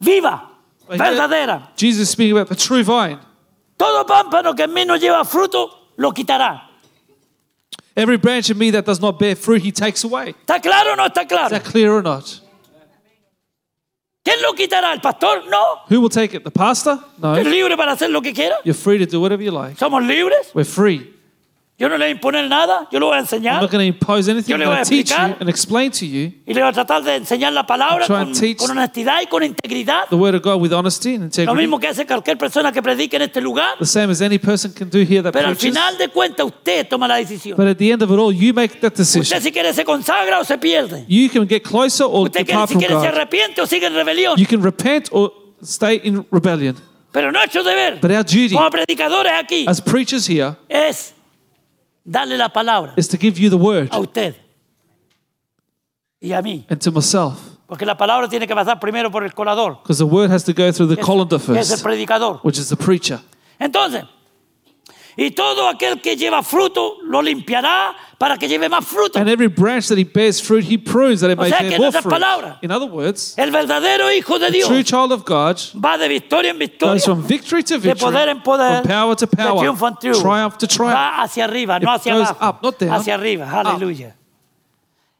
viva, 0.00 0.50
But 0.88 1.00
here, 1.00 1.10
verdadera. 1.12 1.68
Jesus 1.76 2.00
is 2.02 2.10
speaking 2.10 2.32
about 2.36 2.48
the 2.48 2.56
true 2.56 2.82
vine. 2.82 3.20
Todo 3.78 4.04
pámpano 4.04 4.54
que 4.56 4.64
en 4.64 4.74
mí 4.74 4.84
no 4.84 4.96
lleva 4.96 5.24
fruto, 5.24 5.70
lo 5.96 6.10
quitará. 6.12 6.62
Every 7.94 8.16
branch 8.16 8.50
in 8.50 8.58
me 8.58 8.70
that 8.72 8.84
does 8.84 9.00
not 9.00 9.18
bear 9.18 9.36
fruit, 9.36 9.62
he 9.62 9.70
takes 9.70 10.02
away. 10.02 10.34
¿Está 10.46 10.60
claro 10.60 10.92
o 10.92 10.96
no 10.96 11.04
está 11.06 11.22
Is 11.22 11.28
claro? 11.28 11.48
that 11.50 11.62
clear 11.64 11.92
or 11.92 12.02
not? 12.02 12.40
¿Quién 14.24 14.40
lo 14.40 14.52
quitará? 14.54 14.92
¿El 14.92 15.00
pastor? 15.00 15.44
No. 15.50 15.58
Who 15.90 16.00
will 16.00 16.08
take 16.10 16.36
it? 16.36 16.44
The 16.44 16.50
pastor? 16.50 16.94
¿Es 17.16 17.20
No. 17.20 17.34
libre 17.42 17.76
para 17.76 17.92
hacer 17.92 18.08
lo 18.10 18.22
que 18.22 18.32
quiera? 18.32 18.56
You're 18.64 18.78
free 18.78 18.98
to 19.04 19.06
do 19.10 19.20
whatever 19.20 19.44
you 19.44 19.50
like. 19.50 19.76
¿Somos 19.78 20.02
libres? 20.04 20.50
We're 20.54 20.64
free. 20.64 21.12
Yo 21.78 21.88
no 21.88 21.96
le 21.96 22.04
voy 22.04 22.08
a 22.08 22.10
imponer 22.10 22.48
nada, 22.48 22.86
yo 22.92 23.00
lo 23.00 23.06
voy 23.06 23.14
a 23.16 23.18
I'm 23.18 23.24
enseñar 23.24 23.60
not 23.60 23.70
going 23.72 23.80
to 23.90 23.98
impose 23.98 24.28
anything. 24.30 24.50
Yo 24.50 24.56
I'm 24.56 24.60
le 24.60 24.66
going 24.66 24.76
voy 24.76 24.82
a 24.82 24.84
to 24.84 24.90
teach 24.90 25.08
you 25.10 25.16
explicar. 25.16 25.36
and 25.40 25.48
explain 25.48 25.90
to 25.90 26.06
you 26.06 26.30
y 26.46 26.52
le 26.54 26.60
voy 26.60 26.68
a 26.68 26.72
tratar 26.72 27.02
de 27.02 27.16
enseñar 27.16 27.52
la 27.52 27.66
palabra 27.66 28.04
Try 28.06 28.14
con, 28.14 28.28
and 28.28 28.38
teach 28.38 28.58
con 28.58 28.70
honestidad 28.70 29.22
y 29.22 29.26
con 29.26 29.42
integridad. 29.42 30.08
the 30.10 30.14
word 30.16 30.34
of 30.36 30.42
God 30.42 30.60
with 30.60 30.72
honesty 30.72 31.14
and 31.14 31.22
Lo 31.22 31.24
integrity. 31.26 31.58
mismo 31.60 31.80
que 31.80 31.88
hace 31.88 32.06
cualquier 32.06 32.36
persona 32.38 32.70
que 32.70 32.82
predique 32.82 33.16
en 33.16 33.22
este 33.22 33.40
lugar. 33.40 33.78
The 33.80 33.86
same 33.86 34.12
as 34.12 34.20
any 34.20 34.38
person 34.38 34.72
can 34.72 34.90
do 34.90 34.98
here 34.98 35.22
that 35.22 35.32
Pero 35.32 35.48
al 35.48 35.54
preaches. 35.56 35.74
final 35.76 35.98
de 35.98 36.08
cuentas 36.08 36.46
usted 36.46 36.86
toma 36.88 37.08
la 37.08 37.16
decisión. 37.16 37.56
But 37.56 37.66
at 37.66 37.78
the 37.78 37.90
end 37.90 38.02
of 38.02 38.10
it 38.12 38.18
all, 38.18 38.32
you 38.32 38.52
make 38.54 38.78
that 38.80 38.92
decision. 38.94 39.22
Usted 39.22 39.40
si 39.42 39.50
quiere 39.50 39.72
se 39.72 39.84
consagra 39.84 40.38
o 40.40 40.44
se 40.44 40.58
pierde. 40.58 41.04
You 41.08 41.30
can 41.30 41.48
get 41.48 41.64
closer 41.64 42.04
or 42.04 42.26
Usted 42.26 42.44
quiere, 42.44 42.52
depart 42.52 42.68
si 42.68 42.74
from 42.74 42.80
quiere 42.80 42.94
se 43.00 43.08
God. 43.08 43.14
arrepiente 43.16 43.60
o 43.62 43.66
sigue 43.66 43.86
en 43.86 43.94
rebelión. 43.94 44.36
You 44.38 44.46
can 44.46 44.62
repent 44.62 45.08
or 45.10 45.32
stay 45.64 46.00
in 46.04 46.24
rebellion. 46.30 46.76
Pero 47.10 47.32
nuestro 47.32 47.64
deber 47.64 47.98
But 48.00 48.10
our 48.12 48.22
duty 48.24 48.54
como 48.54 48.70
predicadores 48.70 49.32
aquí 49.32 49.64
as 49.66 49.80
preachers 49.80 50.26
here 50.28 50.54
es 50.68 51.14
darle 52.04 52.36
la 52.36 52.48
palabra 52.48 52.92
is 52.96 53.08
to 53.08 53.16
give 53.16 53.38
you 53.40 53.48
the 53.50 53.56
word 53.56 53.88
a 53.92 53.98
usted 53.98 54.34
y 56.20 56.32
a 56.32 56.42
mí. 56.42 56.64
and 56.68 56.80
to 56.80 56.90
myself. 56.92 57.38
Porque 57.66 57.86
la 57.86 57.96
palabra 57.96 58.28
tiene 58.28 58.46
que 58.46 58.54
pasar 58.54 58.78
primero 58.78 59.10
por 59.10 59.24
el 59.24 59.32
colador, 59.32 59.78
Because 59.82 59.98
the 59.98 60.04
word 60.04 60.30
has 60.30 60.44
to 60.44 60.52
go 60.52 60.70
through 60.72 60.94
the 60.94 61.00
colander 61.00 61.38
que 61.38 61.54
es 61.58 61.70
el 61.70 61.76
first, 61.78 61.82
predicador. 61.84 62.40
which 62.42 62.58
is 62.58 62.68
the 62.68 62.76
preacher. 62.76 63.20
Entonces, 63.58 64.04
y 65.16 65.30
todo 65.32 65.68
aquel 65.68 66.00
que 66.00 66.16
lleva 66.16 66.42
fruto 66.42 66.98
lo 67.04 67.20
limpiará 67.20 67.94
para 68.18 68.38
que 68.38 68.48
lleve 68.48 68.68
más 68.68 68.84
fruto. 68.84 69.18
And 69.18 69.28
every 69.28 69.48
branch 69.48 69.88
that 69.88 69.98
he 69.98 70.04
bears 70.04 70.40
fruit, 70.40 70.64
he 70.64 70.78
prunes 70.78 71.20
that 71.20 71.30
it 71.30 71.38
O 71.38 71.42
may 71.42 71.50
bear 71.50 71.78
more 71.78 71.92
fruit. 71.92 72.10
palabras, 72.10 72.58
In 72.62 72.70
other 72.70 72.88
words, 72.88 73.34
El 73.36 73.50
verdadero 73.50 74.10
hijo 74.12 74.38
de 74.38 74.46
the 74.46 74.52
Dios 74.52 74.68
true 74.68 74.82
child 74.82 75.12
of 75.12 75.24
God 75.24 75.58
va 75.74 75.98
de 75.98 76.08
victoria 76.08 76.50
en 76.50 76.58
victoria, 76.58 76.94
goes 76.94 77.04
from 77.04 77.22
victory 77.26 77.62
to 77.62 77.74
de 77.74 77.80
victory, 77.80 78.10
poder 78.12 78.28
en 78.28 78.42
poder, 78.42 78.82
from 78.82 78.90
power 78.90 79.16
to 79.16 79.26
de 79.26 79.36
power, 79.36 79.58
triunfo 79.58 79.88
en 79.88 79.94
triunfo. 79.96 80.22
triumph 80.22 80.56
to 80.58 80.66
triumph. 80.66 80.94
Va 80.94 81.22
hacia 81.22 81.44
arriba, 81.44 81.78
no 81.78 81.90
hacia 81.90 82.14
goes 82.14 82.28
abajo, 82.30 82.48
up, 82.48 82.62
not 82.62 82.78
down, 82.78 82.92
hacia 82.92 83.14
arriba. 83.14 83.50
Aleluya. 83.50 84.16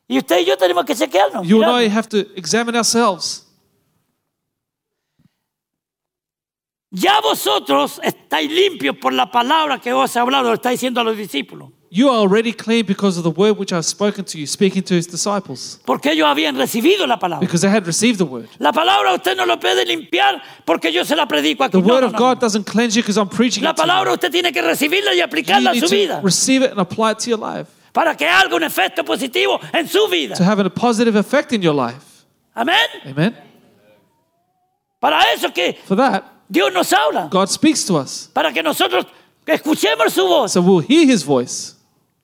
Y 0.09 0.19
usted 0.19 0.41
y 0.41 0.45
yo 0.45 0.57
tenemos 0.57 0.85
que 0.85 0.95
chequearnos. 0.95 1.47
You 1.47 1.63
and 1.63 1.73
mirarnos. 1.73 1.83
I 1.83 1.89
have 1.89 2.09
to 2.11 2.19
examine 2.37 2.77
ourselves. 2.77 3.47
Ya 6.95 7.21
vosotros 7.23 7.99
estáis 8.03 8.51
limpios 8.51 8.97
por 8.99 9.15
la 9.15 9.31
palabra 9.31 9.79
que 9.81 9.93
os 9.95 10.15
he 10.15 10.19
hablado, 10.19 10.49
lo 10.51 10.55
está 10.55 10.69
diciendo 10.71 11.01
a 11.01 11.05
los 11.05 11.17
discípulos. 11.17 11.71
You 11.91 12.09
are 12.09 12.19
already 12.19 12.53
clean 12.55 12.87
because 12.87 13.19
of 13.19 13.23
the 13.25 13.31
word 13.31 13.59
which 13.59 13.71
I've 13.73 13.85
spoken 13.85 14.25
to 14.27 14.39
you, 14.39 14.47
speaking 14.47 14.83
to 14.85 14.95
his 14.95 15.07
disciples, 15.07 15.79
Porque 15.85 16.11
ellos 16.13 16.27
habían 16.27 16.57
recibido 16.57 17.07
la 17.07 17.19
palabra. 17.19 17.41
because 17.41 17.61
they 17.63 17.71
had 17.71 17.87
received 17.87 18.17
the 18.19 18.25
word. 18.25 18.49
La 18.59 18.73
palabra 18.73 19.15
usted 19.15 19.37
no 19.37 19.45
lo 19.47 19.59
puede 19.59 19.85
limpiar 19.87 20.43
porque 20.67 20.91
yo 20.93 21.05
se 21.05 21.15
la 21.17 21.27
predico 21.27 21.65
aquí. 21.65 21.73
The 21.73 21.79
word 21.79 22.01
no, 22.03 22.07
of 22.09 22.13
no, 22.15 22.19
God 22.19 22.37
no. 22.37 22.41
doesn't 22.41 22.65
cleanse 22.67 22.95
you 22.97 23.03
because 23.03 23.19
I'm 23.19 23.29
preaching 23.29 23.63
La 23.65 23.71
it 23.71 23.77
to 23.77 23.83
you. 23.83 23.87
palabra 23.89 24.13
usted 24.13 24.31
tiene 24.31 24.53
que 24.53 24.63
recibirla 24.63 25.13
y 25.15 25.19
You 25.19 25.25
aplicarla 25.25 25.71
a 25.71 25.75
su 25.75 25.81
to 25.87 25.89
vida 25.95 26.21
receive 26.23 26.63
it 26.65 26.71
and 26.73 26.81
apply 26.81 27.13
it 27.13 27.19
to 27.21 27.31
your 27.31 27.39
life 27.39 27.71
para 27.93 28.15
que 28.17 28.27
haga 28.27 28.55
un 28.57 28.63
efecto 28.65 29.03
positivo 29.05 29.61
en 29.75 29.87
su 29.87 30.09
vida. 30.09 30.35
to 30.35 30.45
have 30.45 30.59
a 30.61 30.71
positive 30.71 31.17
effect 31.19 31.53
in 31.53 31.61
your 31.63 31.75
life. 31.75 32.25
Amén. 32.55 32.77
Amen. 33.07 33.35
Para 34.99 35.21
eso 35.35 35.49
es 35.49 35.53
que 35.53 35.79
For 35.87 35.97
that, 35.97 36.25
Dios 36.53 36.71
nos 36.73 36.93
habla. 36.93 37.29
God 37.31 37.49
speaks 37.49 37.85
to 37.87 37.97
us. 37.97 38.29
Para 38.35 38.53
que 38.53 38.63
nosotros 38.63 39.07
escuchemos 39.47 40.13
su 40.13 40.27
voz 40.27 40.53
So 40.53 40.61
we'll 40.61 40.81
hear 40.87 41.07
his 41.11 41.25
voice 41.25 41.75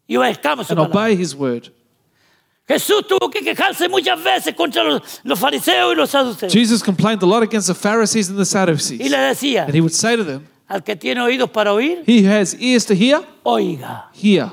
y 0.07 0.17
obedezcamos 0.17 0.67
su 0.67 0.73
and 0.75 0.81
palabra. 0.81 1.01
obey 1.05 1.17
his 1.17 1.35
word. 1.35 1.71
Jesús 2.69 3.07
tuvo 3.09 3.31
que 3.31 3.41
quejarse 3.43 3.89
muchas 3.89 4.23
veces 4.23 4.55
contra 4.55 4.85
los, 4.85 5.21
los 5.25 5.39
fariseos 5.39 5.95
y 5.95 5.97
los 5.97 6.11
saduceos. 6.11 6.53
Jesus 6.53 6.83
complained 6.83 7.23
a 7.23 7.27
lot 7.27 7.43
against 7.43 7.67
the 7.69 7.75
Pharisees 7.75 8.29
and 8.29 8.37
the 8.37 8.43
Y 8.43 8.45
Sadducees. 8.45 9.11
le 9.11 9.17
decía, 9.17 9.65
And 9.65 9.75
he 9.75 9.81
would 9.81 9.95
say 9.95 10.17
to 10.17 10.23
them, 10.25 10.47
al 10.69 10.83
que 10.85 10.95
tiene 10.95 11.23
oídos 11.23 11.49
para 11.51 11.73
oír, 11.73 12.03
He 12.07 12.21
who 12.23 12.29
has 12.31 12.55
ears 12.61 12.85
to 12.85 12.95
hear, 12.95 13.23
oiga. 13.45 14.11
hear. 14.13 14.51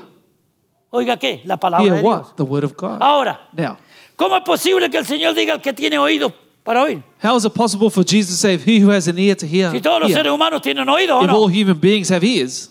Oiga 0.90 1.18
qué? 1.18 1.42
La 1.44 1.58
palabra 1.58 1.84
Hear 1.84 1.96
de 1.96 2.00
Dios. 2.00 2.10
what? 2.10 2.36
The 2.36 2.42
word 2.44 2.64
of 2.64 2.74
God. 2.74 3.02
Ahora, 3.02 3.48
Now, 3.52 3.76
¿cómo 4.16 4.34
es 4.38 4.42
posible 4.44 4.88
que 4.88 4.96
el 4.96 5.04
Señor 5.04 5.34
diga 5.34 5.52
al 5.52 5.60
que 5.60 5.74
tiene 5.74 5.98
oídos 5.98 6.32
para 6.66 6.82
oír? 6.82 7.02
how 7.22 7.36
is 7.36 7.44
it 7.46 7.54
possible 7.54 7.88
for 7.88 8.04
Jesus 8.04 8.34
to 8.34 8.36
say, 8.36 8.58
He 8.58 8.82
who 8.84 8.90
has 8.92 9.08
an 9.08 9.18
ear 9.18 9.34
to 9.36 9.46
hear, 9.46 9.70
Si 9.70 9.80
todos 9.80 10.00
los 10.00 10.08
hear? 10.10 10.18
seres 10.18 10.32
humanos 10.32 10.60
tienen 10.60 10.86
oídos 10.88 11.22
o 11.22 11.24
If 11.24 11.30
all 11.30 11.48
no. 11.48 11.54
human 11.54 11.80
beings 11.80 12.10
have 12.10 12.22
ears. 12.26 12.70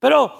Pero 0.00 0.32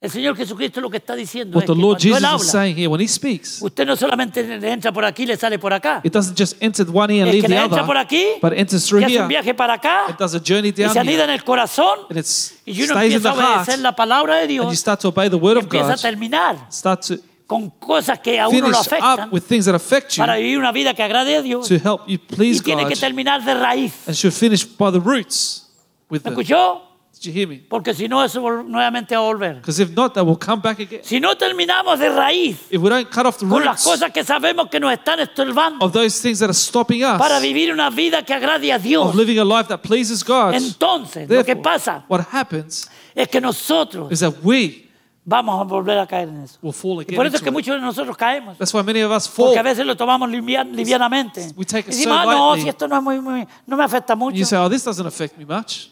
el 0.00 0.10
Señor 0.10 0.36
Jesucristo 0.36 0.80
lo 0.80 0.90
que 0.90 0.98
está 0.98 1.14
diciendo 1.14 1.56
What 1.56 1.64
es 1.64 1.66
the 1.68 1.74
que 1.74 1.80
Lord 1.80 1.98
cuando 1.98 2.02
Jesus 2.02 2.18
Él 2.18 2.24
is 2.24 2.30
habla, 2.32 2.44
saying 2.52 2.76
here, 2.76 2.88
when 2.88 3.00
He 3.00 3.08
speaks, 3.08 3.62
usted 3.62 3.86
no 3.86 3.96
solamente 3.96 4.42
le 4.42 4.70
entra 4.72 4.92
por 4.92 5.04
aquí 5.04 5.22
y 5.22 5.26
le 5.26 5.36
sale 5.36 5.58
por 5.58 5.72
acá. 5.72 6.00
it 6.04 6.12
doesn't 6.12 6.36
just 6.38 6.56
enter 6.62 6.84
one 6.92 7.12
ear 7.12 7.22
and 7.26 7.28
Es 7.28 7.34
leave 7.34 7.42
que 7.42 7.48
the 7.48 7.54
le 7.54 7.60
entra 7.64 7.86
por 7.86 7.96
other, 7.96 8.06
aquí 8.06 8.24
but 8.42 8.52
it 8.52 8.58
enters 8.58 8.84
y 8.84 8.88
through 8.88 9.04
hace 9.04 9.14
un 9.16 9.18
here. 9.22 9.28
viaje 9.28 9.54
para 9.54 9.74
acá 9.74 10.06
It 10.10 10.16
does 10.18 10.34
a 10.34 10.40
journey 10.40 10.68
y 10.68 10.72
down 10.72 10.92
se 10.92 10.98
anida 11.00 11.12
here. 11.22 11.24
en 11.24 11.30
el 11.30 11.44
corazón 11.44 12.00
And 12.10 12.18
it 12.18 12.26
stays 12.26 12.60
y 12.66 12.82
uno 12.82 13.02
in 13.04 13.22
the 13.22 13.28
a 13.28 13.32
heart. 13.32 13.62
obedecer 13.62 13.78
la 13.80 13.96
palabra 13.96 14.34
de 14.36 14.42
And 14.42 14.50
you 14.52 14.62
Dios 14.64 14.78
start 14.78 15.00
to 15.00 15.08
obey 15.08 15.28
the 15.30 15.36
word 15.36 15.56
of 15.56 15.64
empieza 15.64 15.92
a 15.92 15.96
God. 15.96 16.02
terminar 16.02 16.66
Start 16.70 17.02
to 17.06 17.18
con 17.46 17.70
cosas 17.70 18.18
que 18.18 18.40
a 18.40 18.48
uno 18.48 18.58
lo 18.58 18.66
finish 18.66 18.80
afectan 18.80 19.28
up 19.28 19.32
with 19.32 19.42
things 19.42 19.64
that 19.66 19.74
affect 19.74 20.14
you 20.16 20.22
para 20.22 20.36
vivir 20.36 20.58
una 20.58 20.72
vida 20.72 20.94
que 20.94 21.02
agrade 21.02 21.36
a 21.36 21.42
Dios 21.42 21.68
to 21.68 21.74
help 21.74 22.00
you 22.06 22.14
y 22.14 22.18
please 22.18 22.62
tiene 22.62 22.82
God 22.82 22.88
que 22.90 22.96
terminar 22.96 23.44
de 23.44 23.54
raíz. 23.54 23.92
and 24.08 24.16
should 24.16 24.34
finish 24.34 24.64
by 24.66 24.90
the 24.90 24.98
roots 25.00 25.70
with 26.10 26.24
¿Me 26.24 26.30
them. 26.30 26.32
escuchó? 26.32 26.82
Did 27.18 27.32
you 27.32 27.32
hear 27.32 27.48
me? 27.48 27.56
Porque 27.66 27.94
si 27.94 28.08
no, 28.08 28.22
eso 28.22 28.42
vol- 28.42 28.66
nuevamente 28.68 29.16
va 29.16 29.22
a 29.22 29.24
volver. 29.24 29.54
Because 29.56 29.80
if 29.80 29.88
not, 29.96 30.12
they 30.12 30.22
will 30.22 30.36
come 30.38 30.60
back 30.60 30.78
again. 30.80 31.00
Si 31.02 31.18
no 31.18 31.34
terminamos 31.34 31.98
de 31.98 32.10
raíz 32.10 32.58
If 32.70 32.82
we 32.82 32.90
don't 32.90 33.08
cut 33.10 33.24
off 33.24 33.38
the 33.38 33.46
con 33.46 33.64
las 33.64 33.82
roots 33.82 33.84
cosas 33.84 34.12
que 34.12 34.22
sabemos 34.22 34.68
que 34.68 34.78
nos 34.78 34.92
están 34.92 35.20
estorbando 35.20 35.82
of 35.86 35.92
those 35.92 36.20
things 36.20 36.40
that 36.40 36.46
are 36.50 36.52
stopping 36.54 37.00
para 37.00 37.36
us 37.36 37.42
vivir 37.42 37.72
una 37.72 37.88
vida 37.88 38.22
que 38.22 38.34
agrade 38.34 38.70
a 38.70 38.78
Dios, 38.78 39.08
of 39.08 39.14
living 39.14 39.38
a 39.38 39.44
life 39.44 39.66
that 39.68 39.78
pleases 39.78 40.22
God, 40.22 40.52
entonces 40.52 41.26
lo 41.30 41.42
que 41.42 41.56
pasa 41.56 42.04
what 42.08 42.20
happens 42.32 42.90
es 43.14 43.28
que 43.28 43.40
nosotros 43.40 44.12
is 44.12 44.20
that 44.20 44.34
we 44.42 44.85
vamos 45.28 45.60
a 45.60 45.64
volver 45.64 45.98
a 45.98 46.06
caer 46.06 46.28
en 46.28 46.44
eso. 46.44 46.56
will 46.62 46.72
fall 46.72 46.98
Y 47.00 47.02
again. 47.02 47.16
por 47.16 47.26
eso 47.26 47.36
es 47.36 47.42
que 47.42 47.48
it. 47.48 47.52
muchos 47.52 47.74
de 47.74 47.80
nosotros 47.82 48.16
caemos. 48.16 48.56
That's 48.56 48.72
why 48.72 48.82
many 48.82 49.02
of 49.02 49.10
us 49.10 49.28
fall. 49.28 49.46
Porque 49.46 49.58
a 49.58 49.62
veces 49.62 49.84
lo 49.84 49.96
tomamos 49.96 50.30
livian- 50.30 50.70
livianamente. 50.72 51.52
We 51.56 51.64
take 51.66 51.80
it 51.90 51.94
Y 51.94 51.98
decimos, 51.98 52.16
so 52.16 52.20
ah, 52.20 52.24
no, 52.32 52.46
lightly." 52.52 52.62
si 52.62 52.68
esto 52.68 52.86
no, 52.88 52.96
es 52.96 53.02
muy, 53.02 53.20
muy- 53.20 53.46
no 53.66 53.76
me 53.76 53.84
afecta 53.84 54.14
mucho. 54.16 54.36
you 54.36 54.44
say, 54.46 54.56
oh, 54.58 54.68
this 54.70 54.84
doesn't 54.84 55.06
affect 55.06 55.36
me 55.36 55.44
much. 55.44 55.88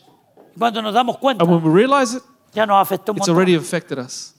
Cuando 0.57 0.81
nos 0.81 0.94
damos 0.94 1.18
cuenta, 1.18 1.42
And 1.44 1.53
when 1.53 1.62
we 1.64 1.70
realize 1.83 2.16
it, 2.16 2.23
ya 2.55 2.64
nos 2.64 2.77
afectó 2.81 3.11
un 3.12 3.18
it's 3.18 3.27
montón. 3.27 3.35
already 3.37 3.57
affected 3.57 3.99
us. 3.99 4.35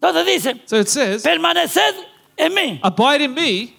Entonces 0.00 0.26
dice, 0.26 0.62
So 0.66 0.76
it 0.78 0.88
says, 0.88 1.22
permaneced 1.22 1.94
en 2.36 2.52
mí. 2.54 2.80
abide 2.82 3.24
in 3.24 3.32
me. 3.34 3.74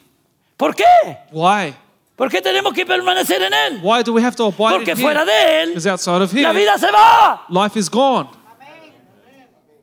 ¿Por 0.58 0.74
qué? 0.76 0.84
Why? 1.32 1.76
¿Por 2.16 2.30
qué 2.30 2.42
tenemos 2.42 2.74
que 2.74 2.86
permanecer 2.86 3.42
en 3.42 3.54
Él? 3.54 3.80
Why 3.84 4.04
do 4.04 4.14
we 4.14 4.24
have 4.24 4.36
to 4.36 4.46
abide 4.46 4.74
Porque 4.78 4.92
in 4.92 4.98
fuera 4.98 5.22
him? 5.22 5.28
de 5.28 5.62
Él, 5.64 5.70
Because 5.70 5.88
outside 5.90 6.22
of 6.22 6.34
la 6.34 6.52
vida 6.54 6.78
se 6.78 6.90
va. 6.92 7.44
life 7.50 7.78
is 7.78 7.90
gone. 7.90 8.30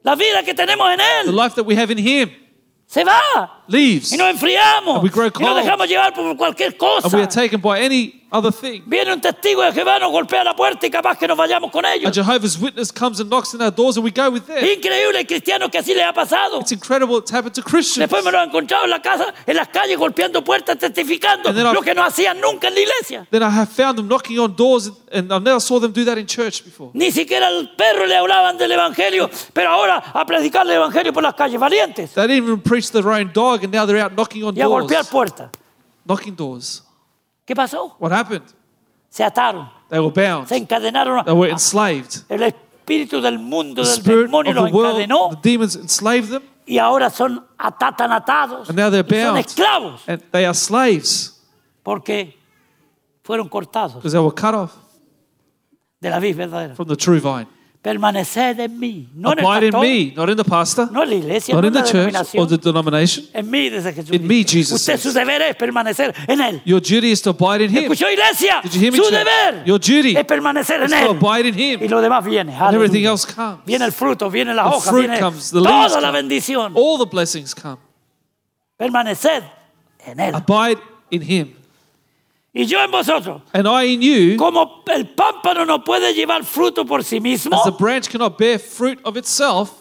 La 0.03 0.15
vida 0.15 0.43
que 0.43 0.55
tenemos 0.55 0.91
en 0.93 0.99
The 0.99 1.31
Él 1.31 1.37
life 1.37 1.55
that 1.57 1.65
we 1.65 1.77
have 1.77 1.93
in 1.93 1.99
him 1.99 2.31
se 2.87 3.05
va. 3.05 3.60
Leaves. 3.71 4.13
Y 4.13 4.17
nos 4.17 4.29
enfriamos. 4.29 4.97
And 4.97 5.05
we 5.05 5.11
grow 5.11 5.27
Y 5.27 5.31
nos 5.31 5.49
cold. 5.53 5.57
dejamos 5.63 5.89
llevar 5.89 6.15
por 6.15 6.37
cualquier 6.37 6.77
And 6.81 7.13
we 7.13 7.21
are 7.21 7.27
taken 7.27 7.61
by 7.61 7.81
any 7.81 8.21
other 8.33 8.53
thing. 8.53 8.83
Viene 8.87 9.13
un 9.13 9.21
testigo 9.21 9.63
de 9.63 9.73
Jehová, 9.73 9.99
nos 9.99 10.11
golpea 10.13 10.45
la 10.45 10.55
puerta 10.55 10.87
y 10.87 10.91
capaz 10.91 11.19
que 11.19 11.27
nos 11.27 11.37
vayamos 11.37 11.71
con 11.71 11.85
A 11.85 11.95
ellos. 11.95 12.13
Jehovah's 12.15 12.59
Witness 12.59 12.93
comes 12.93 13.21
and 13.21 13.29
knocks 13.29 13.55
on 13.55 13.63
our 13.63 13.71
doors 13.73 13.97
and 13.97 14.05
we 14.05 14.11
go 14.11 14.31
with 14.31 14.43
them. 14.47 14.59
Increíble, 14.59 15.19
hay 15.19 15.25
cristianos 15.25 15.71
que 15.71 15.79
así 15.79 15.95
les 15.95 16.05
ha 16.05 16.13
pasado. 16.13 16.61
It's 16.61 16.73
incredible 16.73 17.19
it's 17.19 17.33
happened 17.33 17.55
to 17.55 17.63
Christians. 17.63 18.09
Después 18.09 18.25
me 18.25 18.31
lo 18.31 18.43
encontrado 18.43 18.85
en 18.85 18.91
la 18.91 19.03
casa, 19.03 19.35
en 19.47 19.57
las 19.57 19.69
calles, 19.69 19.99
golpeando 19.99 20.43
puertas, 20.45 20.79
testificando 20.79 21.53
lo 21.53 21.83
que 21.83 21.95
no 21.95 22.05
hacían 22.05 22.41
nunca 22.41 22.69
en 22.69 22.75
la 22.75 22.81
iglesia. 22.81 23.27
Then 23.31 23.43
I 23.43 23.51
have 23.51 23.69
found 23.69 23.97
them 23.97 24.09
knocking 24.09 24.39
on 24.39 24.55
doors 24.55 24.91
and 25.13 25.33
I 25.33 25.39
never 25.39 25.61
saw 25.61 25.81
them 25.81 25.93
do 25.93 26.05
that 26.05 26.19
in 26.19 26.27
church 26.27 26.65
before. 26.65 26.91
Ni 26.95 27.11
siquiera 27.11 27.49
al 27.49 27.75
perro 27.77 28.07
le 28.07 28.17
hablaban 28.17 28.57
del 28.59 28.71
evangelio, 28.73 29.29
pero 29.53 29.71
ahora 29.71 29.97
a 29.97 30.25
predicar 30.25 30.67
el 30.67 30.73
evangelio 30.73 31.13
por 31.13 31.23
las 31.23 31.35
calles, 31.35 31.59
valientes, 31.59 32.15
They 32.15 32.27
didn't 32.27 32.45
even 32.45 32.61
preach 32.61 32.91
their 32.93 33.09
own 33.09 33.33
dog 33.33 33.60
and 33.64 33.73
now 33.73 33.87
they're 33.87 34.03
out 34.05 34.12
knocking 34.12 34.42
on 34.44 34.55
y 34.57 34.61
a 34.61 34.66
golpear 34.66 34.88
doors. 35.03 35.09
puertas. 35.09 35.51
Knocking 36.05 36.35
doors. 36.37 36.83
¿Qué 37.46 37.55
pasó? 37.55 37.94
What 37.99 38.12
happened? 38.12 38.44
Se 39.09 39.25
ataron, 39.25 39.68
They 39.88 39.99
were 39.99 40.12
bound. 40.12 40.46
se 40.49 40.57
encadenaron. 40.57 41.25
They 41.25 41.35
were 41.35 41.51
enslaved. 41.51 42.25
El 42.29 42.42
espíritu 42.44 43.20
del 43.20 43.38
mundo, 43.38 43.83
The 43.83 44.01
del 44.03 44.25
demonio 44.27 44.51
of 44.51 44.57
los 44.57 44.70
the 44.70 44.77
world, 44.77 45.01
encadenó 45.01 45.31
the 45.31 45.49
demons 45.51 45.77
enslaved 45.77 46.31
them 46.31 46.42
y 46.66 46.79
ahora 46.79 47.11
son 47.11 47.44
atatan 47.59 48.12
atados. 48.12 48.68
and 48.68 48.79
now 48.79 48.88
they're 48.90 49.05
y 49.05 49.23
son 49.23 49.37
esclavos 49.38 50.03
And 50.09 50.23
they 50.31 50.44
are 50.44 50.55
slaves 50.55 51.40
porque 51.83 52.38
fueron 53.25 53.49
cortados 53.49 53.94
because 53.96 54.12
they 54.12 54.20
were 54.20 54.35
cut 54.35 54.55
off 54.55 54.73
de 56.01 56.09
la 56.11 56.18
vid 56.20 56.37
verdadera. 56.37 56.75
from 56.77 56.87
the 56.88 56.96
true 56.96 57.18
vine. 57.20 57.49
Permaneced 57.83 58.61
en 58.61 58.79
mí, 58.79 59.09
no 59.14 59.31
Abide 59.31 59.69
in 59.69 59.81
me, 59.81 60.12
not 60.14 60.29
in 60.29 60.37
the 60.37 60.45
pastor, 60.45 60.87
no 60.93 61.03
la 61.03 61.14
iglesia, 61.14 61.55
not 61.55 61.62
no 61.62 61.69
in 61.69 61.73
the 61.73 61.83
church 61.83 62.14
or 62.37 62.47
the 62.47 62.59
denomination. 62.59 63.25
En 63.33 63.51
mí, 63.51 63.71
dice 63.71 63.95
Jesús. 63.95 64.11
In 64.12 64.27
me, 64.27 64.45
Jesus 64.45 64.73
Usted 64.81 64.99
says. 64.99 65.01
su 65.01 65.12
deber 65.19 65.40
es 65.40 65.57
permanecer 65.57 66.14
en 66.29 66.40
Él. 66.43 66.61
Your 66.66 66.79
duty 66.83 67.11
is 67.11 67.23
to 67.23 67.31
abide 67.31 67.62
in 67.64 67.71
Him. 67.71 67.85
¿Escuchó, 67.90 68.11
iglesia? 68.11 68.61
Did 68.62 68.73
you 68.75 68.81
hear 68.83 68.93
me, 68.93 68.99
Su 68.99 69.05
church? 69.05 69.14
deber 69.25 69.64
Your 69.64 69.79
duty 69.79 70.14
es 70.14 70.25
permanecer 70.27 70.83
is 70.85 70.93
en 70.93 71.07
to 71.07 71.11
Él. 71.12 71.16
abide 71.23 71.49
in 71.49 71.55
Y 71.59 71.73
Him. 71.85 71.90
lo 71.90 72.03
demás 72.03 72.23
viene. 72.23 72.53
And 72.55 72.75
everything 72.75 73.07
else 73.07 73.25
comes. 73.25 73.64
Viene 73.64 73.87
el 73.87 73.93
fruto, 73.93 74.31
viene 74.31 74.53
las 74.53 74.66
The 74.69 74.77
hojas, 74.77 74.90
fruit 74.90 75.07
viene 75.07 75.19
comes, 75.19 75.51
the 75.51 75.61
leaves 75.62 75.88
toda 75.88 76.01
la 76.03 76.09
come. 76.09 76.19
bendición. 76.19 76.73
All 76.77 76.99
the 76.99 77.07
blessings 77.07 77.55
come. 77.55 77.79
Permaneced 78.77 79.43
en 80.05 80.21
Él. 80.21 80.35
Abide 80.35 80.79
in 81.11 81.23
Him. 81.23 81.55
Y 82.53 82.65
yo 82.67 82.83
en 82.83 82.91
vosotros. 82.91 83.43
And 83.53 83.69
I 83.69 83.85
in 83.85 84.03
you, 84.03 84.37
Como 84.37 84.83
el 84.89 85.07
pámpano 85.07 85.65
no 85.65 85.85
puede 85.85 86.13
llevar 86.15 86.45
fruto 86.45 86.85
por 86.85 87.05
sí 87.05 87.21
mismo, 87.21 87.57
as 87.57 87.65
the 87.65 87.71
branch 87.71 88.09
cannot 88.09 88.37
bear 88.37 88.59
fruit 88.59 88.99
of 89.05 89.17
itself 89.17 89.73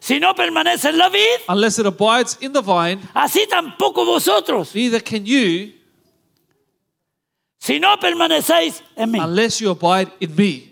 si 0.00 0.18
no 0.18 0.34
permanece 0.34 0.86
en 0.88 0.98
la 0.98 1.08
vid, 1.08 1.40
unless 1.48 1.78
it 1.78 1.86
abides 1.86 2.38
in 2.40 2.52
the 2.52 2.62
vine, 2.62 3.00
así 3.14 3.46
tampoco 3.46 4.04
vosotros, 4.06 4.74
neither 4.74 5.00
can 5.00 5.26
you 5.26 5.72
si 7.58 7.78
no 7.78 7.96
permanecéis 7.98 8.82
en 8.96 9.12
mí. 9.12 9.18
unless 9.18 9.60
you 9.60 9.70
abide 9.70 10.10
in 10.20 10.34
me. 10.34 10.70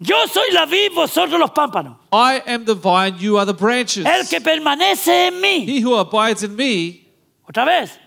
Yo 0.00 0.26
soy 0.26 0.50
la 0.52 0.66
vid, 0.66 0.92
vosotros 0.92 1.38
los 1.38 1.50
pámpanos. 1.50 1.96
I 2.12 2.42
am 2.46 2.64
the 2.64 2.74
vine, 2.74 3.16
you 3.18 3.38
are 3.38 3.46
the 3.46 3.54
branches. 3.54 4.04
El 4.04 4.26
que 4.26 4.40
permanece 4.40 5.28
en 5.28 5.40
mí. 5.40 5.66
He 5.66 5.80
who 5.80 5.94
abides 5.94 6.42
in 6.42 6.54
me 6.54 7.06
Otra 7.48 7.64
vez. 7.64 7.98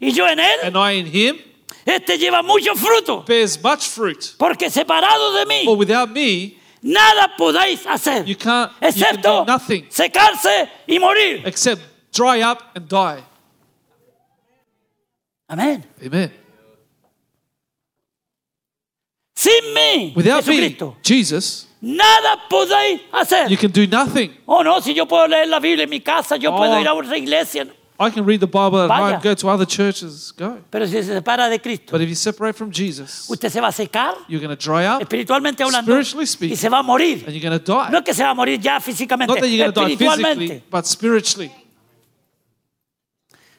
Y 0.00 0.12
yo 0.12 0.26
en 0.26 0.38
él, 0.40 0.58
and 0.64 0.76
I 0.76 0.92
in 0.98 1.06
him 1.06 1.38
este 1.86 2.16
lleva 2.18 2.42
mucho 2.42 2.74
fruto. 2.74 3.24
bears 3.26 3.62
much 3.62 3.82
fruit. 3.88 4.34
Porque 4.38 4.70
separado 4.70 5.32
de 5.34 5.44
mí, 5.46 5.64
For 5.64 5.76
without 5.76 6.08
me, 6.10 6.56
nada 6.82 7.34
podéis 7.38 7.84
hacer. 7.86 8.24
you 8.26 8.34
can't 8.36 8.72
you 8.72 8.78
can 8.80 8.88
Excepto 8.90 9.40
do 9.40 9.44
nothing 9.46 9.86
secarse 9.90 10.68
y 10.86 10.98
morir. 10.98 11.42
except 11.46 11.82
dry 12.12 12.40
up 12.42 12.58
and 12.74 12.88
die. 12.88 13.22
Amén. 15.48 15.84
Amen. 16.04 16.32
Sin 19.34 19.74
mí, 19.74 20.12
Without 20.14 20.46
me, 20.46 20.54
Jesucristo, 20.54 20.96
Jesus, 21.02 21.66
nada 21.80 22.42
podéis 22.48 23.00
hacer. 23.12 23.48
you 23.48 23.56
can 23.56 23.70
do 23.70 23.86
nothing. 23.86 24.36
Oh, 24.46 24.62
no, 24.62 24.80
si 24.80 24.92
yo 24.94 25.06
puedo 25.06 25.26
leer 25.26 25.48
la 25.48 25.58
Biblia 25.60 25.84
en 25.84 25.90
mi 25.90 26.00
casa, 26.00 26.36
yo 26.36 26.52
Oh. 26.52 26.56
puedo 26.58 26.78
ir 26.78 26.86
a 26.86 26.92
otra 26.94 27.16
iglesia. 27.16 27.66
I 28.02 28.10
can 28.10 28.24
read 28.24 28.40
the 28.40 28.46
Bible 28.46 28.80
at 28.80 28.88
Vaya. 28.88 29.16
home, 29.16 29.20
go 29.22 29.34
to 29.34 29.48
other 29.50 29.66
churches, 29.66 30.32
go. 30.36 30.58
Pero 30.70 30.86
si 30.86 30.92
se 31.02 31.12
separa 31.12 31.50
de 31.50 31.58
Cristo, 31.60 31.92
But 31.92 32.00
if 32.00 32.08
you 32.08 32.14
separate 32.14 32.54
from 32.56 32.70
Jesus, 32.72 33.28
usted 33.28 33.50
se 33.50 33.60
va 33.60 33.68
a 33.68 33.72
secar, 33.72 34.14
you're 34.26 34.40
going 34.40 34.56
to 34.56 34.56
dry 34.56 34.86
up 34.86 35.02
espiritualmente 35.02 35.62
hablando, 35.62 35.92
Spiritually 35.92 36.26
speaking. 36.26 36.54
y 36.54 36.56
se 36.56 36.68
va 36.70 36.78
a 36.78 36.82
morir. 36.82 37.22
and 37.26 37.34
you're 37.34 37.46
going 37.46 37.58
to 37.58 37.62
die. 37.62 37.90
No 37.90 37.98
es 37.98 38.04
que 38.04 38.14
se 38.14 38.22
va 38.22 38.30
a 38.30 38.34
morir 38.34 38.58
ya 38.58 38.80
físicamente, 38.80 39.30
Not 39.34 39.40
that 39.40 39.48
you're 39.48 39.62
going 39.62 39.74
to 39.74 39.80
die 39.80 39.96
physically, 39.96 40.22
espiritualmente. 40.22 40.64
but 40.70 40.86
spiritually. 40.86 41.52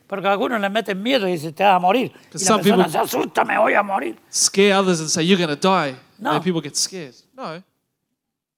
Porque 0.08 0.28
a 0.28 0.32
algunos 0.32 0.60
les 0.60 0.72
meten 0.72 1.02
miedo 1.02 1.28
y 1.28 1.34
dicen, 1.34 1.54
te 1.54 1.64
vas 1.64 1.76
a 1.76 1.80
morir. 1.80 2.12
Y 2.12 2.34
la 2.34 2.40
some 2.40 2.62
persona 2.64 2.84
people- 2.86 2.92
se 2.92 2.98
asusta, 2.98 3.46
me 3.46 3.58
voy 3.58 3.74
a 3.76 3.84
morir. 3.84 4.18
Scare 4.30 4.74
others 4.74 5.00
and 5.00 5.10
say, 5.10 5.26
you're 5.26 5.38
going 5.42 5.56
to 5.56 5.68
die. 5.70 5.96
No. 6.18 6.32
And 6.32 6.44
people 6.44 6.62
get 6.62 6.76
scared. 6.76 7.14
No. 7.34 7.64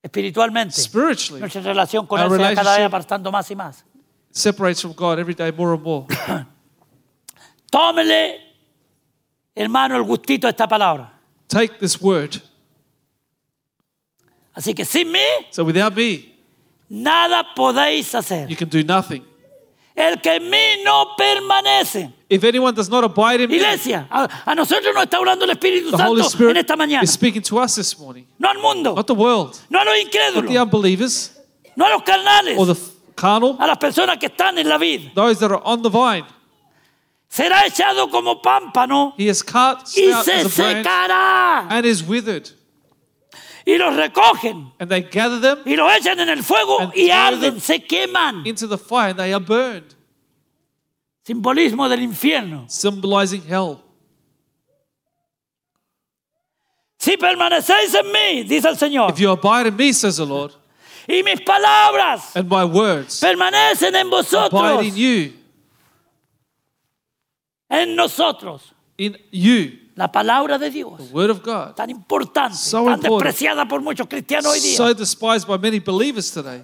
Espiritualmente. 0.01 0.73
Spiritually, 0.81 1.39
Nuestra 1.41 1.61
relación 1.61 2.07
con 2.07 2.19
Our 2.19 2.25
Él 2.25 2.31
se 2.31 2.37
va 2.37 2.43
cada 2.55 2.61
relationship- 2.71 2.77
vez 2.79 2.85
apartando 2.87 3.31
más 3.31 3.51
y 3.51 3.55
más. 3.55 3.85
Separates 4.33 4.81
from 4.81 4.91
God 4.93 5.19
every 5.19 5.33
day 5.35 5.51
more 5.51 5.73
and 5.73 5.83
more. 5.83 6.05
Tómele, 7.71 8.35
hermano, 9.55 9.95
el 9.95 10.03
gustito 10.03 10.47
a 10.47 10.49
esta 10.49 10.67
palabra. 10.67 11.09
Take 11.47 11.79
this 11.79 12.01
word. 12.01 12.41
Así 14.55 14.75
que 14.75 14.85
sin 14.85 15.11
mí, 15.11 15.19
So 15.51 15.63
without 15.63 15.95
me, 15.95 16.35
nada 16.89 17.43
podéis 17.55 18.13
hacer. 18.13 18.47
you 18.49 18.55
can 18.55 18.69
do 18.69 18.83
nothing. 18.83 19.23
El 19.95 20.17
que 20.21 20.35
en 20.35 20.49
mí 20.49 20.83
no 20.83 21.15
permanece. 21.17 22.11
If 22.29 22.43
anyone 22.43 22.73
does 22.73 22.89
not 22.89 23.03
abide 23.03 23.41
in 23.41 23.49
me, 23.49 23.57
Iglesia, 23.57 24.07
a, 24.09 24.27
a 24.45 24.55
nosotros 24.55 24.93
nos 24.93 25.03
está 25.03 25.17
hablando 25.17 25.45
el 25.45 25.51
Espíritu 25.51 25.89
Holy 25.95 25.97
Santo 26.23 26.29
Spirit 26.29 26.51
en 26.51 26.57
esta 26.57 26.75
mañana. 26.75 27.03
is 27.03 27.11
speaking 27.11 27.41
to 27.43 27.59
us 27.59 27.75
this 27.75 27.97
morning. 27.99 28.25
No 28.39 28.49
al 28.49 28.59
mundo, 28.59 28.95
Not 28.95 29.05
the 29.07 29.13
world, 29.15 29.59
no 29.69 29.79
a 29.79 29.85
los 29.85 29.93
not 29.95 30.11
the 30.11 30.17
incrédulos, 30.49 30.61
unbelievers 30.63 31.39
no 31.75 31.85
a 31.85 31.89
los 31.89 32.01
carnales, 32.03 32.57
or 32.57 32.65
the 32.67 32.75
carnal, 33.23 33.55
a 33.59 33.67
las 33.67 33.77
personas 33.77 34.17
que 34.17 34.27
están 34.27 34.57
en 34.57 34.67
la 34.67 34.77
vid. 34.77 35.13
those 35.15 35.39
that 35.39 35.51
are 35.51 35.61
on 35.63 35.81
the 35.81 35.89
vine. 35.89 36.25
Será 37.29 37.65
echado 37.65 38.09
como 38.11 38.41
pámpano 38.41 39.13
He 39.17 39.27
is 39.27 39.41
cut 39.41 39.79
y 39.97 40.11
se 40.11 40.13
as 40.13 40.27
a 40.27 40.33
branch 40.61 40.85
secará. 40.85 41.67
and 41.71 41.85
is 41.85 42.03
withered. 42.03 42.49
Y 43.65 43.77
los 43.77 43.95
recogen 43.95 44.71
And 44.79 44.89
they 44.91 45.01
gather 45.01 45.39
them 45.39 45.59
y 45.65 45.75
los 45.75 45.89
echan 45.93 46.19
en 46.19 46.29
el 46.29 46.43
fuego 46.43 46.79
And 46.81 46.91
y 46.93 47.07
throw 47.07 47.15
arden, 47.15 47.39
them 47.41 47.59
se 47.59 47.79
queman. 47.79 48.45
into 48.45 48.67
the 48.67 48.77
fire 48.77 49.11
and 49.11 49.19
they 49.19 49.33
are 49.33 49.39
burned, 49.39 49.95
Simbolismo 51.25 51.87
del 51.89 52.01
infierno. 52.01 52.65
symbolizing 52.69 53.41
hell. 53.47 53.79
Si 56.99 57.17
permanecéis 57.17 57.93
en 57.95 58.11
mí, 58.11 58.43
dice 58.43 58.67
el 58.69 58.77
Señor, 58.77 59.09
If 59.11 59.19
you 59.19 59.31
abide 59.31 59.67
in 59.67 59.75
me, 59.75 59.91
says 59.91 60.17
the 60.17 60.25
Lord, 60.25 60.53
y 61.07 61.21
mis 61.23 61.41
palabras 61.41 62.35
and 62.35 62.49
my 62.49 62.63
words 62.63 63.19
permanecen 63.19 63.95
en 63.95 64.09
vosotros, 64.09 64.83
in 64.85 64.95
you, 64.95 65.33
en 67.69 67.95
nosotros. 67.95 68.73
in 68.97 69.17
you, 69.31 69.79
La 69.95 70.11
palabra 70.11 70.57
de 70.57 70.69
Dios, 70.71 70.97
the 70.97 71.13
word 71.13 71.29
of 71.29 71.43
God, 71.43 71.75
tan 71.75 71.89
importante, 71.89 72.55
So 72.57 72.85
tan 72.85 72.93
important. 72.95 73.23
despreciada 73.25 73.67
por 73.67 73.81
muchos 73.81 74.07
cristianos 74.07 74.51
hoy 74.51 74.59
día. 74.59 74.77
so 74.77 74.93
despised 74.93 75.47
by 75.47 75.57
many 75.57 75.79
believers 75.79 76.31
today. 76.31 76.63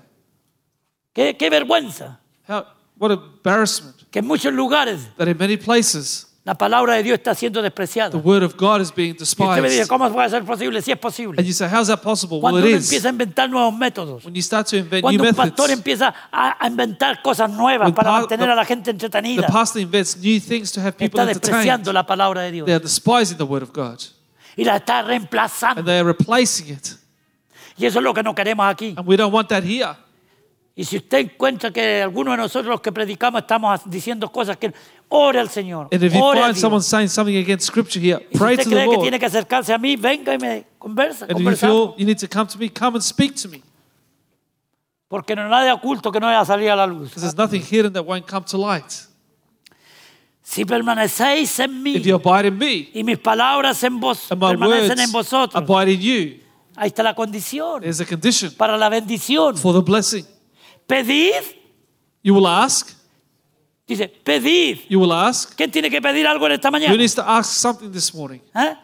qué, 1.14 1.36
qué 1.38 1.50
vergüenza 1.50 2.20
How, 2.48 2.66
what 2.98 3.12
embarrassment 3.12 3.96
que 4.10 4.20
en 4.20 4.26
muchos 4.28 4.52
lugares 4.54 5.08
that 5.18 5.28
in 5.28 5.38
many 5.38 5.58
places 5.58 6.28
La 6.46 6.56
palabra 6.56 6.96
de 6.96 7.04
Dios 7.04 7.18
está 7.20 7.36
siendo 7.36 7.62
despreciada. 7.62 8.12
The 8.12 8.18
word 8.18 8.44
of 8.44 8.56
God 8.58 8.80
is 8.82 8.96
being 8.96 9.16
Y 9.20 9.24
usted 9.24 9.38
me 9.40 9.46
dice, 9.70 9.80
despised. 9.82 9.88
¿cómo 9.90 10.12
puede 10.12 10.30
ser 10.30 10.44
posible? 10.46 10.82
Si 10.82 10.92
es 10.92 10.98
posible. 10.98 11.36
And 11.38 11.46
you 11.46 11.54
say, 11.54 11.68
how's 11.72 11.88
that 11.88 12.02
possible? 12.02 12.40
Well, 12.42 12.58
it 12.58 12.66
uno 12.66 12.78
is. 12.78 12.86
empieza 12.86 13.10
a 13.10 13.12
inventar 13.12 13.50
nuevos 13.50 13.74
métodos. 13.78 14.24
When 14.26 14.34
you 14.34 14.42
start 14.42 14.66
to 14.70 14.78
invent 14.78 15.04
new 15.04 15.18
Cuando 15.18 15.24
un 15.24 15.36
pastor 15.36 15.68
methods, 15.68 15.74
empieza 15.78 16.14
a, 16.32 16.66
inventar 16.68 17.22
cosas 17.22 17.52
nuevas 17.52 17.88
When 17.88 17.94
para 17.94 18.10
pa- 18.10 18.20
mantener 18.22 18.48
the- 18.48 18.52
a 18.54 18.56
la 18.56 18.66
gente 18.66 18.86
the 18.86 18.92
entretenida, 18.92 19.48
pastor 19.48 19.82
invents 19.82 20.18
new 20.18 20.40
things 20.40 20.72
to 20.72 20.80
have 20.82 20.94
people 20.94 21.20
está 21.20 21.26
despreciando 21.26 21.92
entertained. 21.92 21.94
la 21.94 22.06
palabra 22.06 22.42
de 22.44 22.52
Dios 22.52 22.66
They 22.66 22.74
are 22.76 22.84
despising 22.84 23.38
the 23.38 23.44
word 23.44 23.62
of 23.64 23.72
God. 23.74 24.00
y 24.56 24.64
la 24.64 24.78
está 24.78 25.02
reemplazando. 25.04 25.82
And 25.82 25.88
they 25.88 26.00
are 26.00 26.08
replacing 26.08 26.70
it. 26.70 26.88
Y 27.78 27.86
eso 27.86 28.00
es 28.00 28.04
lo 28.04 28.14
que 28.14 28.24
no 28.24 28.34
queremos 28.34 28.66
aquí. 28.66 28.94
And 28.98 29.08
we 29.08 29.18
don't 29.18 29.34
want 29.34 29.50
that 29.50 29.64
here. 29.64 29.96
Y 30.80 30.86
si 30.86 30.96
usted 30.96 31.18
encuentra 31.18 31.72
que 31.72 32.02
algunos 32.02 32.32
de 32.32 32.38
nosotros 32.38 32.68
los 32.68 32.80
que 32.80 32.90
predicamos 32.94 33.42
estamos 33.42 33.82
diciendo 33.84 34.32
cosas 34.32 34.56
que 34.56 34.74
ore 35.10 35.38
al 35.38 35.50
Señor, 35.50 35.90
And 35.92 36.02
if 36.02 36.14
you 36.14 36.22
find 36.32 36.56
someone 36.56 36.82
saying 36.82 37.10
something 37.10 37.36
against 37.36 37.68
scripture 37.68 38.00
here, 38.00 38.26
Y 38.32 38.38
si 38.38 38.38
pray 38.38 38.56
usted 38.56 38.70
to 38.70 38.78
the 38.78 38.90
que 38.90 38.98
tiene 39.00 39.20
que 39.20 39.26
acercarse 39.26 39.74
a 39.74 39.78
mí, 39.78 39.98
venga 39.98 40.34
y 40.34 40.38
me 40.38 40.66
conversa, 40.78 41.26
And 41.26 41.38
if 41.38 41.46
you 41.46 41.56
feel 41.58 41.96
you 41.98 42.06
need 42.06 42.18
to 42.20 42.30
come 42.30 42.48
to 42.48 42.58
me, 42.58 42.70
come 42.70 42.96
and 42.96 43.04
speak 43.04 43.36
to 43.42 43.50
me. 43.50 43.62
Porque 45.10 45.36
no 45.36 45.42
hay 45.42 45.50
nada 45.50 45.74
oculto 45.74 46.14
que 46.14 46.20
no 46.22 46.28
vaya 46.28 46.40
a 46.40 46.46
salir 46.46 46.70
a 46.70 46.78
la 46.78 46.88
luz. 46.88 47.10
Because 47.10 47.24
there's 47.24 47.36
nothing 47.36 47.62
hidden 47.62 47.92
that 47.92 48.06
won't 48.06 48.26
come 48.26 48.46
to 48.46 48.58
light. 48.58 49.06
Si 50.42 50.64
permanecéis 50.64 51.60
en 51.60 51.84
mí 51.84 51.98
If 51.98 52.06
you 52.06 52.16
abide 52.16 52.48
in 52.48 52.58
me 52.58 52.90
y 52.94 53.04
mis 53.04 53.18
palabras 53.18 53.84
en 53.84 54.00
vos 54.00 54.32
and 54.32 54.40
my 54.40 54.52
permanecen 54.52 54.98
en 54.98 55.12
vosotros, 55.12 55.62
abide 55.62 55.92
in 55.92 56.00
you, 56.00 56.40
ahí 56.78 56.88
está 56.88 57.04
la 57.04 57.14
condición 57.14 57.82
there's 57.82 58.00
a 58.00 58.06
condition 58.06 58.50
para 58.56 58.78
la 58.78 58.88
bendición. 58.88 59.58
for 59.58 59.74
the 59.74 59.82
blessing. 59.82 60.26
Pedid, 60.90 61.56
You 62.24 62.34
will 62.34 62.48
ask, 62.48 62.96
dice, 63.88 64.08
pedid. 64.26 64.80
you 64.90 65.00
will 65.00 65.14
ask. 65.14 65.56
¿Quién 65.56 65.72
tiene 65.72 65.90
que 65.90 66.02
pedir 66.02 66.26
algo 66.28 66.46
en 66.48 66.54
esta 66.54 66.72
mañana? 66.72 66.92
Who 66.92 66.98
needs 66.98 67.14
to 67.16 67.22
ask 67.22 67.52
something 67.62 67.92
this 67.92 68.14
morning? 68.14 68.42
¿Eh? 68.56 68.76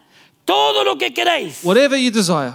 Todo 0.45 0.83
lo 0.83 0.95
que 0.97 1.11
queréis. 1.11 1.63
Whatever 1.63 1.97
you 1.97 2.11
desire. 2.11 2.53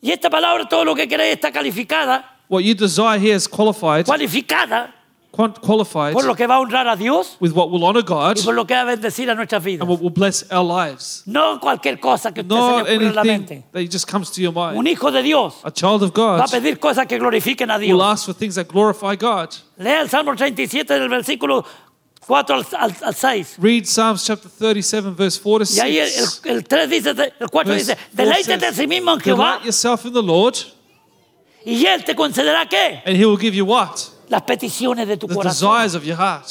Y 0.00 0.12
esta 0.12 0.30
palabra, 0.30 0.68
todo 0.68 0.84
lo 0.84 0.94
que 0.94 1.08
queréis, 1.08 1.34
está 1.34 1.50
calificada, 1.50 2.24
What 2.48 2.62
you 2.62 2.74
desire 2.74 3.18
here 3.18 3.34
is 3.34 3.48
qualified, 3.48 4.06
cualificada 4.06 4.94
qualified 5.36 6.12
por 6.14 6.24
lo 6.24 6.34
que 6.34 6.46
va 6.46 6.56
a 6.56 6.60
honrar 6.60 6.88
a 6.88 6.96
Dios 6.96 7.36
with 7.40 7.52
what 7.52 7.70
will 7.70 7.84
honor 7.84 8.02
God 8.02 8.38
y 8.38 8.42
por 8.42 8.54
lo 8.54 8.66
que 8.66 8.74
va 8.74 8.80
a 8.80 8.84
bendecir 8.84 9.30
a 9.30 9.34
nuestras 9.34 9.62
vidas. 9.62 9.82
and 9.82 9.90
what 9.90 10.00
will 10.00 10.10
bless 10.12 10.44
our 10.50 10.64
lives. 10.64 11.22
No 11.26 11.60
cualquier 11.60 12.00
cosa 12.00 12.32
que 12.32 12.40
usted 12.42 12.54
Not 12.54 12.86
se 12.86 12.90
le 12.92 12.96
ocurra 12.96 13.08
en 13.08 13.14
la 13.14 13.20
anything 13.22 13.38
mente. 13.58 13.64
that 13.72 13.80
just 13.92 14.10
comes 14.10 14.30
to 14.32 14.40
your 14.40 14.52
mind. 14.52 14.76
Un 14.78 14.86
hijo 14.86 15.10
de 15.10 15.22
Dios 15.22 15.54
A 15.62 15.70
child 15.70 16.02
of 16.02 16.12
va 16.16 16.36
a 16.36 16.38
God 16.46 16.50
pedir 16.50 16.78
cosas 16.78 17.06
que 17.06 17.18
glorifiquen 17.18 17.70
a 17.70 17.76
will 17.78 17.86
Dios. 17.98 18.02
ask 18.02 18.24
for 18.26 18.32
things 18.34 18.54
that 18.56 18.66
glorify 18.68 19.14
God. 19.16 19.54
Lea 19.78 20.00
el 20.00 20.08
Salmo 20.08 20.34
37 20.34 20.94
del 20.98 21.08
versículo 21.08 21.64
4 22.26 22.56
al, 22.56 22.66
al- 22.80 22.96
al 23.04 23.14
6. 23.14 23.56
Read 23.60 23.84
Psalms 23.84 24.24
chapter 24.24 24.50
37, 24.50 25.10
verse 25.14 25.38
4 25.40 25.64
to 25.66 25.72
Y 25.74 25.78
ahí 25.80 25.98
el, 25.98 26.08
6. 26.10 26.40
el, 26.44 26.56
el 26.56 26.64
3 26.64 26.90
dice, 26.90 27.10
el 27.38 27.48
4 27.50 27.72
Verse 27.72 27.84
dice, 27.94 27.96
4 27.96 28.24
deleítate 28.24 28.66
a 28.66 28.68
says, 28.70 28.76
sí 28.78 28.86
mismo 28.88 29.12
en 29.12 29.20
Jehová 29.20 29.44
Delight 29.60 29.64
yourself 29.66 30.04
in 30.06 30.12
the 30.12 30.22
Lord, 30.22 30.56
y 31.64 31.84
Él 31.86 32.04
te 32.04 32.14
concederá 32.16 32.66
qué? 32.68 33.00
and 33.06 33.16
He 33.16 33.24
will 33.24 33.36
give 33.38 33.54
you 33.54 33.64
what? 33.64 33.96
Las 34.28 34.42
peticiones 34.42 35.06
de 35.08 35.16
tu 35.16 35.26
The 35.26 35.34
corazón. 35.34 35.72
desires 35.76 35.94
of 35.94 36.04
your 36.04 36.16
heart. 36.16 36.46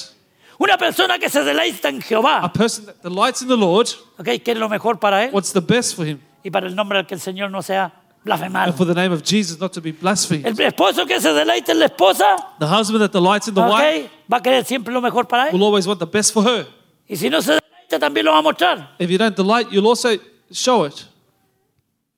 Una 0.58 0.78
persona 0.78 1.20
que 1.20 1.30
se 1.30 1.44
deleita 1.44 1.90
en 1.90 1.98
A 2.00 2.02
Jehová, 2.02 2.54
person 2.54 2.86
that 2.86 2.96
delights 3.04 3.42
in 3.42 3.48
the 3.50 3.58
Lord, 3.58 3.90
¿ok? 4.18 4.42
quiere 4.44 4.60
lo 4.60 4.70
mejor 4.70 4.98
para 5.00 5.26
Él 5.26 5.32
what's 5.34 5.52
the 5.52 5.60
best 5.60 5.96
for 5.96 6.06
him? 6.08 6.20
y 6.44 6.50
para 6.50 6.68
el 6.68 6.76
nombre 6.76 6.98
del 6.98 7.06
que 7.06 7.14
el 7.16 7.20
Señor 7.20 7.52
no 7.52 7.62
sea 7.62 7.92
blasfemado. 8.24 8.68
And 8.70 8.76
for 8.78 8.88
the 8.88 8.94
name 8.94 9.14
of 9.14 9.22
Jesus 9.22 9.60
not 9.60 9.74
to 9.74 9.82
be 9.82 9.92
blasphemed. 9.92 10.46
El 10.46 10.60
esposo 10.62 11.06
que 11.06 11.20
se 11.20 11.34
deleita 11.34 11.74
en 11.74 11.80
la 11.80 11.86
esposa, 11.88 12.38
The 12.60 12.66
husband 12.68 13.02
that 13.02 13.12
delights 13.12 13.48
in 13.50 13.54
the 13.54 13.62
wife 13.62 14.06
¿ok? 14.06 14.32
va 14.32 14.38
a 14.38 14.42
querer 14.42 14.64
siempre 14.64 14.94
lo 14.94 15.02
mejor 15.02 15.28
para 15.28 15.50
Él. 15.50 15.54
will 15.54 15.64
always 15.64 15.86
want 15.88 16.00
the 16.00 16.06
best 16.06 16.34
for 16.34 16.44
her. 16.46 16.66
Y 17.08 17.18
si 17.18 17.30
no 17.30 17.42
se 17.42 17.52
deleita, 17.60 18.00
también 18.00 18.26
lo 18.26 18.32
va 18.32 18.38
a 18.38 18.42
mostrar. 18.42 18.96
If 18.98 19.10
you 19.10 19.18
don't 19.18 19.36
delight, 19.36 19.68
you'll 19.72 19.88
also 19.88 20.10
show 20.50 20.86
it. 20.86 20.94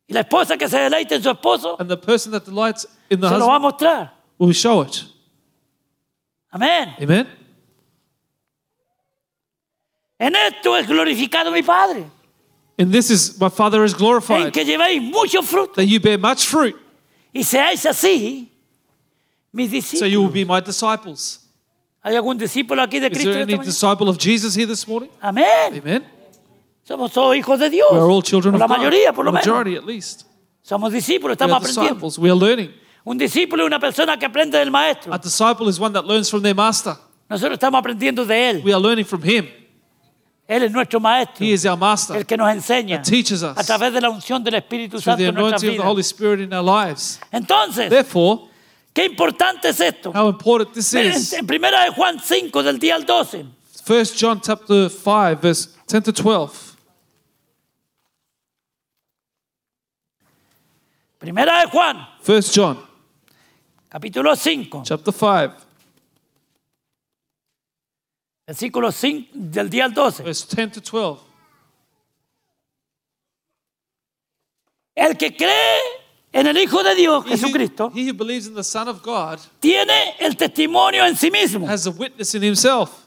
Y 0.08 0.14
la 0.14 0.20
esposa 0.22 0.56
que 0.58 0.70
se 0.70 0.78
deleita 0.78 1.16
en 1.16 1.24
su 1.24 1.30
esposo, 1.32 1.76
And 1.80 1.90
the 1.90 1.98
person 1.98 2.32
that 2.34 2.44
delights 2.46 2.88
in 3.10 3.20
the 3.20 3.28
se 3.30 3.38
lo 3.40 3.48
va 3.48 3.56
a 3.56 3.60
mostrar. 3.60 4.14
will 4.38 4.54
show 4.54 4.84
it. 4.84 5.04
Amén. 6.58 6.96
Amen? 7.02 7.28
En 10.20 10.36
esto 10.36 10.76
es 10.76 10.88
glorificado 10.88 11.52
mi 11.52 11.62
Padre, 11.62 12.06
And 12.80 12.92
this 12.92 13.10
is, 13.10 13.40
my 13.40 13.50
Father 13.50 13.84
is 13.84 13.94
glorified. 13.94 14.48
en 14.48 14.52
que 14.52 14.64
llevéis 14.66 15.02
mucho 15.02 15.42
fruto 15.42 15.74
that 15.76 15.86
you 15.86 16.00
bear 16.00 16.18
much 16.18 16.46
fruit, 16.46 16.76
y 17.34 17.44
seáis 17.44 17.86
así 17.86 18.50
mis 19.52 19.86
so 19.86 20.06
you 20.06 20.22
will 20.22 20.32
be 20.32 20.44
my 20.46 20.60
disciples. 20.60 21.40
¿Hay 22.04 22.16
algún 22.16 22.38
discípulo 22.38 22.82
aquí 22.82 23.00
de 23.00 23.10
Cristo? 23.10 23.30
Is 23.30 23.36
there 23.36 23.44
any 23.44 23.58
disciple 23.66 24.08
of 24.10 24.18
Jesus 24.18 24.56
here 24.56 24.66
this 24.68 24.88
morning? 24.88 25.10
Amén. 25.22 25.76
Amen? 25.82 26.04
Somos 26.88 27.12
todos 27.12 27.36
hijos 27.36 27.60
de 27.60 27.70
Dios. 27.70 27.92
We 27.92 27.98
are 28.00 28.10
all 28.10 28.22
children 28.22 28.54
Por 28.54 28.64
of 28.64 28.70
la 28.70 28.76
God. 28.78 28.84
mayoría, 28.84 29.14
por 29.14 29.26
lo 29.26 29.32
menos. 29.32 29.46
Majority 29.46 29.76
at 29.76 29.84
least. 29.86 30.24
Somos 30.64 30.92
discípulos, 30.94 31.32
We 31.38 31.46
estamos 31.46 31.58
are 31.58 31.66
aprendiendo. 31.66 31.94
disciples. 31.96 32.18
We 32.20 32.30
are 32.30 32.36
learning. 32.38 32.72
Un 33.08 33.18
discípulo 33.18 33.64
es 33.64 33.68
una 33.68 33.80
persona 33.80 34.20
que 34.20 34.26
aprende 34.26 34.58
del 34.58 34.70
maestro. 34.70 35.14
A 35.14 35.18
disciple 35.18 35.70
is 35.70 35.80
one 35.80 35.94
that 35.94 36.04
learns 36.04 36.30
from 36.30 36.44
their 36.44 36.54
master. 36.54 36.94
Nosotros 37.30 37.54
estamos 37.54 37.80
aprendiendo 37.80 38.26
de 38.26 38.50
él. 38.50 38.62
We 38.66 38.74
are 38.74 38.82
learning 38.82 39.06
from 39.06 39.24
him. 39.24 39.48
Él 40.46 40.64
es 40.64 40.72
nuestro 40.74 41.00
maestro, 41.00 41.46
He 41.46 41.54
is 41.54 41.66
our 41.66 41.78
master. 41.78 42.18
el 42.18 42.26
que 42.26 42.36
nos 42.36 42.50
enseña 42.50 43.02
teaches 43.02 43.44
us 43.44 43.58
a 43.58 43.64
través 43.64 43.94
de 43.94 44.02
la 44.02 44.10
unción 44.10 44.44
del 44.44 44.56
Espíritu 44.56 45.00
Santo 45.00 45.20
the 45.20 45.28
en 45.30 45.36
nuestras 45.36 45.64
anointing 45.64 45.80
of 45.80 45.84
the 45.84 45.84
vidas. 45.84 45.86
Holy 45.86 46.04
Spirit 46.04 46.40
in 46.42 46.54
our 46.54 46.62
lives. 46.62 47.22
Entonces, 47.32 47.90
Therefore, 47.90 48.50
qué 48.94 49.06
importante 49.06 49.70
es 49.70 49.80
esto. 49.80 50.12
how 50.14 50.28
important 50.28 50.74
this 50.74 50.94
is. 50.94 51.32
En 51.32 51.48
primera 51.48 51.86
de 51.86 51.92
Juan 51.92 52.20
5 52.20 52.62
del 52.62 52.78
día 52.78 52.96
al 52.96 53.06
12. 53.06 53.46
1 53.88 54.06
John 54.20 54.42
chapter 54.42 54.90
5, 54.90 55.40
verse 55.42 55.70
10 55.88 56.04
to 56.04 56.12
12. 56.12 56.76
Primera 61.20 61.62
de 61.62 61.68
Juan, 61.68 62.06
1 62.28 62.42
John 62.54 62.87
capítulo 63.90 64.36
5, 64.36 64.84
chapter 64.84 65.14
5, 65.14 65.56
versículo 68.46 68.92
5 68.92 69.30
del 69.34 69.70
día 69.70 69.86
al 69.86 69.94
12. 69.94 70.24
verse 70.24 70.46
10 70.56 70.72
to 70.74 70.82
12. 70.82 71.22
El 74.96 75.16
que 75.16 75.36
cree 75.36 75.80
en 76.34 76.48
el 76.48 76.58
Hijo 76.58 76.82
de 76.84 76.96
Dios, 76.96 77.24
He 77.26 77.30
who, 77.30 77.36
Jesucristo, 77.36 77.92
he 77.94 78.10
who 78.10 78.14
believes 78.14 78.48
in 78.48 78.56
the 78.56 78.64
Son 78.64 78.88
of 78.88 79.02
God 79.04 79.40
tiene 79.60 80.16
el 80.20 80.36
testimonio 80.36 81.06
en 81.06 81.16
sí 81.16 81.30
mismo. 81.30 81.68
has 81.68 81.86
a 81.86 81.92
witness 81.92 82.34
in 82.34 82.42
himself. 82.42 83.06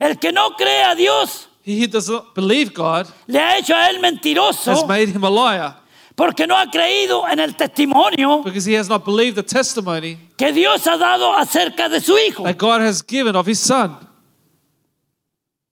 El 0.00 0.16
que 0.18 0.32
no 0.32 0.50
cree 0.56 0.82
a 0.82 0.94
Dios 0.94 1.48
He 1.64 1.80
who 1.80 1.86
does 1.86 2.08
not 2.08 2.34
believe 2.34 2.72
God 2.72 3.06
le 3.26 3.38
ha 3.38 3.58
hecho 3.58 3.74
a 3.74 3.90
él 3.90 3.96
has 3.96 4.02
mentiroso 4.02 4.86
made 4.86 5.08
him 5.10 5.24
a 5.24 5.30
liar 5.30 5.76
porque 6.18 6.48
no 6.48 6.56
ha 6.56 6.66
creído 6.66 7.28
en 7.28 7.38
el 7.38 7.54
testimonio 7.54 8.42
because 8.42 8.68
he 8.68 8.76
has 8.76 8.88
not 8.88 9.04
believed 9.04 9.36
the 9.36 9.42
testimony 9.42 10.18
que 10.36 10.52
Dios 10.52 10.84
ha 10.88 10.96
dado 10.96 11.32
acerca 11.32 11.88
de 11.88 12.00
su 12.00 12.18
Hijo 12.18 12.42
that 12.42 12.58
God 12.58 12.80
has 12.80 13.00
given 13.06 13.36
of 13.36 13.46
his 13.46 13.60
Son 13.60 13.96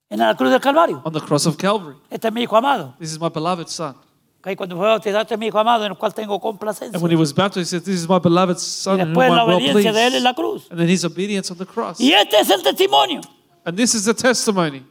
en 0.09 0.20
la 0.20 0.36
cruz 0.36 0.53
del 0.53 0.61
Calvario. 0.61 1.03
on 1.05 1.12
the 1.12 1.20
cross 1.20 1.47
of 1.47 1.57
Calvary. 1.59 1.97
Este 2.09 2.28
es 2.28 2.32
mi 2.32 2.42
Hijo 2.42 2.57
amado. 2.57 2.94
This 3.01 3.11
is 3.11 3.18
my 3.20 3.28
beloved 3.28 3.66
Son. 3.66 3.97
Ok, 4.38 4.57
Cuando 4.57 4.76
fue 4.76 4.86
bautizado, 4.86 5.22
este 5.22 5.34
es 5.34 5.40
mi 5.40 5.49
Hijo 5.49 5.59
amado 5.59 5.84
en 5.84 5.90
el 5.90 5.99
cual 5.99 6.14
tengo 6.14 6.38
complacencia. 6.38 6.94
And 6.94 7.03
when 7.03 7.11
he 7.11 7.16
was 7.16 7.34
baptized, 7.34 7.66
he 7.66 7.78
said, 7.78 7.82
This 7.82 8.03
is 8.03 8.09
my 8.09 8.20
beloved 8.20 8.57
Y 8.57 8.61
Son 8.61 9.01
whom 9.01 9.09
después 9.09 9.30
la 9.32 9.44
obediencia 9.44 9.92
de 9.92 10.07
él 10.07 10.14
en 10.14 10.22
la 10.22 10.34
cruz. 10.34 10.68
And 10.70 10.78
then 10.78 10.88
his 10.88 11.05
obedience 11.05 11.51
on 11.51 11.59
the 11.59 11.66
cross. 11.66 11.99
Y 11.99 12.12
este 12.12 12.38
es 12.38 12.51
el 12.51 12.62
testimonio 12.62 13.20
And 13.64 13.76
this 13.76 13.97
is 13.97 14.05
the 14.05 14.14
testimony 14.14 14.84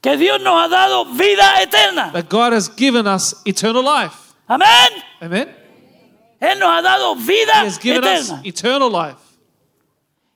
que 0.00 0.16
Dios 0.16 0.40
nos 0.40 0.54
ha 0.54 0.66
dado 0.66 1.04
vida 1.04 1.62
eterna. 1.62 2.10
that 2.12 2.28
God 2.28 2.52
has 2.52 2.68
given 2.68 3.06
us 3.06 3.40
eternal 3.46 3.84
life. 3.84 4.31
Amén. 4.54 5.02
Amen? 5.20 5.56
Él 6.40 6.58
nos 6.58 6.68
ha 6.70 6.82
dado 6.82 7.14
He 7.14 7.24
vida 7.26 7.60
has 7.60 7.78
given 7.78 8.04
us 8.04 8.28
eterna. 8.30 8.40
eternal 8.44 8.90
life. 8.90 9.18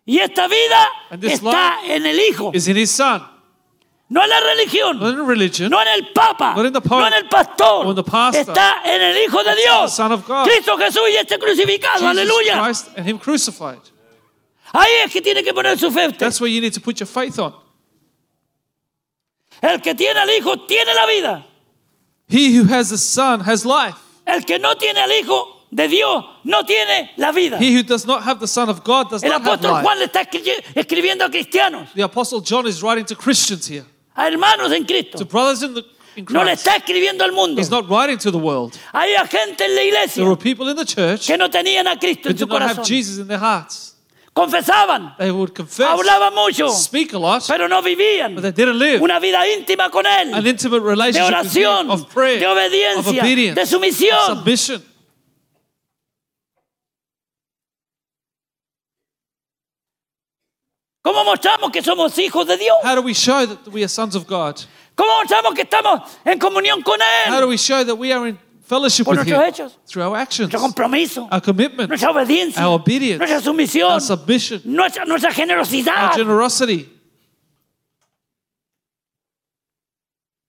Y 0.06 0.18
esta 0.20 0.46
vida 0.46 0.88
And 1.10 1.20
this 1.20 1.34
está 1.42 1.78
en 1.84 2.06
el 2.06 2.18
Hijo, 2.20 2.52
Is 2.54 2.68
in 2.68 2.76
his 2.76 2.90
Son. 2.92 3.22
no 4.08 4.22
en 4.22 4.30
la 4.30 4.38
religión, 4.40 5.00
Not 5.00 5.14
in 5.18 5.26
religion. 5.26 5.68
no 5.68 5.80
en 5.82 5.88
el 5.88 6.12
Papa, 6.12 6.54
Not 6.54 6.66
in 6.66 6.72
the 6.72 6.80
Pope, 6.80 7.00
no 7.00 7.06
en 7.08 7.12
el 7.14 7.28
pastor. 7.28 7.86
or 7.86 7.92
the 7.94 8.04
pastor. 8.04 8.40
Está 8.54 8.82
en 8.84 9.02
el 9.02 9.16
Hijo 9.24 9.42
de 9.42 9.56
Dios, 9.56 9.90
the 9.90 9.96
Son 9.96 10.12
of 10.12 10.24
God. 10.26 10.46
Cristo 10.46 10.76
Jesús 10.78 11.02
y 11.10 11.16
este 11.16 11.38
crucificado. 11.40 11.98
Jesus 11.98 12.08
Aleluya. 12.10 12.62
Christ 12.64 12.88
and 12.96 13.04
him 13.08 13.18
crucified. 13.18 13.80
Ahí 14.72 14.90
es 15.04 15.12
que 15.12 15.20
tiene 15.20 15.42
que 15.42 15.52
poner 15.52 15.76
su 15.76 15.90
fe. 15.90 16.12
That's 16.12 16.40
where 16.40 16.48
you 16.52 16.60
need 16.60 16.72
to 16.74 16.80
put 16.80 17.00
your 17.00 17.08
faith 17.08 17.38
on. 17.40 17.52
El 19.60 19.80
que 19.80 19.94
tiene 19.94 20.20
al 20.20 20.30
Hijo 20.30 20.66
tiene 20.66 20.94
la 20.94 21.06
vida. 21.06 21.46
He 22.28 22.54
who 22.56 22.64
has 22.72 22.90
the 22.90 22.98
Son 22.98 23.40
has 23.40 23.64
life. 23.64 23.96
El 24.26 24.44
que 24.44 24.58
no 24.58 24.76
tiene 24.76 25.00
al 25.00 25.12
Hijo 25.12 25.64
de 25.70 25.88
Dios 25.88 26.24
no 26.44 26.64
tiene 26.66 27.12
la 27.16 27.32
vida. 27.32 27.58
He 27.58 27.74
who 27.76 27.82
does 27.82 28.04
not 28.06 28.22
have 28.22 28.38
the 28.40 28.46
Son 28.48 28.68
of 28.68 28.82
God 28.84 29.08
does 29.10 29.22
El 29.22 29.30
not 29.30 29.42
have 29.42 29.52
apóstol 29.60 29.72
life. 29.72 29.82
Juan 29.84 29.98
le 29.98 30.04
está 30.06 30.20
escri- 30.22 30.62
escribiendo 30.74 31.24
a 31.24 31.30
cristianos, 31.30 31.88
The 31.94 32.02
Apostle 32.02 32.40
John 32.40 32.66
is 32.66 32.82
writing 32.82 33.04
to 33.06 33.14
Christians 33.16 33.66
here, 33.68 33.84
a 34.16 34.26
hermanos 34.28 34.72
en 34.72 34.84
Cristo. 34.84 35.18
to 35.18 35.24
brothers 35.24 35.62
in, 35.62 35.74
the, 35.74 35.84
in 36.16 36.24
No 36.30 36.40
le 36.42 36.46
Christ. 36.52 36.66
está 36.66 36.76
escribiendo 36.76 37.22
al 37.24 37.32
mundo. 37.32 37.60
He's 37.60 37.70
not 37.70 37.88
writing 37.88 38.18
to 38.18 38.30
the 38.30 38.38
world. 38.38 38.76
Hay 38.92 39.14
gente 39.28 39.64
en 39.64 39.74
la 39.74 39.82
iglesia 39.82 40.14
There 40.22 40.26
were 40.28 40.36
people 40.36 40.68
in 40.68 40.76
the 40.76 40.84
church 40.84 41.26
que 41.26 41.36
no 41.36 41.48
tenían 41.48 41.86
a 41.86 41.96
Cristo 41.98 42.28
who 42.28 42.32
en 42.32 42.38
su 42.38 42.46
did 42.46 42.52
not 42.52 42.62
have 42.62 42.76
corazón. 42.78 42.84
Jesus 42.86 43.18
in 43.18 43.28
their 43.28 43.38
hearts. 43.40 43.95
Confesaban, 44.36 45.16
They 45.16 45.30
would 45.30 45.54
confess, 45.54 45.86
hablaban 45.88 46.34
mucho, 46.34 46.68
speak 46.68 47.14
a 47.14 47.18
lot, 47.18 47.42
pero 47.48 47.68
no 47.68 47.80
vivían 47.80 48.34
but 48.34 48.42
they 48.42 48.52
didn't 48.52 48.78
live 48.78 49.02
una 49.02 49.18
vida 49.18 49.48
íntima 49.48 49.90
con 49.90 50.04
Él, 50.04 50.34
an 50.34 50.46
intimate 50.46 50.82
de 50.82 50.88
with 50.90 51.16
oración, 51.16 51.86
Him, 51.86 51.90
of 51.90 52.12
prayer, 52.12 52.40
de 52.40 52.46
of 52.46 52.52
obediencia, 52.52 53.22
obedience, 53.22 53.54
de 53.54 53.62
of 53.62 53.68
sumisión. 53.68 54.26
submission. 54.26 54.84
¿Cómo 61.02 61.24
mostramos 61.24 61.70
que 61.70 61.82
somos 61.82 62.18
hijos 62.18 62.46
de 62.46 62.58
Dios? 62.58 62.76
How 62.84 62.96
do 62.96 63.00
we 63.02 63.14
show 63.14 63.46
that 63.46 63.72
we 63.72 63.82
are 63.82 63.88
sons 63.88 64.14
of 64.14 64.26
God? 64.26 64.60
¿Cómo 64.94 65.12
mostramos 65.22 65.54
que 65.54 65.62
estamos 65.62 66.00
en 66.24 66.38
comunión 66.38 66.82
con 66.82 67.00
How 67.00 67.40
do 67.40 67.44
Él? 67.44 67.48
we 67.48 67.56
show 67.56 67.84
that 67.84 67.94
we 67.96 68.12
are 68.12 68.28
in 68.28 68.38
fellowship 68.66 69.04
Por 69.04 69.14
with 69.16 69.26
nuestros 69.26 69.58
Him? 69.58 69.66
hechos, 69.68 69.72
Through 69.86 70.02
our 70.02 70.16
actions, 70.16 70.52
nuestro 70.52 70.60
compromiso, 70.60 71.28
our 71.30 71.40
commitment, 71.40 71.88
nuestra 71.88 72.10
obediencia, 72.10 72.58
our 72.62 72.74
obedience, 72.74 73.18
nuestra 73.18 73.40
sumisión, 73.40 73.90
our 73.92 74.00
submission, 74.00 74.60
nuestra, 74.64 75.04
nuestra 75.04 75.30
our 75.30 76.12
generosity, 76.16 76.88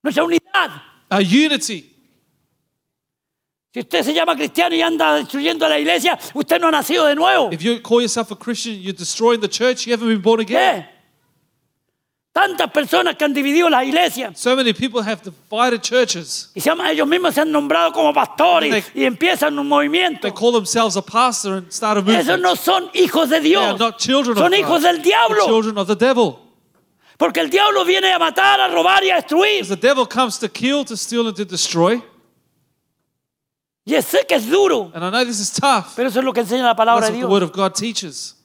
nuestra 0.03 0.24
unidad. 0.24 0.82
our 1.11 1.22
unity. 1.22 1.93
Si 3.74 3.82
usted 3.82 4.03
se 4.03 4.13
llama 4.13 4.36
cristiano 4.36 4.76
y 4.76 4.82
anda 4.82 5.15
destruyendo 5.15 5.68
la 5.70 5.78
iglesia, 5.78 6.18
usted 6.34 6.59
no 6.59 6.68
ha 6.68 6.72
nacido 6.72 7.05
de 7.05 7.15
nuevo. 7.15 7.51
If 7.51 7.61
you 7.61 7.80
call 7.82 8.01
yourself 8.01 8.32
a 8.32 8.36
Christian, 8.36 8.82
you're 8.82 8.93
destroying 8.93 9.39
the 9.39 9.47
church, 9.47 9.86
you 9.86 9.91
haven't 9.93 10.07
been 10.07 10.22
born 10.22 10.39
again. 10.39 10.84
¿Qué? 10.84 10.97
Tantas 12.38 12.70
personas 12.72 13.16
que 13.16 13.26
han 13.26 13.34
dividido 13.34 13.68
las 13.68 13.84
iglesias 13.84 14.40
So 14.40 14.56
many 14.56 14.72
people 14.72 15.02
have 15.02 15.22
divided 15.24 15.82
churches. 15.82 16.52
y 16.54 16.62
se 16.62 16.70
llaman- 16.70 16.92
ellos 16.92 17.08
mismos 17.08 17.34
se 17.34 17.42
han 17.42 17.52
nombrado 17.52 17.92
como 17.92 18.14
pastores 18.14 18.72
They- 18.94 19.02
y 19.02 19.06
empiezan 19.06 19.58
un 19.58 19.68
movimiento. 19.68 20.22
They 20.22 20.32
call 20.32 20.52
themselves 20.54 20.96
a 20.98 21.02
pastor 21.02 21.54
and 21.54 21.72
start 21.72 21.98
a 21.98 22.02
Esos 22.02 22.26
movement. 22.28 22.44
no 22.44 22.56
son 22.56 22.92
hijos 22.94 23.30
de 23.30 23.42
They 23.42 23.56
are 23.56 23.70
Dios, 23.76 23.80
not 23.80 23.98
children 23.98 24.38
son 24.38 24.54
of 24.54 24.60
hijos 24.60 24.82
God. 24.82 24.84
del 24.84 24.96
They're 25.02 25.04
diablo. 25.04 25.46
children 25.48 25.78
of 25.80 25.88
the 25.88 25.96
devil. 25.96 26.40
Porque 27.18 27.40
el 27.40 27.50
diablo 27.50 27.84
viene 27.84 28.14
a 28.14 28.20
matar, 28.20 28.60
a 28.62 28.68
robar 28.68 29.04
y 29.04 29.10
a 29.10 29.16
destruir. 29.16 29.64
Because 29.64 29.76
the 29.76 29.88
devil 29.88 30.06
comes 30.08 30.38
to 30.38 30.48
kill, 30.48 30.86
to 30.86 30.96
steal, 30.96 31.26
and 31.28 31.36
to 31.36 31.44
destroy. 31.46 32.04
Y 33.84 33.94
sé 34.04 34.28
que 34.28 34.36
es 34.36 34.48
duro, 34.48 34.92
And 34.94 35.04
I 35.04 35.10
know 35.10 35.26
this 35.26 35.40
is 35.40 35.52
tough. 35.52 35.96
pero 35.96 36.10
eso 36.10 36.20
es 36.20 36.26
lo 36.26 36.32
que 36.34 36.42
enseña 36.42 36.64
la 36.66 36.76
palabra 36.76 37.08
That's 37.08 37.18
de 37.18 37.26
what 37.26 37.28
the 37.28 37.28
Dios. 37.28 37.32
word 37.32 37.44
of 37.44 37.52
God 37.52 37.74
teaches. 37.74 38.36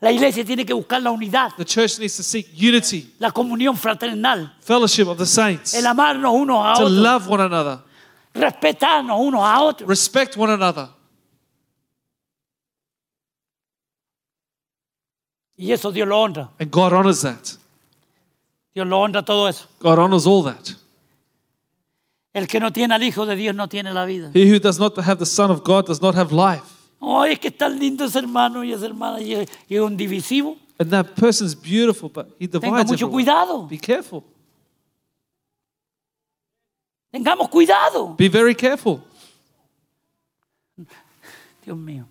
La 0.00 0.10
iglesia 0.10 0.42
tiene 0.44 0.64
que 0.64 0.72
buscar 0.72 1.02
la 1.02 1.10
unidad, 1.10 1.52
The 1.58 1.64
church 1.64 1.98
needs 1.98 2.16
to 2.16 2.22
seek 2.22 2.48
unity, 2.54 3.14
la 3.18 3.30
comunión 3.30 3.76
fraternal, 3.76 4.50
fellowship 4.60 5.06
of 5.08 5.18
the 5.18 5.26
saints, 5.26 5.74
el 5.74 5.86
amarnos 5.86 6.32
unos 6.32 6.64
a 6.64 6.72
to 6.80 6.86
otros, 6.86 6.92
love 6.92 7.28
one 7.28 7.42
another, 7.42 7.80
respetarnos 8.32 9.20
unos 9.20 9.42
a 9.42 9.60
otros. 9.60 9.86
respect 9.86 10.36
one 10.38 10.52
another. 10.52 10.88
Y 15.56 15.72
eso 15.72 15.92
Dios 15.92 16.08
lo 16.08 16.18
honra. 16.18 16.50
And 16.58 16.70
God 16.70 16.94
honors 16.94 17.20
that. 17.20 17.58
Dios 18.74 18.86
lo 18.86 19.00
honra 19.00 19.22
todo 19.22 19.46
eso. 19.46 19.66
God 19.80 19.98
honors 19.98 20.26
all 20.26 20.42
that. 20.44 20.74
El 22.32 22.46
que 22.46 22.58
no 22.58 22.70
tiene 22.72 22.94
al 22.94 23.02
Hijo 23.02 23.26
de 23.26 23.36
Dios 23.36 23.54
no 23.54 23.68
tiene 23.68 23.92
la 23.92 24.06
vida. 24.06 24.30
He 24.32 24.48
who 24.48 24.58
does 24.58 24.78
not 24.78 24.96
have 24.96 25.18
the 25.18 25.26
Son 25.26 25.50
of 25.50 25.62
God 25.62 25.84
does 25.84 26.00
not 26.00 26.14
have 26.14 26.32
life. 26.32 26.79
Oh, 27.00 27.24
es 27.24 27.38
que 27.38 27.48
es 27.48 27.56
tan 27.56 27.78
lindo 27.78 28.04
ese 28.04 28.18
hermano 28.18 28.62
y 28.62 28.72
esa 28.72 28.84
hermana 28.86 29.20
y 29.20 29.32
es, 29.34 29.48
y 29.68 29.74
es 29.74 29.80
un 29.80 29.96
divisivo. 29.96 30.56
And 30.78 30.90
that 30.90 31.14
person 31.14 31.46
is 31.46 31.54
beautiful, 31.54 32.10
but 32.10 32.28
he 32.38 32.46
Tenga 32.46 32.60
divides 32.60 32.86
mucho 32.90 33.06
everyone. 33.06 33.12
cuidado. 33.12 33.66
Be 33.66 33.78
careful. 33.78 34.22
Tengamos 37.10 37.48
cuidado. 37.48 38.14
Be 38.16 38.28
very 38.28 38.54
careful. 38.54 39.00
Dios 41.64 41.76
mío. 41.76 42.06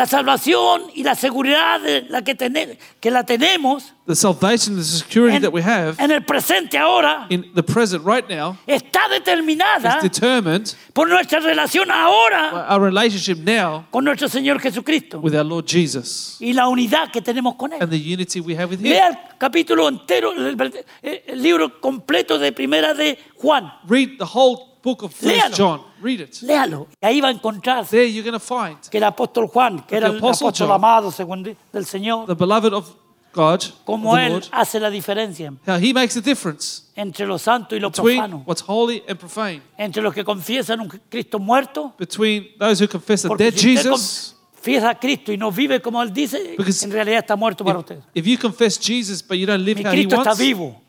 La 0.00 0.06
salvación 0.06 0.84
y 0.94 1.02
la 1.02 1.14
seguridad 1.14 1.78
la 2.08 2.22
que, 2.24 3.10
la 3.10 3.22
tenemos 3.26 3.92
The 4.06 4.14
salvation, 4.16 4.76
the 4.76 4.82
security 4.82 5.36
en, 5.36 5.42
that 5.42 5.52
we 5.52 5.60
have 5.62 5.94
en 6.02 6.10
el 6.10 6.22
presente 6.24 6.78
ahora 6.78 7.26
in 7.28 7.52
the 7.54 7.62
present 7.62 8.02
right 8.06 8.26
now 8.26 8.56
está 8.66 9.10
determinada 9.10 9.98
is 9.98 10.02
determined 10.10 10.72
por 10.94 11.06
nuestra 11.06 11.40
relación 11.40 11.90
ahora 11.90 12.66
our 12.70 12.80
relationship 12.80 13.36
now 13.44 13.84
con 13.90 14.02
nuestro 14.06 14.26
Señor 14.26 14.58
Jesucristo 14.58 15.20
with 15.20 15.34
our 15.34 15.44
Lord 15.44 15.66
Jesus 15.66 16.38
y 16.40 16.54
la 16.54 16.66
unidad 16.68 17.10
que 17.12 17.20
tenemos 17.20 17.56
con 17.56 17.74
Él. 17.74 17.82
and 17.82 17.90
the 17.92 17.98
unity 17.98 18.40
we 18.40 18.54
have 18.56 18.70
with 18.70 18.80
Him. 18.80 18.90
Lea 18.92 19.08
el 19.08 19.18
capítulo 19.36 19.86
entero, 19.86 20.32
el, 20.32 20.56
el- 21.02 21.22
el 21.26 21.42
libro 21.42 21.78
completo 21.78 22.38
de 22.38 22.52
Primera 22.52 22.94
de 22.94 23.18
Juan. 23.36 23.70
Read 23.86 24.16
the 24.18 24.24
whole 24.24 24.69
book 24.82 25.02
of 25.02 25.12
First. 25.14 25.54
John. 25.56 25.82
Read 26.02 26.20
it. 26.20 26.40
Léalo. 26.42 26.88
Y 27.02 27.06
ahí 27.06 27.20
va 27.20 27.28
a 27.28 27.30
encontrar 27.32 27.86
There 27.86 28.10
you're 28.10 28.22
going 28.28 28.38
to 28.38 28.40
find 28.40 28.78
que 28.90 28.98
el 28.98 29.04
apóstol 29.04 29.46
Juan, 29.48 29.84
que 29.86 29.96
era 29.96 30.08
The 30.08 30.12
el 30.14 30.18
Apostle 30.18 30.48
apóstol 30.48 30.66
John. 30.68 30.74
amado 30.74 31.10
según 31.10 31.42
del 31.72 31.86
Señor, 31.86 32.26
the 32.26 32.34
beloved 32.34 32.72
of 32.72 32.90
God, 33.32 33.62
of 33.62 33.72
cómo 33.84 34.16
the 34.16 34.26
él 34.26 34.32
Lord, 34.32 34.44
hace 34.50 34.80
la 34.80 34.90
diferencia 34.90 35.52
how 35.66 35.76
He 35.78 35.92
makes 35.92 36.16
a 36.16 36.20
difference 36.20 36.84
entre 36.96 37.26
lo 37.26 37.38
santo 37.38 37.76
y 37.76 37.80
lo 37.80 37.90
between 37.90 38.16
profano, 38.18 38.42
what's 38.46 38.62
holy 38.66 39.02
and 39.08 39.18
profane, 39.18 39.62
entre 39.78 40.02
los 40.02 40.12
que 40.12 40.24
confiesan 40.24 40.80
un 40.80 40.88
Cristo 41.08 41.38
muerto, 41.38 41.94
between 41.98 42.48
those 42.58 42.82
who 42.82 42.88
confess 42.88 43.24
a 43.24 43.28
porque 43.28 43.44
dead 43.44 43.54
si 43.54 43.74
usted 43.76 43.90
Jesus. 43.90 44.36
confiesa 44.52 44.90
a 44.90 44.98
Cristo 44.98 45.32
y 45.32 45.36
no 45.36 45.52
vive 45.52 45.80
como 45.80 46.02
él 46.02 46.12
dice, 46.12 46.54
Because 46.58 46.84
en 46.84 46.90
realidad 46.90 47.20
está 47.20 47.36
muerto 47.36 47.64
para 47.64 47.78
If, 47.78 47.84
usted. 47.84 47.98
if 48.14 48.26
you 48.26 48.36
confess 48.36 48.78
Jesus 48.80 49.22
but 49.22 49.36
you 49.38 49.46
don't 49.46 49.64
live 49.64 49.78
Mi 49.78 49.84
how 49.84 49.92
He 49.92 50.02
Cristo 50.02 50.16
está 50.16 50.30
wants, 50.30 50.38
vivo. 50.40 50.80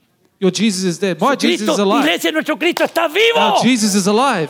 Your 0.42 0.52
Jesus 0.52 0.84
is 0.84 1.00
dead. 1.00 1.18
My 1.22 1.36
Jesus 1.36 1.60
Cristo, 1.62 1.74
is 1.74 1.80
alive. 1.80 2.04
iglesia, 2.06 2.32
nuestro 2.34 2.58
Cristo 2.58 2.84
está 2.84 3.08
vivo. 3.08 3.38
Our 3.40 3.62
Jesus 3.64 3.96
is 3.96 4.08
alive 4.08 4.50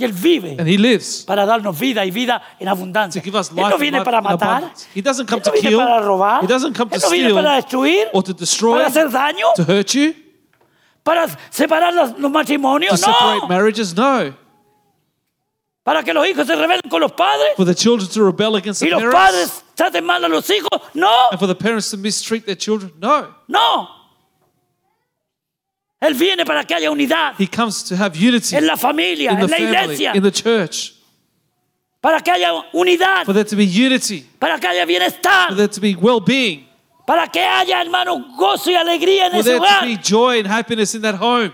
Y 0.00 0.04
él 0.04 0.12
vive 0.12 0.56
and 0.60 0.68
He 0.68 0.78
lives. 0.78 1.24
para 1.26 1.44
darnos 1.44 1.76
vida 1.76 2.04
y 2.06 2.10
vida 2.12 2.40
en 2.60 2.68
abundancia. 2.68 3.20
to 3.20 3.24
give 3.24 3.36
us 3.36 3.50
Él 3.50 3.56
life 3.56 3.70
no 3.70 3.78
viene 3.78 3.98
life 3.98 4.04
para 4.04 4.18
in 4.18 4.24
matar. 4.24 4.56
abundance. 4.58 4.86
He 4.94 5.02
doesn't 5.02 5.26
come 5.28 5.40
Él 5.40 5.44
no 5.46 5.50
to 5.52 5.60
viene 5.60 5.68
kill. 5.70 5.78
para 5.78 6.00
robar. 6.00 6.42
He 6.42 6.46
doesn't 6.46 6.74
come 6.76 6.88
to 6.90 6.98
no 7.00 7.10
viene 7.10 7.28
steal 7.30 7.34
para 7.42 7.56
destruir, 7.56 8.06
or 8.12 8.22
to 8.22 8.32
destroy, 8.32 8.74
para 8.78 8.86
hacer 8.88 9.10
daño, 9.10 9.46
to 9.56 9.64
hurt 9.64 9.92
you, 9.94 10.14
para 11.02 11.26
separar 11.50 11.92
los, 11.92 12.10
los 12.12 12.20
to 12.20 12.28
matrimonios. 12.30 12.98
separate 13.00 13.40
No. 13.42 13.48
marriages. 13.48 13.92
No. 13.96 14.34
Para 15.88 16.02
que 16.02 16.12
los 16.12 16.28
hijos 16.28 16.46
se 16.46 16.54
rebelen 16.54 16.82
con 16.90 17.00
los 17.00 17.12
padres 17.12 17.54
For 17.56 17.64
the 17.64 17.74
children 17.74 18.10
to 18.10 18.22
rebel 18.22 18.56
against 18.56 18.82
y 18.82 18.88
the 18.88 18.90
los 18.90 19.00
parents 19.00 19.18
padres 19.18 19.64
traten 19.74 20.04
mal 20.04 20.22
a 20.22 20.28
los 20.28 20.46
hijos. 20.50 20.68
No, 20.92 21.30
and 21.30 21.38
for 21.38 21.48
the 21.48 21.54
parents 21.54 21.90
to 21.92 21.96
mistreat 21.96 22.44
their 22.44 22.58
children. 22.58 22.92
No. 23.00 23.34
no. 23.48 23.88
Él 26.02 26.12
viene 26.12 26.44
para 26.44 26.64
que 26.64 26.74
haya 26.74 26.90
unidad 26.90 27.36
He 27.38 27.46
comes 27.46 27.84
to 27.84 27.96
have 27.96 28.14
unity 28.18 28.54
en 28.54 28.66
la 28.66 28.76
familia, 28.76 29.30
in 29.30 29.38
the 29.38 29.44
en 29.44 29.50
la 29.50 29.56
family, 29.56 29.82
iglesia, 29.94 30.12
in 30.14 30.22
the 30.22 30.30
church. 30.30 30.92
para 32.02 32.20
que 32.20 32.32
haya 32.32 32.52
unidad, 32.74 33.24
For 33.24 33.32
there 33.32 33.44
to 33.44 33.56
be 33.56 33.64
unity, 33.64 34.26
para 34.38 34.58
que 34.58 34.68
haya 34.68 34.84
for 35.48 35.54
there 35.54 35.68
to 35.68 35.80
be 35.80 35.96
well-being, 35.96 36.66
para 37.06 37.26
que 37.28 37.40
haya, 37.40 37.80
hermano, 37.80 38.36
gozo 38.36 38.70
y 38.70 38.74
alegría 38.74 39.28
en 39.28 39.30
for 39.30 39.38
ese 39.38 39.44
there 39.44 39.58
to 39.58 39.86
be 39.86 39.96
joy 39.96 40.38
and 40.38 40.48
happiness 40.48 40.94
in 40.94 41.00
that 41.00 41.14
home. 41.14 41.50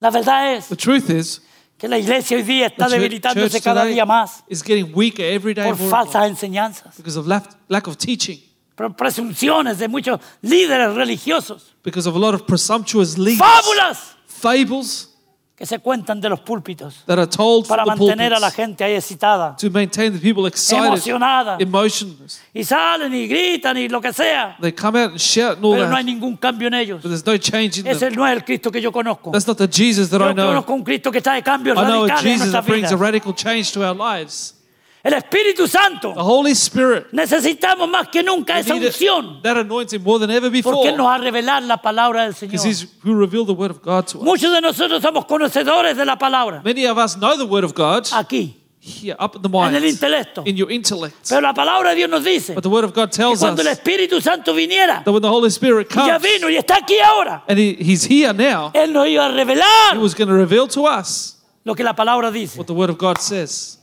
La 0.00 0.10
verdad 0.10 0.54
es 0.54 0.68
The 0.68 0.76
truth 0.76 1.10
is, 1.10 1.42
que 1.76 1.88
la 1.88 1.98
iglesia 1.98 2.36
hoy 2.36 2.42
día 2.42 2.68
the 2.68 2.74
está 2.74 2.88
debilitándose 2.88 3.60
cada 3.60 3.84
día 3.84 4.04
más 4.04 4.44
is 4.48 4.62
getting 4.62 4.92
weaker 4.94 5.24
every 5.24 5.54
day 5.54 5.64
por 5.64 5.76
more 5.76 5.90
falsas 5.90 6.28
enseñanzas, 6.28 6.96
because 6.96 7.18
of 7.18 7.26
lack, 7.26 7.44
lack 7.68 7.86
of 7.88 7.96
teaching, 7.96 8.40
por 8.74 8.94
presunciones 8.94 9.78
de 9.78 9.88
muchos 9.88 10.20
líderes 10.42 10.94
religiosos, 10.94 11.74
because 11.84 12.08
of 12.08 12.14
a 12.14 12.18
lot 12.18 12.34
of 12.34 12.46
presumptuous 12.46 13.18
leaders, 13.18 13.40
fábulas. 13.40 14.16
Fables 14.26 15.17
que 15.58 15.66
se 15.66 15.80
cuentan 15.80 16.20
de 16.20 16.28
los 16.28 16.38
púlpitos 16.38 17.02
that 17.04 17.18
are 17.18 17.26
told 17.26 17.66
para 17.66 17.84
from 17.84 17.98
the 17.98 18.04
mantener 18.06 18.32
a 18.32 18.38
la 18.38 18.46
pulpits 18.46 18.56
gente 18.56 18.84
ahí 18.84 18.94
excitada, 18.94 19.56
to 19.56 19.68
maintain 19.70 20.12
the 20.12 20.20
people 20.20 20.46
excited, 20.46 20.86
emocionada, 20.86 21.56
emotionless. 21.58 22.40
y 22.54 22.62
salen 22.62 23.12
y 23.12 23.26
gritan 23.26 23.76
y 23.76 23.88
lo 23.88 24.00
que 24.00 24.12
sea, 24.12 24.56
They 24.60 24.72
come 24.72 25.00
out 25.02 25.10
and 25.10 25.18
shout 25.18 25.56
and 25.56 25.64
all 25.64 25.72
pero 25.74 25.88
no 25.88 25.96
hay 25.96 26.04
that, 26.04 26.10
ningún 26.12 26.36
cambio 26.36 26.68
en 26.68 26.74
ellos. 26.74 27.02
but 27.02 27.08
there's 27.10 27.26
no 27.26 27.36
change 27.36 27.78
in 27.80 27.86
Ese 27.88 28.06
them. 28.06 28.14
no 28.14 28.24
es 28.26 28.32
el 28.36 28.44
Cristo 28.44 28.70
que 28.70 28.80
yo 28.80 28.92
conozco. 28.92 29.32
That's 29.32 29.48
not 29.48 29.56
the 29.58 29.66
Jesus 29.68 30.08
that 30.10 30.20
I 30.20 30.28
Yo 30.28 30.34
know. 30.34 30.46
conozco 30.46 30.72
un 30.74 30.84
Cristo 30.84 31.10
que 31.10 31.20
trae 31.20 31.42
cambios 31.42 31.76
I 31.76 31.80
know 31.80 32.04
a 32.04 32.08
radicales 32.08 32.24
en 32.24 32.30
Jesus 32.30 32.38
nuestras 32.52 32.64
that 32.64 32.70
brings 32.70 32.92
a 32.92 32.94
vidas. 32.94 33.00
radical 33.00 33.34
change 33.34 33.72
to 33.72 33.82
our 33.84 33.96
lives. 33.96 34.54
El 35.02 35.12
Espíritu 35.14 35.68
Santo. 35.68 36.12
The 36.12 36.20
Holy 36.20 36.52
Spirit. 36.52 37.06
Necesitamos 37.12 37.88
más 37.88 38.08
que 38.08 38.22
nunca 38.22 38.58
esa 38.58 38.74
unción. 38.74 39.40
that 39.42 39.56
anointing 39.56 40.02
more 40.02 40.18
than 40.18 40.30
ever 40.30 40.50
before. 40.50 40.74
Porque 40.74 40.92
nos 40.92 41.06
va 41.06 41.14
a 41.14 41.18
revelar 41.18 41.62
la 41.62 41.76
palabra 41.80 42.24
del 42.24 42.34
Señor. 42.34 42.60
Who 43.04 43.14
revealed 43.14 43.46
the 43.46 43.54
Word 43.54 43.70
of 43.70 43.80
God 43.82 44.06
to 44.08 44.18
us. 44.18 44.24
Muchos 44.24 44.52
de 44.52 44.60
nosotros 44.60 45.00
somos 45.00 45.24
conocedores 45.26 45.96
de 45.96 46.04
la 46.04 46.16
palabra. 46.18 46.62
Many 46.64 46.86
of 46.86 46.98
us 46.98 47.16
know 47.16 47.36
the 47.36 47.46
Word 47.46 47.64
of 47.64 47.74
God 47.74 48.06
Aquí. 48.12 48.56
here, 48.80 49.16
up 49.18 49.36
in 49.36 49.42
the 49.42 49.48
En 49.48 49.52
mind, 49.52 49.76
el 49.76 49.84
intelecto. 49.84 50.42
in 50.46 50.56
your 50.56 50.70
intellect. 50.70 51.14
Pero 51.28 51.40
la 51.40 51.52
palabra 51.54 51.90
de 51.90 51.96
Dios 51.96 52.10
nos 52.10 52.24
dice 52.24 52.54
But 52.54 52.62
the 52.62 52.68
Word 52.70 52.84
of 52.84 52.92
God 52.92 53.10
que 53.10 53.16
tells 53.18 53.34
us 53.34 53.40
cuando 53.40 53.62
el 53.62 53.68
Espíritu 53.68 54.20
Santo 54.20 54.52
viniera, 54.54 55.04
that 55.04 55.12
when 55.12 55.22
the 55.22 55.28
Holy 55.28 55.50
Spirit 55.50 55.88
y 55.90 55.94
ya 56.06 56.18
comes, 56.18 56.22
vino 56.22 56.48
y 56.48 56.56
está 56.56 56.76
aquí 56.76 56.98
ahora, 57.00 57.44
and 57.48 57.58
he, 57.58 57.76
He's 57.78 58.04
here 58.04 58.32
now, 58.32 58.70
Él 58.74 58.92
nos 58.92 59.06
iba 59.06 59.26
a 59.26 59.30
He 59.30 59.36
revelar 59.36 59.98
was 59.98 60.14
going 60.14 60.28
to 60.28 60.34
reveal 60.34 60.66
to 60.68 60.86
us 60.86 61.36
lo 61.64 61.74
que 61.74 61.84
la 61.84 61.94
palabra 61.94 62.30
dice. 62.32 62.56
what 62.58 62.66
the 62.66 62.74
Word 62.74 62.90
of 62.90 62.98
God 62.98 63.18
says. 63.18 63.77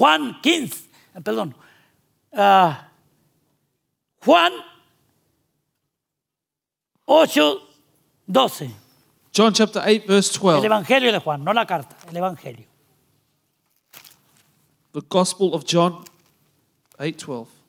Juan 0.00 0.40
15, 0.40 0.88
eh, 1.14 1.20
perdón, 1.20 1.54
ah, 2.32 2.88
Juan 4.24 4.52
8, 7.04 7.60
12. 8.26 8.70
John 9.30 9.52
chapter 9.52 9.82
8, 9.84 10.06
verse 10.06 10.32
El 10.36 10.40
12. 10.40 10.66
Evangelio 10.66 11.12
de 11.12 11.18
Juan, 11.18 11.44
no 11.44 11.52
la 11.52 11.66
carta, 11.66 11.94
el 12.08 12.16
Evangelio. 12.16 12.66
The 14.92 15.02
Gospel 15.06 15.52
of 15.52 15.64
John 15.66 16.02
8, 16.98 17.18
12. 17.26 17.59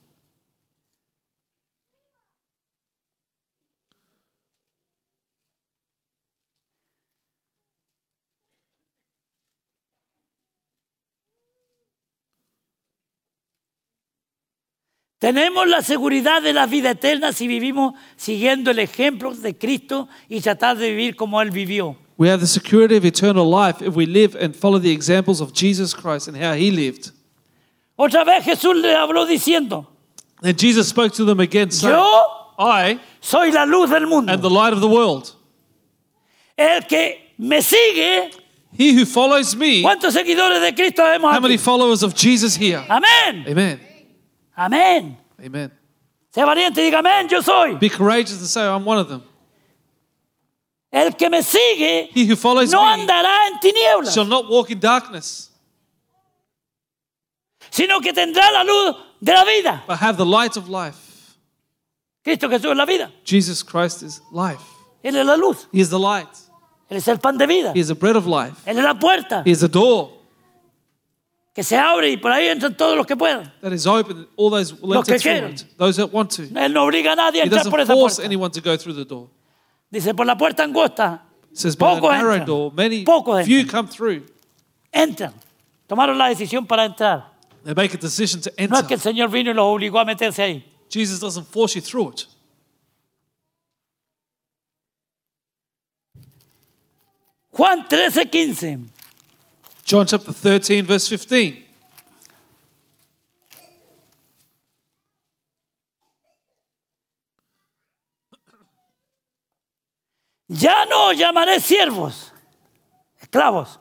Tenemos 15.22 15.68
la 15.68 15.84
seguridad 15.84 16.42
de 16.42 16.52
la 16.52 16.66
vida 16.66 16.90
eterna 16.90 17.32
si 17.32 17.48
vivimos 17.48 17.94
siguiendo 18.16 18.72
el 18.72 18.80
ejemplo 18.80 19.32
de 19.36 19.56
Cristo 19.56 20.10
y 20.28 20.42
tratar 20.42 20.80
de 20.80 20.90
vivir 20.90 21.16
como 21.16 21.40
Él 21.40 21.52
vivió. 21.52 21.96
We 22.18 22.28
have 22.32 22.40
the 22.40 22.48
security 22.48 22.98
of 22.98 23.06
eternal 23.06 23.46
life 23.48 23.84
if 23.86 23.96
we 23.96 24.08
live 24.08 24.36
and 24.36 24.56
follow 24.56 24.80
the 24.80 24.92
examples 24.92 25.40
of 25.40 25.54
Jesus 25.54 25.94
Christ 25.94 26.28
and 26.28 26.36
how 26.36 26.54
he 26.56 26.72
lived. 26.72 27.12
Otra 27.96 28.24
vez 28.24 28.44
Jesús 28.44 28.76
le 28.82 28.96
habló 28.96 29.28
diciendo, 29.28 29.86
And 30.42 30.58
Jesus 30.58 30.88
spoke 30.90 31.14
to 31.14 31.24
them 31.24 31.40
again, 31.40 31.70
saying, 31.70 31.94
yo 31.94 32.56
I 32.58 33.00
soy 33.20 33.52
la 33.52 33.66
luz 33.66 33.92
del 33.92 34.08
mundo. 34.08 34.34
am 34.34 34.42
the 34.42 34.50
light 34.50 34.74
of 34.74 34.82
the 34.82 34.88
world. 34.88 35.36
El 36.58 36.82
que 36.88 37.34
me 37.38 37.62
sigue, 37.62 38.32
He 38.76 38.94
who 38.96 39.06
follows 39.06 39.56
me, 39.56 39.84
¿cuántos 39.84 40.16
seguidores 40.16 40.62
de 40.64 40.74
Cristo 40.74 41.04
hemos 41.04 41.32
how 41.32 41.40
many 41.40 41.58
aquí? 41.58 41.64
followers 41.64 42.02
of 42.02 42.16
Jesus 42.16 42.56
here? 42.56 42.84
Amén, 42.90 43.46
Amen. 43.48 43.91
Amén. 44.56 45.18
Amen. 45.44 45.72
Sea 46.34 46.46
valiente 46.46 46.82
y 46.82 46.86
diga, 46.86 47.00
amén, 47.00 47.28
yo 47.28 47.42
soy. 47.42 47.76
Be 47.76 47.90
courageous 47.90 48.40
and 48.40 48.48
say, 48.48 48.66
I'm 48.66 48.86
one 48.86 49.00
of 49.00 49.10
them. 49.10 49.24
El 50.92 51.14
que 51.16 51.30
me 51.30 51.42
sigue 51.42 52.10
He 52.14 52.26
who 52.26 52.36
follows 52.36 52.70
no 52.72 52.84
me 52.84 53.02
andará 53.02 53.48
en 53.48 53.60
tinieblas, 53.62 54.14
shall 54.14 54.26
not 54.26 54.50
walk 54.50 54.70
in 54.72 54.80
darkness, 54.80 55.50
sino 57.70 58.02
que 58.02 58.12
tendrá 58.12 58.52
la 58.52 58.64
luz 58.64 58.96
de 59.22 59.34
la 59.34 59.46
vida. 59.46 59.84
but 59.88 59.98
have 60.00 60.18
the 60.18 60.26
light 60.26 60.58
of 60.58 60.68
life. 60.68 61.38
Cristo 62.24 62.50
Jesús 62.50 62.72
es 62.72 62.78
la 62.78 62.86
vida. 62.86 63.12
Jesus 63.24 63.64
Christ 63.64 64.04
is 64.04 64.22
life. 64.32 64.62
Él 65.04 65.16
es 65.16 65.26
la 65.26 65.36
luz. 65.36 65.68
He 65.72 65.80
is 65.80 65.90
the 65.90 66.00
light. 66.00 66.28
Él 66.90 66.98
es 66.98 67.08
el 67.08 67.18
pan 67.18 67.38
de 67.38 67.48
vida. 67.48 67.72
He 67.74 67.80
is 67.80 67.88
the 67.88 67.96
bread 67.96 68.18
of 68.18 68.28
life. 68.28 68.62
Él 68.66 68.78
es 68.78 68.84
la 68.84 68.94
puerta 68.94 69.44
He 69.46 69.52
is 69.52 69.62
the 69.62 69.70
door 69.70 70.12
que 71.54 71.64
se 71.64 71.76
abre 71.78 72.10
y 72.10 72.18
por 72.18 72.32
ahí 72.32 72.48
entran 72.48 72.76
todos 72.78 72.96
los 72.96 73.06
que 73.06 73.16
puedan. 73.18 73.52
that 73.62 73.72
is 73.74 73.86
open. 73.86 74.28
All 74.38 74.50
those 74.50 74.74
Los 74.82 75.06
que 75.06 75.16
enter 75.16 75.50
it. 75.52 75.66
Those 75.78 75.98
that 76.02 76.12
want 76.14 76.32
to. 76.38 76.44
Él 76.44 76.74
no 76.74 76.86
obliga 76.86 77.12
a 77.12 77.16
nadie 77.16 77.42
a 77.42 77.44
He 77.44 77.48
entrar 77.48 77.70
por 77.70 77.80
esa 77.82 77.94
force 77.94 78.16
puerta. 78.18 78.26
anyone 78.26 78.52
to 78.52 78.62
go 78.62 78.78
through 78.78 78.96
the 78.96 79.06
door. 79.06 79.30
Dice, 79.90 80.14
por 80.14 80.26
la 80.26 80.38
puerta 80.38 80.64
angosta, 80.64 81.24
It 81.52 81.58
says, 81.58 81.76
by 81.76 81.96
the 81.96 82.02
Pocos 82.02 82.12
narrow 82.14 82.34
entran. 82.34 82.46
door, 82.46 82.72
many 82.74 83.04
Pocos 83.04 83.44
few 83.46 83.60
entran. 83.60 83.70
come 83.70 83.90
through. 83.90 84.24
entran. 84.94 85.34
Tomaron 85.88 86.18
la 86.18 86.30
decisión 86.30 86.66
para 86.66 86.86
entrar. 86.86 87.32
They 87.66 87.74
make 87.76 87.94
a 87.94 87.98
decision 87.98 88.40
to 88.42 88.50
No 88.58 88.78
es 88.80 88.86
que 88.88 88.94
enter. 88.94 88.94
el 88.94 89.02
Señor 89.02 89.30
vino 89.30 89.52
y 89.52 89.54
los 89.54 89.66
obligó 89.66 90.00
a 90.00 90.06
meterse 90.06 90.42
ahí. 90.42 90.66
Jesus 90.90 91.20
doesn't 91.20 91.46
force 91.48 91.76
you 91.76 91.82
through 91.82 92.12
it. 92.14 92.26
Juan 97.52 97.86
13, 97.88 98.26
15. 98.30 98.91
John 99.84 100.06
chapter 100.06 100.34
13, 100.34 100.82
verse 100.84 101.10
15. 101.10 101.68
Ya 110.48 110.86
no 110.86 111.14
llamaré 111.14 111.60
siervos, 111.60 112.34
esclavos. 113.20 113.80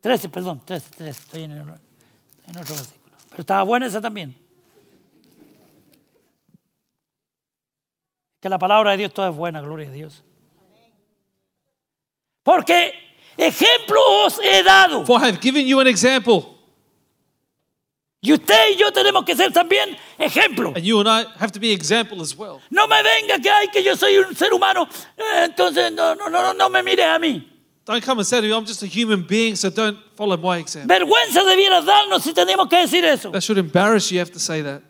13, 0.00 0.28
perdón, 0.30 0.60
13, 0.64 0.90
13, 0.96 1.10
estoy 1.10 1.42
en, 1.44 1.52
el- 1.52 1.60
en 1.60 2.56
otro 2.58 2.74
versículo. 2.74 3.16
Pero 3.28 3.40
estaba 3.42 3.62
buena 3.62 3.86
esa 3.86 4.00
también. 4.00 4.34
Que 8.40 8.48
la 8.48 8.58
palabra 8.58 8.92
de 8.92 8.96
Dios 8.96 9.12
toda 9.12 9.28
es 9.28 9.36
buena, 9.36 9.60
gloria 9.60 9.88
a 9.88 9.92
Dios. 9.92 10.24
Porque 12.42 12.92
ejemplo 13.36 13.98
os 14.24 14.38
he 14.40 14.62
dado. 14.62 15.04
For 15.06 15.18
I 15.20 15.26
have 15.26 15.40
given 15.40 15.66
you 15.66 15.80
an 15.80 15.86
example, 15.86 16.56
Y 18.22 18.32
usted 18.34 18.72
y 18.72 18.76
yo 18.76 18.92
tenemos 18.92 19.24
que 19.24 19.34
ser 19.34 19.50
también 19.50 19.96
ejemplo. 20.18 20.74
and 20.76 20.84
you 20.84 21.00
and 21.00 21.08
I 21.08 21.24
have 21.38 21.52
to 21.52 21.58
be 21.60 21.72
example 21.72 22.20
as 22.20 22.36
well. 22.36 22.60
No 22.70 22.86
me 22.86 23.02
venga 23.02 23.38
que 23.40 23.48
hay 23.50 23.68
que 23.68 23.82
yo 23.82 23.96
soy 23.96 24.18
un 24.18 24.34
ser 24.36 24.52
humano, 24.52 24.86
eh, 25.16 25.44
entonces 25.46 25.90
no, 25.92 26.14
no, 26.14 26.28
no, 26.28 26.52
no 26.52 26.68
me 26.68 26.82
mire 26.82 27.02
a 27.04 27.18
mí. 27.18 27.46
Don't 27.86 28.04
come 28.04 28.18
and 28.18 28.26
say 28.26 28.40
to 28.42 28.46
me, 28.46 28.52
I'm 28.52 28.66
just 28.66 28.82
a 28.82 28.86
human 28.86 29.22
being, 29.26 29.56
so 29.56 29.70
don't 29.70 29.96
follow 30.16 30.36
my 30.36 30.58
example. 30.58 30.94
Vergüenza 30.94 31.42
debieras 31.44 31.86
darnos 31.86 32.22
si 32.22 32.34
tenemos 32.34 32.68
que 32.68 32.76
decir 32.76 33.04
eso. 33.06 33.30
That 33.32 33.42
should 33.42 33.56
embarrass 33.58 34.10
you, 34.10 34.16
you 34.16 34.20
have 34.20 34.32
to 34.32 34.38
say 34.38 34.60
that. 34.62 34.82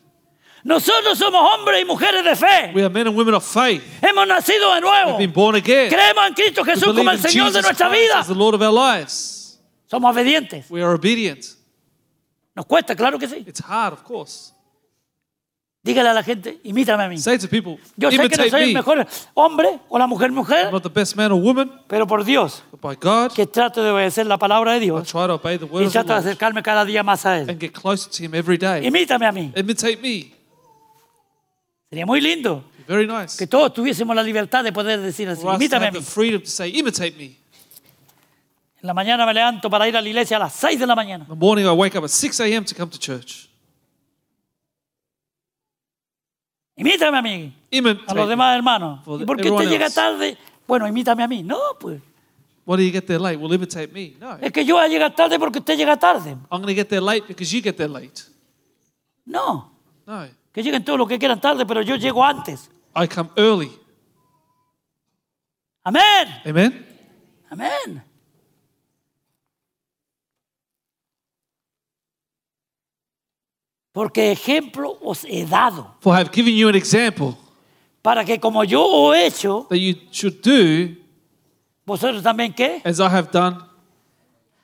Nosotros 0.63 1.17
somos 1.19 1.41
hombres 1.55 1.81
y 1.83 1.85
mujeres 1.85 2.25
de 2.25 2.37
fe. 2.37 2.73
We 2.75 2.83
are 2.83 2.91
men 2.91 3.07
and 3.07 3.17
women 3.17 3.35
of 3.35 3.45
faith. 3.45 3.83
Hemos 4.03 4.27
nacido 4.27 4.75
de 4.75 4.81
nuevo. 4.81 5.11
We've 5.13 5.19
been 5.19 5.33
born 5.33 5.57
again. 5.57 5.89
Creemos 5.91 6.27
en 6.27 6.35
Cristo 6.35 6.63
We 6.63 6.73
Jesús 6.73 6.95
como 6.95 7.11
el 7.11 7.19
Señor 7.19 7.47
de 7.47 7.59
Jesus 7.59 7.63
nuestra 7.63 7.89
Christ 7.89 8.03
vida. 8.03 8.19
as 8.21 8.27
the 8.29 8.35
Lord 8.35 8.55
of 8.55 8.61
our 8.63 8.73
lives. 8.73 9.59
Somos 9.91 10.11
obedientes. 10.15 10.67
We 10.71 10.83
are 10.83 10.95
obedient. 10.95 11.45
Nos 12.55 12.67
cuesta, 12.67 12.95
claro 12.95 13.19
que 13.19 13.27
sí. 13.27 13.45
It's 13.47 13.61
hard, 13.63 13.95
of 13.95 14.03
course. 14.03 14.53
Dígale 15.83 16.11
a 16.11 16.13
la 16.13 16.23
gente, 16.23 16.61
imítame 16.65 17.05
a 17.05 17.09
mí. 17.09 17.17
Say 17.17 17.39
to 17.39 17.49
people, 17.49 17.79
Yo 17.97 18.11
sé 18.11 18.29
que 18.29 18.37
no 18.37 18.49
soy 18.51 18.61
el 18.65 18.69
me. 18.69 18.75
mejor 18.75 19.07
hombre 19.33 19.79
o 19.89 19.99
la 19.99 20.07
mujer 20.07 20.29
I'm 20.29 20.35
mujer, 20.35 20.71
not 20.71 20.83
the 20.83 20.91
best 20.91 21.17
man 21.17 21.33
or 21.33 21.41
woman, 21.41 21.73
pero 21.89 22.07
por 22.07 22.23
Dios, 22.23 22.63
but 22.71 22.83
by 22.83 22.97
God, 22.97 23.33
que 23.33 23.47
trato 23.47 23.83
de 23.83 23.89
obedecer 23.91 24.27
la 24.27 24.37
palabra 24.37 24.73
de 24.73 24.77
I 24.77 24.81
Dios 24.81 25.09
try 25.09 25.27
to 25.27 25.37
obey 25.37 25.57
the 25.57 25.65
word 25.65 25.87
y 25.87 25.89
trato 25.89 26.13
de 26.13 26.19
acercarme 26.19 26.63
cada 26.63 26.85
día 26.85 27.03
más 27.03 27.25
a 27.25 27.39
Él. 27.39 27.49
and 27.49 27.59
get 27.59 27.73
closer 27.73 28.11
to 28.11 28.23
Him 28.23 28.35
every 28.35 28.59
day. 28.59 28.87
Imítame 28.87 29.25
a 29.27 29.33
mí. 29.33 29.53
Imitate 29.57 29.97
me. 30.03 30.35
Sería 31.91 32.07
muy 32.07 32.21
lindo 32.21 32.65
very 32.87 33.07
nice. 33.07 33.37
que 33.37 33.47
todos 33.49 33.75
tuviésemos 33.75 34.15
la 34.15 34.23
libertad 34.23 34.63
de 34.63 34.73
poder 34.73 35.01
decir 35.01 35.29
así, 35.29 35.43
For 35.43 35.51
us 35.53 35.59
to 35.59 35.65
imítame 35.65 35.87
a 35.87 35.89
have 35.89 35.99
mí. 35.99 36.05
the 36.05 36.11
freedom 36.11 36.41
to 36.41 36.47
say, 36.49 36.71
imitate 36.79 37.17
me. 37.17 37.37
En 38.83 38.87
la 38.87 38.95
mañana 38.95 39.27
me 39.27 39.35
levanto 39.35 39.69
para 39.69 39.87
ir 39.89 39.97
a 39.97 40.01
la 40.01 40.09
iglesia 40.09 40.37
a 40.37 40.41
las 40.41 40.55
6 40.55 40.79
de 40.79 40.87
la 40.87 40.95
mañana. 40.95 41.25
In 41.25 41.29
the 41.31 41.35
morning, 41.37 41.65
I 41.67 41.73
wake 41.73 41.97
up 41.99 42.05
at 42.05 42.11
6 42.11 42.41
a.m. 42.41 42.65
to 42.65 42.75
come 42.75 42.91
to 42.91 42.99
church. 42.99 43.49
Imítame 46.77 47.19
a 47.19 47.23
mí, 47.23 47.53
a 47.73 47.77
Imitate 47.77 48.15
los 48.15 48.25
me. 48.27 48.31
demás 48.31 48.57
hermanos. 48.57 49.05
For 49.05 49.21
¿Y 49.21 49.27
por 49.27 49.37
qué 49.37 49.43
everyone 49.43 49.65
usted 49.67 49.71
llega 49.75 49.87
else. 49.87 49.95
tarde? 49.97 50.39
Bueno, 50.67 50.87
imítame 50.89 51.23
a 51.23 51.29
mí. 51.29 51.43
No, 51.43 51.59
pues. 51.79 52.01
Why 52.65 52.77
do 52.77 52.83
you 52.85 52.93
get 52.93 53.07
there 53.07 53.19
late? 53.19 53.37
Well, 53.37 53.53
imitate 53.53 53.93
me. 53.93 54.15
No. 54.21 54.37
Es 54.41 54.53
que 54.53 54.65
yo 54.65 54.77
voy 54.77 54.85
a 54.85 54.89
llegar 54.89 55.15
tarde 55.15 55.39
porque 55.39 55.59
usted 55.59 55.77
llega 55.77 55.99
tarde. 55.99 56.31
I'm 56.51 56.63
going 56.63 56.69
to 56.69 56.75
get 56.75 56.89
there 56.89 57.01
late 57.03 57.27
because 57.27 57.53
you 57.55 57.61
get 57.61 57.77
there 57.77 57.89
late. 57.89 58.23
No. 59.27 59.73
No. 60.07 60.29
Que 60.53 60.63
lleguen 60.63 60.85
todos 60.85 60.99
los 60.99 61.09
que 61.09 61.19
quieran 61.19 61.41
tarde, 61.41 61.65
pero 61.65 61.83
yo 61.83 61.97
llego 61.97 62.25
antes. 62.25 62.71
I 62.97 63.07
come 63.07 63.31
early. 63.37 63.71
Amén. 65.85 66.29
Amen? 66.45 66.87
Amén. 67.51 68.05
Porque 73.93 74.33
ejemplo 74.33 74.99
os 75.03 75.25
he 75.25 75.45
dado 75.45 75.97
For 76.01 76.15
I 76.15 76.21
have 76.21 76.31
given 76.33 76.55
you 76.55 76.69
an 76.69 76.77
example 76.77 77.37
para 78.03 78.25
que 78.25 78.39
como 78.39 78.65
yo 78.65 79.13
he 79.13 79.27
hecho, 79.27 79.67
that 79.69 79.79
you 79.79 79.95
should 80.11 80.41
do 80.43 80.97
vosotros 81.85 82.23
también 82.23 82.53
qué? 82.55 82.81
as 82.85 83.01
I 83.01 83.09
have 83.09 83.31
done. 83.33 83.59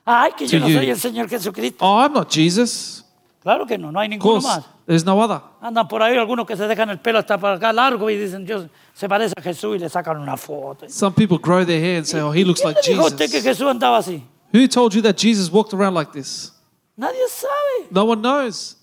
Ay, 0.05 0.31
que 0.37 0.47
yo 0.47 0.59
no 0.59 0.67
you. 0.69 0.77
soy 0.77 0.89
el 0.89 0.97
Señor 0.97 1.29
Jesucristo. 1.29 1.85
Oh, 1.85 1.99
I'm 1.99 2.13
not 2.13 2.31
Jesus. 2.31 3.03
Claro 3.47 3.65
que 3.65 3.77
no, 3.77 3.93
no 3.93 3.99
hay 4.01 4.09
ninguno 4.09 4.41
course, 4.41 4.45
más. 4.45 4.65
there's 4.85 5.05
no 5.05 5.17
other. 5.21 5.39
Andan 5.61 5.87
por 5.87 6.03
ahí 6.03 6.17
algunos 6.17 6.45
que 6.45 6.57
se 6.57 6.67
dejan 6.67 6.89
el 6.89 6.99
pelo 6.99 7.17
hasta 7.17 7.37
para 7.37 7.55
acá 7.55 7.71
largo 7.71 8.09
y 8.09 8.17
dicen, 8.17 8.43
Dios, 8.45 8.65
se 8.93 9.07
parece 9.07 9.33
a 9.37 9.41
Jesús 9.41 9.77
y 9.77 9.79
le 9.79 9.87
sacan 9.87 10.17
una 10.17 10.35
foto. 10.35 10.89
Some 10.89 11.15
people 11.15 11.37
grow 11.41 11.63
their 11.65 11.81
hair 11.81 11.99
and 11.99 12.05
say, 12.05 12.19
oh, 12.19 12.33
he 12.33 12.43
looks 12.43 12.59
¿Quién 12.59 12.97
like 12.97 12.99
a 12.99 13.03
usted 13.03 13.31
que 13.31 13.39
Jesus. 13.39 13.43
Jesús 13.45 13.71
andaba 13.71 13.99
así? 13.99 14.21
Who 14.53 14.67
told 14.67 14.93
you 14.93 15.01
that 15.03 15.15
Jesus 15.15 15.49
walked 15.49 15.73
around 15.73 15.93
like 15.93 16.11
this? 16.11 16.51
Nadie 16.97 17.25
sabe. 17.29 17.87
No 17.89 18.03
one 18.03 18.21
knows. 18.21 18.75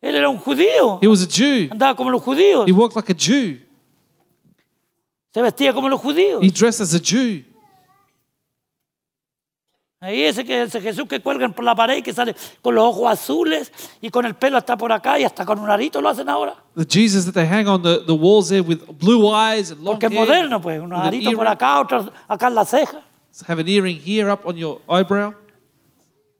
Él 0.00 0.14
era 0.14 0.30
un 0.30 0.38
judío. 0.38 1.00
He 1.02 1.08
was 1.08 1.24
a 1.24 1.26
Jew. 1.26 1.68
Andaba 1.68 1.96
como 1.96 2.10
los 2.10 2.22
judíos. 2.22 2.68
He 2.68 2.72
walked 2.72 2.94
like 2.94 3.10
a 3.10 3.16
Jew. 3.16 3.58
Se 5.34 5.42
vestía 5.42 5.74
como 5.74 5.88
los 5.88 6.00
judíos. 6.00 6.40
He 6.40 6.52
dressed 6.52 6.80
as 6.80 6.94
a 6.94 7.00
Jew. 7.00 7.42
Ahí 10.06 10.22
ese, 10.22 10.44
que, 10.44 10.62
ese 10.62 10.80
Jesús 10.80 11.08
que 11.08 11.18
cuelgan 11.18 11.52
por 11.52 11.64
la 11.64 11.74
pared 11.74 11.96
y 11.96 12.02
que 12.02 12.12
sale 12.12 12.36
con 12.62 12.76
los 12.76 12.84
ojos 12.84 13.10
azules 13.10 13.72
y 14.00 14.08
con 14.08 14.24
el 14.24 14.36
pelo 14.36 14.56
hasta 14.56 14.76
por 14.76 14.92
acá 14.92 15.18
y 15.18 15.24
hasta 15.24 15.44
con 15.44 15.58
un 15.58 15.68
arito 15.68 16.00
lo 16.00 16.08
hacen 16.08 16.28
ahora. 16.28 16.54
The 16.76 16.86
Jesus 16.88 17.24
that 17.24 17.32
they 17.34 17.44
hang 17.44 17.66
on 17.66 17.82
the, 17.82 18.04
the 18.06 18.14
walls 18.14 18.48
there 18.48 18.62
with 18.62 18.86
blue 19.00 19.28
eyes 19.34 19.72
and 19.72 19.82
long 19.82 19.98
Porque 19.98 20.06
es 20.06 20.12
hair. 20.12 20.20
moderno, 20.20 20.60
pues. 20.60 20.80
An 20.80 20.92
aritos 20.92 21.34
por 21.34 21.48
acá, 21.48 21.80
otros 21.80 22.12
acá 22.28 22.46
en 22.46 22.54
la 22.54 22.64
ceja. 22.64 23.02
have 23.48 23.60
an 23.60 23.68
earring 23.68 23.98
here 23.98 24.30
up 24.30 24.46
on 24.46 24.56
your 24.56 24.80
eyebrow. 24.88 25.34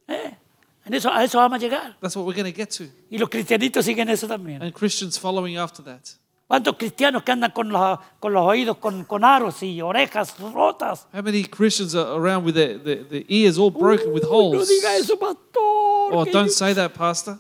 ¿Eh? 0.07 0.37
En 0.85 0.95
eso, 0.95 1.11
a 1.11 1.25
eso 1.25 1.39
vamos 1.39 1.57
a 1.57 1.61
llegar. 1.61 1.97
That's 2.01 2.15
what 2.15 2.25
we're 2.25 2.41
going 2.41 2.49
to 2.49 2.57
get 2.57 2.71
to. 2.79 2.85
Y 3.11 3.19
los 3.19 3.29
cristianitos 3.29 3.85
siguen 3.85 4.09
eso 4.11 4.29
también. 4.29 4.63
And 4.63 4.73
Christians 4.73 5.19
following 5.19 5.57
after 5.57 5.83
that. 5.83 6.17
¿Cuántos 6.49 6.77
cristianos 6.77 7.25
que 7.25 7.33
andan 7.33 7.51
con 7.51 7.69
los, 7.71 7.99
con 8.21 8.33
los 8.33 8.45
oídos 8.47 8.77
con, 8.77 9.05
con 9.05 9.25
aros 9.25 9.63
y 9.65 9.83
orejas 9.83 10.39
rotas? 10.39 11.09
How 11.13 11.21
many 11.23 11.43
Christians 11.45 11.95
are 11.97 12.13
around 12.17 12.45
with 12.47 12.55
their, 12.55 12.79
their, 12.79 13.03
their 13.09 13.25
ears 13.29 13.59
all 13.59 13.71
broken 13.71 14.13
with 14.13 14.23
holes? 14.25 14.61
No 14.61 14.65
diga 14.65 14.97
eso, 14.97 15.17
pastor. 15.19 15.43
Oh, 16.13 16.25
don't 16.33 16.51
say 16.51 16.73
that, 16.75 16.93
Pastor. 16.95 17.37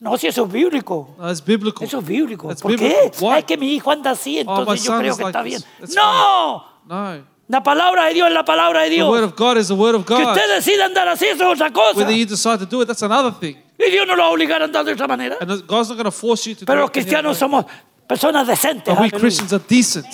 No, 0.00 0.16
si 0.16 0.28
eso 0.28 0.46
es 0.46 0.50
bíblico. 0.52 1.14
No, 1.18 1.28
it's 1.30 1.44
biblical. 1.44 1.86
Eso 1.86 1.98
es 1.98 2.06
bíblico. 2.06 2.48
That's 2.48 2.62
¿Por 2.62 2.70
biblical. 2.70 3.10
qué? 3.10 3.18
Why? 3.24 3.38
Es 3.40 3.44
que 3.44 3.56
mi 3.58 3.74
hijo 3.74 3.90
anda 3.90 4.12
así, 4.12 4.40
Oh, 4.46 4.54
my 4.54 4.60
entonces 4.60 4.84
yo 4.84 4.92
son 4.92 5.00
creo 5.00 5.10
is 5.12 5.16
que 5.18 5.24
like 5.24 5.38
está 5.38 5.42
this. 5.44 5.50
bien. 5.64 5.64
That's 5.80 5.94
No, 5.94 6.64
No. 6.86 7.24
la 7.48 7.62
palabra 7.62 8.04
de 8.06 8.14
Dios 8.14 8.28
es 8.28 8.34
la 8.34 8.44
palabra 8.46 8.82
de 8.84 8.90
The 8.90 9.02
word 9.02 9.24
of 9.24 9.34
God 9.36 9.58
is 9.58 9.68
the 9.68 9.74
word 9.74 9.94
of 9.94 10.06
Que 10.06 10.14
God. 10.14 10.28
usted 10.28 10.54
decida 10.54 10.86
andar 10.86 11.06
así, 11.08 11.26
eso 11.26 11.44
es 11.52 11.60
otra 11.60 11.70
cosa. 11.72 11.98
Whether 11.98 12.14
you 12.16 12.24
decide 12.24 12.58
to 12.60 12.66
do 12.66 12.80
it, 12.80 12.86
that's 12.88 13.02
another 13.02 13.32
thing. 13.32 13.56
Y 13.76 13.90
Dios 13.90 14.06
no 14.06 14.16
lo 14.16 14.22
va 14.22 14.28
a 14.28 14.32
obligar 14.32 14.62
a 14.62 14.64
andar 14.66 14.84
de 14.84 14.92
esa 14.92 15.06
manera. 15.06 15.36
And 15.40 15.50
God's 15.66 15.88
not 15.90 15.96
going 15.98 16.04
to 16.04 16.10
force 16.10 16.46
you 16.48 16.54
to 16.56 16.64
Pero 16.64 16.78
do 16.78 16.82
los 16.82 16.90
cristianos 16.90 17.36
somos 17.36 17.64
personas 18.08 18.46
decentes, 18.46 18.84
But 18.86 18.98
we 19.00 19.08
aleluya. 19.08 19.20
Christians 19.20 19.52
are 19.52 19.62
decent, 19.68 20.06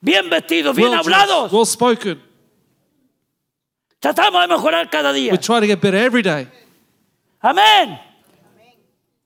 bien 0.00 0.30
vestidos, 0.30 0.74
bien 0.76 0.90
well 0.90 1.00
hablados. 1.02 1.52
well 1.52 1.66
spoken. 1.66 2.22
Tratamos 4.00 4.40
de 4.42 4.48
mejorar 4.54 4.88
cada 4.90 5.12
día. 5.12 5.32
We 5.32 5.38
try 5.38 5.58
to 5.60 5.66
get 5.66 5.80
better 5.80 5.96
every 5.98 6.22
day 6.22 6.46
Amén. 7.40 7.98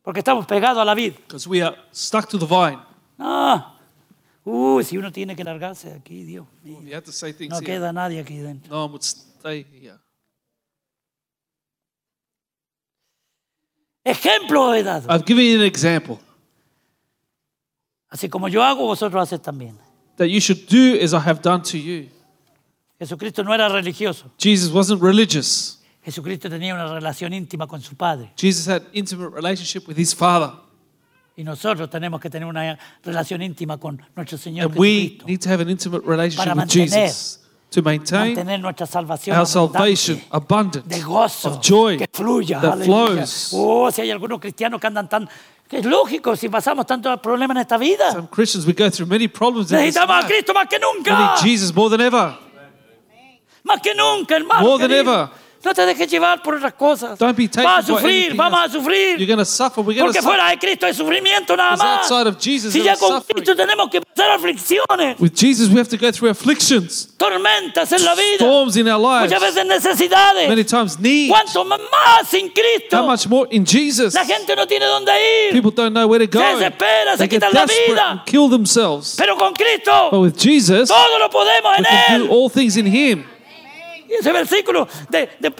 Porque 0.02 0.20
estamos 0.20 0.46
pegados 0.46 0.80
a 0.80 0.84
la 0.84 0.94
vid. 0.94 1.14
because 1.26 1.46
we 1.46 1.60
are 1.62 1.76
stuck 1.92 2.28
to 2.28 2.38
the 2.38 2.46
vine. 2.46 2.78
No. 3.18 3.76
Uy, 4.44 4.82
si 4.84 4.96
uno 4.96 5.12
tiene 5.12 5.36
que 5.36 5.44
largarse 5.44 5.90
de 5.90 5.96
aquí, 5.98 6.24
Dios 6.24 6.46
mío. 6.64 6.80
You 6.82 6.94
have 6.94 7.04
to 7.04 7.12
say 7.12 7.32
things 7.32 7.50
No 7.50 7.58
here. 7.58 7.66
queda 7.66 7.92
nadie 7.92 8.20
aquí 8.20 8.38
dentro. 8.38 8.70
No 8.74 8.84
one 8.84 8.92
would 8.92 9.02
stay 9.04 9.64
here. 9.70 9.98
Ejemplo 14.04 14.74
he 14.74 14.82
dado. 14.82 15.08
I've 15.12 15.24
given 15.26 15.44
you 15.44 15.56
an 15.60 15.66
example 15.66 16.18
Así 18.10 18.28
como 18.28 18.48
yo 18.48 18.62
hago, 18.62 18.86
vosotros 18.86 19.22
hacéis 19.22 19.40
también. 19.42 19.76
that 20.16 20.26
you 20.28 20.40
should 20.40 20.66
do 20.68 21.02
as 21.02 21.12
I 21.14 21.16
have 21.18 21.40
done 21.42 21.62
to 21.62 21.78
you. 21.78 22.08
Jesucristo 22.98 23.42
no 23.42 23.54
era 23.54 23.68
religioso. 23.68 24.30
Jesus 24.38 24.70
wasn't 24.72 25.00
religious. 25.02 25.80
Jesucristo 26.04 26.48
tenía 26.50 26.74
una 26.74 26.92
relación 26.92 27.32
íntima 27.32 27.66
con 27.66 27.80
su 27.80 27.94
Padre. 27.96 28.32
Jesus 28.36 28.66
had 28.68 28.82
intimate 28.92 29.30
relationship 29.34 29.86
with 29.88 29.96
his 29.98 30.14
Father. 30.14 30.50
Y 31.36 31.44
nosotros 31.44 31.88
tenemos 31.88 32.20
que 32.20 32.28
tener 32.28 32.46
una 32.46 32.78
relación 33.02 33.40
íntima 33.40 33.78
con 33.78 34.02
nuestro 34.14 34.36
Señor 34.36 34.66
And 34.70 34.78
we 34.78 34.88
Jesucristo. 34.88 35.26
need 35.26 35.40
to 35.40 35.48
have 35.50 35.62
an 35.62 35.70
intimate 35.70 36.02
relationship 36.06 36.38
Para 36.38 36.54
with 36.54 36.60
mantener- 36.68 37.06
Jesus 37.06 37.40
to 37.70 37.82
maintain 37.82 38.34
Mantener 38.34 38.58
nuestra 38.58 38.86
salvación 38.86 39.36
our 39.38 39.46
salvation 39.46 40.20
abundant, 40.30 40.84
de 40.86 41.00
gozo, 41.00 41.50
of 41.50 41.60
joy 41.60 41.96
que 41.96 42.06
fluya. 42.12 42.60
that 42.60 42.72
aleluya. 42.72 43.26
flows. 43.26 43.50
Oh, 43.54 43.90
si 43.90 44.02
hay 44.02 44.10
algunos 44.10 44.40
cristianos 44.40 44.80
que 44.80 44.86
andan 44.86 45.08
tan... 45.08 45.28
Es 45.70 45.84
lógico, 45.84 46.34
si 46.34 46.48
pasamos 46.48 46.84
tantos 46.84 47.20
problemas 47.20 47.56
en 47.56 47.60
esta 47.60 47.78
vida. 47.78 48.10
Some 48.10 48.28
Christians, 48.28 48.66
we 48.66 48.72
go 48.72 48.90
through 48.90 49.08
many 49.08 49.28
problems 49.28 49.70
in 49.70 49.78
this 49.78 49.94
Necesitamos 49.94 50.24
a. 50.24 50.26
Cristo 50.26 50.52
más 50.52 50.66
que 50.66 50.78
We 50.78 51.16
need 51.16 51.38
Jesus 51.40 51.72
more 51.72 51.88
than 51.88 52.00
ever. 52.00 52.36
Más 53.62 53.80
que 53.80 53.94
nunca, 53.94 54.34
hermano. 54.34 54.66
More 54.66 54.82
than 54.82 54.90
ever. 54.90 55.30
No 55.62 55.74
te 55.74 55.84
dejes 55.84 56.10
llevar 56.10 56.42
por 56.42 56.54
otras 56.54 56.72
cosas. 56.72 57.18
Don't 57.18 57.36
be 57.36 57.46
taken 57.46 57.64
Vamos 57.64 57.84
a 57.84 57.86
sufrir, 57.86 58.34
vamos 58.34 58.60
a 58.60 58.68
sufrir. 58.70 59.18
You're 59.18 59.26
going 59.26 59.38
to 59.38 59.44
suffer. 59.44 59.82
We're 59.82 59.94
going 59.94 60.06
Porque 60.06 60.18
to 60.18 60.22
suffer. 60.22 60.36
fuera 60.38 60.50
de 60.50 60.58
Cristo 60.58 60.86
hay 60.86 60.94
sufrimiento 60.94 61.54
nada 61.54 61.76
más. 61.76 62.10
of 62.10 62.38
Jesus, 62.38 62.72
si 62.72 62.82
ya 62.82 62.96
con 62.96 63.10
suffering. 63.10 63.44
Cristo 63.44 63.54
tenemos 63.56 63.90
que 63.90 64.00
pasar 64.00 64.30
aflicciones, 64.30 65.20
With 65.20 65.34
Jesus, 65.34 65.68
we 65.68 65.78
have 65.78 65.88
to 65.90 65.98
go 65.98 66.10
through 66.10 66.30
afflictions, 66.30 67.14
tormentas 67.18 67.92
en 67.92 68.04
la 68.04 68.14
vida, 68.14 68.36
storms 68.36 68.76
in 68.76 68.88
our 68.88 68.98
lives, 68.98 69.30
muchas 69.30 69.54
veces 69.54 69.66
necesidades. 69.66 70.48
many 70.48 70.64
times 70.64 70.98
need. 70.98 71.28
¿Cuánto 71.30 71.64
más 71.64 71.78
sin 72.28 72.46
How 72.46 72.52
Cristo? 72.54 73.02
much 73.06 73.26
more 73.28 73.46
in 73.50 73.66
Jesus? 73.66 74.14
La 74.14 74.24
gente 74.24 74.56
no 74.56 74.66
tiene 74.66 74.86
dónde 74.86 75.12
ir. 75.48 75.52
People 75.52 75.72
don't 75.72 75.92
know 75.92 76.06
where 76.08 76.26
to 76.26 76.30
go. 76.30 76.42
Se 76.42 76.54
desespera, 76.56 77.16
se 77.18 77.28
quitan 77.28 77.52
la 77.52 77.66
vida. 77.66 78.10
and 78.12 78.24
kill 78.24 78.48
themselves. 78.48 79.14
Pero 79.18 79.36
con 79.36 79.52
Cristo 79.52 80.08
But 80.10 80.20
with 80.20 80.36
Jesus, 80.38 80.88
todo 80.88 81.18
lo 81.18 81.28
podemos 81.28 81.72
we 81.72 81.78
en 81.78 81.84
can 81.84 82.20
do 82.20 82.24
Él. 82.26 82.30
all 82.30 82.48
things 82.50 82.78
in 82.78 82.86
Him. 82.86 83.26
Ese 84.18 84.32
versículo 84.32 84.88
de, 85.08 85.28
de, 85.38 85.50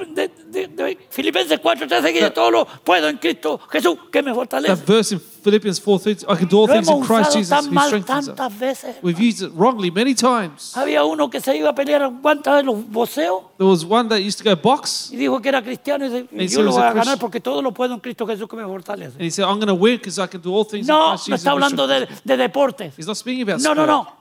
de, 0.51 0.67
de- 0.69 0.99
Filipenses 1.11 1.61
4, 1.61 1.87
13 1.87 2.13
que 2.13 2.19
dice, 2.19 2.31
todo 2.33 2.51
lo 2.51 2.67
puedo 2.67 3.09
en 3.09 3.19
Cristo 3.19 3.59
Jesús 3.71 3.97
que 4.11 4.23
me 4.23 4.31
That 4.31 4.35
fortalece. 4.35 4.85
verse 4.87 5.15
in 5.15 5.21
Philippians 5.21 5.81
4 5.81 5.99
3, 6.01 6.23
I 6.25 6.37
can 6.37 6.49
do 6.49 6.59
all 6.59 6.67
Lo 6.67 6.75
things 6.75 6.89
in 6.89 7.01
Christ 7.03 7.33
Jesus 7.33 7.67
who 7.67 7.81
strengthens 7.87 8.29
us. 8.29 8.35
tantas 8.35 8.59
veces. 8.59 8.97
We've 9.03 9.21
used 9.21 9.43
it 9.43 9.53
wrongly 9.55 9.91
many 9.91 10.15
times. 10.15 10.77
Había 10.77 11.05
uno 11.05 11.31
que 11.31 11.41
se 11.41 11.57
iba 11.57 11.71
a 11.71 11.75
pelear 11.75 12.11
cuántas 12.21 12.57
de 12.57 12.63
los 12.65 12.85
boxeos 12.91 13.45
There 13.57 13.69
was 13.71 13.85
one 13.85 14.09
that 14.09 14.19
used 14.21 14.39
to 14.43 14.45
go 14.45 14.57
box, 14.61 15.11
y 15.13 15.17
dijo 15.17 15.41
que 15.41 15.49
era 15.49 15.63
cristiano 15.63 16.05
y 16.07 16.09
dice, 16.09 16.57
yo 16.57 16.63
lo 16.63 16.73
voy 16.73 16.83
a 16.83 16.93
ganar 16.93 17.19
porque 17.19 17.41
todo 17.41 17.63
lo 17.63 17.73
puedo 17.73 17.95
en 17.95 18.01
Cristo 18.01 18.27
Jesús 18.27 18.49
que 18.49 18.57
me 18.57 18.65
fortalece. 18.65 19.15
and 19.15 19.23
he 19.23 19.31
said, 19.31 19.45
I'm 19.45 19.61
going 19.61 19.69
to 19.69 19.75
win 19.75 19.97
because 19.99 20.19
I 20.21 20.27
can 20.27 20.41
do 20.43 20.53
all 20.55 20.65
things 20.65 20.89
in 20.89 20.95
No, 20.95 21.11
Christ 21.11 21.29
no 21.29 21.37
Jesus. 21.37 21.41
está 21.41 21.51
hablando 21.53 21.87
de, 21.87 22.03
us." 22.05 22.09
de 22.25 22.37
deportes. 22.37 22.95
He's 22.99 23.07
not 23.07 23.17
speaking 23.17 23.43
about 23.49 23.61
No, 23.63 23.75
no, 23.75 23.85
sport 23.85 24.09
no. 24.09 24.21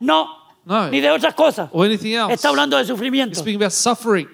No. 0.00 0.47
No. 0.68 0.90
Ni 0.90 1.00
de 1.00 1.10
otras 1.10 1.34
cosas. 1.34 1.70
or 1.72 1.86
anything 1.86 2.12
else. 2.14 2.32
Está 2.34 2.50
hablando 2.50 2.76
de 2.76 2.82
He's 2.82 2.88
sufrimiento, 2.88 3.34
speaking 3.40 3.56
about 3.60 3.72
suffering. 3.72 4.28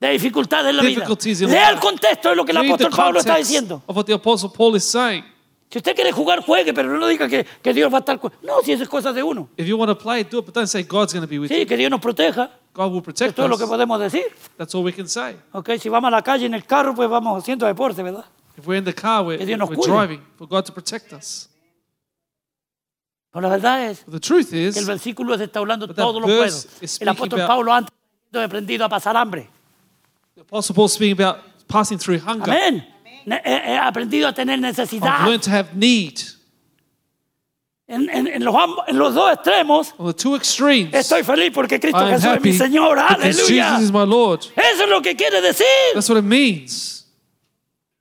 de 0.00 0.08
dificultades 0.10 0.70
en 0.70 0.76
la 0.76 0.82
vida. 0.82 1.06
Lea 1.48 1.70
el 1.70 1.78
contexto 1.78 2.30
de 2.30 2.36
lo 2.36 2.44
que 2.44 2.50
el 2.52 2.58
apóstol 2.58 2.90
Pablo 2.90 3.20
está 3.20 3.36
diciendo. 3.36 3.82
of 3.86 3.96
what 3.96 4.04
the 4.04 4.12
Apostle 4.12 4.50
Paul 4.50 4.74
is 4.76 4.84
saying. 4.84 5.24
Si 5.70 5.78
usted 5.78 5.94
quiere 5.94 6.12
jugar, 6.12 6.42
juegue, 6.44 6.72
pero 6.74 6.96
no 6.98 7.06
diga 7.08 7.28
que, 7.28 7.44
que 7.62 7.72
Dios 7.74 7.92
va 7.92 7.98
a 7.98 8.00
estar 8.00 8.20
con... 8.20 8.32
No, 8.42 8.60
si 8.64 8.70
eso 8.72 8.82
es 8.84 8.88
cosa 8.88 9.12
de 9.12 9.22
uno. 9.22 9.48
If 9.56 9.66
you 9.66 9.76
want 9.76 9.88
to 9.90 9.98
play, 9.98 10.22
do 10.24 10.38
it, 10.38 10.46
but 10.46 10.54
don't 10.54 10.68
say 10.68 10.82
God's 10.84 11.12
going 11.12 11.22
to 11.24 11.28
be 11.28 11.38
with 11.40 11.48
Sí, 11.50 11.60
you. 11.60 11.66
que 11.66 11.76
Dios 11.76 11.90
nos 11.90 12.00
proteja. 12.00 12.50
God 12.72 12.90
will 12.92 12.98
Es 12.98 13.04
protect 13.04 13.34
todo 13.34 13.48
lo 13.48 13.56
que 13.56 13.64
us. 13.64 13.70
podemos 13.70 13.98
decir. 13.98 14.24
That's 14.56 14.74
all 14.74 14.84
we 14.84 14.92
can 14.92 15.08
say. 15.08 15.34
Ok, 15.52 15.70
si 15.80 15.88
vamos 15.88 16.08
a 16.08 16.10
la 16.12 16.22
calle 16.22 16.46
en 16.46 16.54
el 16.54 16.64
carro, 16.66 16.94
pues 16.94 17.08
vamos 17.08 17.42
haciendo 17.42 17.66
deporte, 17.66 18.02
¿verdad? 18.02 18.24
If 18.56 18.66
we're 18.66 18.78
in 18.78 18.84
the 18.84 18.94
car, 18.94 19.24
we're, 19.24 19.38
Que 19.38 19.46
Dios 19.46 19.58
nos 19.58 19.68
we're 19.70 19.76
cuide. 19.76 19.92
driving 19.92 20.20
for 20.38 20.46
God 20.46 20.64
to 20.64 20.72
protect 20.72 21.12
us. 21.12 21.48
Pero 23.36 23.48
la 23.48 23.54
verdad 23.54 23.90
es 23.90 24.02
But 24.06 24.14
the 24.14 24.20
truth 24.20 24.48
que 24.48 24.62
el 24.62 24.68
is, 24.70 24.86
versículo 24.86 25.36
se 25.36 25.44
está 25.44 25.58
hablando 25.58 25.86
todo 25.88 26.20
lo 26.20 26.26
puedo. 26.26 26.56
El 27.00 27.08
apóstol 27.10 27.46
Pablo 27.46 27.70
antes 27.70 27.92
de 28.32 28.42
aprendido 28.42 28.82
a 28.86 28.88
pasar 28.88 29.14
hambre. 29.14 29.50
the 30.36 30.40
Apostle 30.40 30.74
Paul 30.74 30.88
speaking 30.88 31.20
about 31.20 31.40
passing 31.68 31.98
through 31.98 32.18
hunger. 32.18 32.50
Amén. 32.50 32.86
He 33.26 33.32
he 33.44 33.76
aprendido 33.76 34.26
a 34.28 34.32
tener 34.32 34.54
I've 34.54 34.62
necesidad. 34.62 35.26
learned 35.26 35.42
to 35.42 35.50
have 35.50 35.74
need. 35.74 36.18
En, 37.86 38.08
en- 38.08 38.26
en 38.26 38.42
los, 38.42 38.54
en 38.88 38.98
los 38.98 39.14
dos 39.14 39.30
extremos, 39.30 39.92
On 39.98 40.06
the 40.06 40.14
two 40.14 40.34
extremes, 40.34 40.94
estoy 40.94 41.22
feliz 41.22 41.52
porque 41.52 41.78
Cristo 41.78 41.98
I 42.00 42.04
am 42.04 42.18
Jesús 42.18 42.36
es 42.36 42.42
mi 42.42 42.52
Señor. 42.54 42.98
Aleluya. 42.98 43.78
Is 43.80 43.92
my 43.92 44.06
Lord. 44.06 44.46
Eso 44.56 44.84
es 44.84 44.88
lo 44.88 45.02
que 45.02 45.14
quiere 45.14 45.42
decir. 45.42 45.66
That's 45.92 46.08
what 46.08 46.16
it 46.16 46.24
means. 46.24 47.04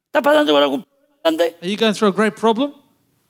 ¿Estás 0.07 0.23
pasando 0.23 0.53
por 0.53 0.63
algún 0.63 0.81
problema 0.85 1.19
grande? 1.21 1.57
Are 1.61 1.69
you 1.69 1.75
going 1.75 1.93
through 1.93 2.07
a 2.07 2.15
great 2.15 2.37
problem? 2.37 2.73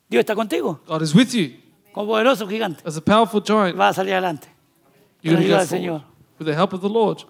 Dios 0.08 0.20
está 0.20 0.36
contigo. 0.36 0.78
God 0.86 1.02
is 1.02 1.12
with 1.12 1.34
you. 1.34 1.65
Como 1.96 2.08
poderoso 2.08 2.46
gigante. 2.46 2.82
As 2.86 2.98
a 2.98 3.00
powerful 3.00 3.40
giant, 3.42 3.74
Va 3.74 3.88
a 3.88 3.92
salir 3.94 4.12
adelante. 4.12 4.48
to 5.24 5.30
ayuda 5.30 5.58
del 5.60 5.66
Señor. 5.66 6.02
with 6.38 6.44
the 6.46 6.52
help 6.54 6.74
of 6.74 6.82
the 6.82 6.88
Lord. 6.90 7.20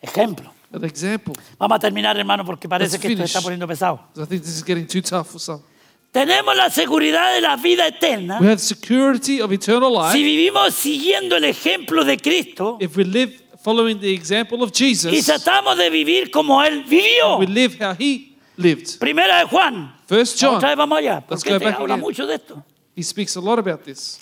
Ejemplo. 0.00 0.50
An 0.72 0.82
example. 0.84 1.34
Vamos 1.58 1.76
a 1.76 1.78
terminar, 1.78 2.16
hermano, 2.16 2.42
porque 2.42 2.66
parece 2.66 2.92
Let's 2.92 3.02
que 3.02 3.08
esto 3.08 3.18
se 3.18 3.24
está 3.26 3.38
finish. 3.40 3.44
poniendo 3.44 3.66
pesado. 3.68 4.00
'Cause 4.14 4.22
I 4.22 4.26
think 4.26 4.42
this 4.42 4.56
is 4.56 4.64
getting 4.64 4.86
too 4.86 5.02
tough 5.02 5.26
for 5.26 5.38
some. 5.38 5.62
Tenemos 6.10 6.56
la 6.56 6.70
seguridad 6.70 7.34
de 7.34 7.42
la 7.42 7.56
vida 7.56 7.86
eterna 7.86 8.38
We 8.40 8.46
have 8.48 8.58
security 8.60 9.42
of 9.42 9.52
eternal 9.52 9.90
si 10.10 10.18
life 10.18 10.24
vivimos 10.24 10.72
siguiendo 10.74 11.36
el 11.36 11.44
ejemplo 11.44 12.02
de 12.02 12.16
Cristo 12.16 12.78
if 12.80 12.96
we 12.96 13.04
live 13.04 13.38
following 13.62 14.00
the 14.00 14.10
example 14.10 14.62
of 14.62 14.70
y 14.70 14.94
Jesus. 14.94 15.26
tratamos 15.26 15.76
de 15.76 15.90
vivir 15.90 16.30
como 16.30 16.62
Él 16.64 16.82
vivió. 16.84 17.36
We 17.38 17.46
live 17.46 17.76
how 17.78 17.94
he 17.98 18.32
lived. 18.56 18.98
Primera 18.98 19.40
de 19.40 19.44
Juan. 19.48 19.94
First 20.06 20.42
Otra 20.42 20.50
vez 20.52 20.62
John, 20.70 20.78
vamos 20.78 20.98
allá, 20.98 21.14
Let's 21.16 21.26
porque 21.28 21.50
go 21.50 21.56
este 21.56 21.64
back 21.66 21.74
habla 21.80 21.94
again. 21.94 22.00
mucho 22.00 22.26
de 22.26 22.34
esto. 22.36 22.64
He 22.98 23.02
speaks 23.02 23.36
a 23.36 23.40
lot 23.40 23.60
about 23.60 23.84
this. 23.84 24.18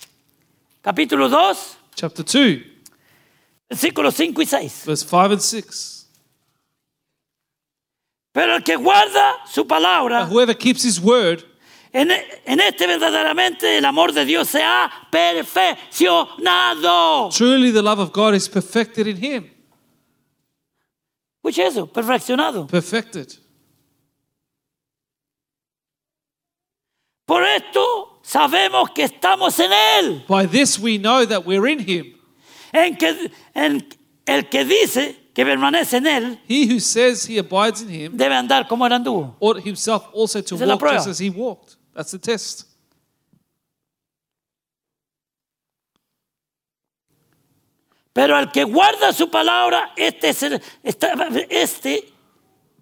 Capítulo 0.83 1.27
2, 1.29 1.77
Chapter 1.95 2.23
2, 2.23 2.63
versículos 3.67 4.13
5 4.13 4.39
y 4.39 4.45
6. 4.45 4.85
verse 4.85 5.03
5 5.03 5.31
and 5.31 5.41
6. 5.41 6.05
Pero 8.31 8.55
el 8.55 8.61
que 8.63 8.75
guarda 8.75 9.37
su 9.51 9.65
palabra, 9.65 10.19
Now, 10.19 10.27
whoever 10.27 10.53
keeps 10.53 10.83
his 10.83 10.99
word, 11.01 11.43
en, 11.91 12.11
en 12.11 12.59
este 12.59 12.85
verdaderamente 12.85 13.79
el 13.79 13.85
amor 13.85 14.13
de 14.13 14.25
Dios 14.25 14.47
se 14.47 14.61
ha 14.61 14.91
perfeccionado. 15.11 17.31
truly 17.35 17.71
the 17.71 17.81
love 17.81 17.97
of 17.99 18.13
God 18.13 18.35
is 18.35 18.47
perfected 18.47 19.07
in 19.07 19.17
him. 19.17 19.49
Escuche 21.43 21.65
eso, 21.65 21.87
perfeccionado. 21.87 22.67
Perfected. 22.67 23.39
Por 27.25 27.43
esto 27.43 28.16
sabemos 28.27 28.89
que 28.93 29.03
estamos 29.03 29.57
en 29.59 29.71
Él. 29.71 30.25
By 30.27 30.45
this 30.47 30.77
we 30.77 30.97
know 30.97 31.25
that 31.25 31.45
we're 31.45 31.65
in 31.71 31.79
him. 31.79 32.13
En 32.73 32.97
que 32.97 33.31
en 33.55 33.87
el 34.25 34.49
que 34.49 34.65
dice 34.65 35.15
que 35.33 35.45
permanece 35.45 35.97
en 35.97 36.07
Él 36.07 36.39
He 36.49 36.65
who 36.67 36.79
says 36.79 37.25
he 37.29 37.37
abides 37.39 37.81
in 37.81 37.89
him 37.89 38.17
debe 38.17 38.35
andar 38.35 38.67
como 38.67 38.85
él 38.85 38.91
anduvo. 38.91 39.35
ought 39.39 39.63
himself 39.65 40.09
also 40.13 40.41
to 40.41 40.55
walk 40.57 40.81
just 40.81 41.07
as 41.07 41.19
he 41.19 41.29
walked. 41.29 41.75
That's 41.95 42.11
the 42.11 42.19
test. 42.19 42.65
Pero 48.13 48.35
al 48.35 48.51
que 48.51 48.63
guarda 48.63 49.13
su 49.13 49.29
palabra, 49.29 49.91
este, 49.95 50.29
es 50.29 50.43
el- 50.43 50.61
está- 50.83 51.13
este 51.49 52.11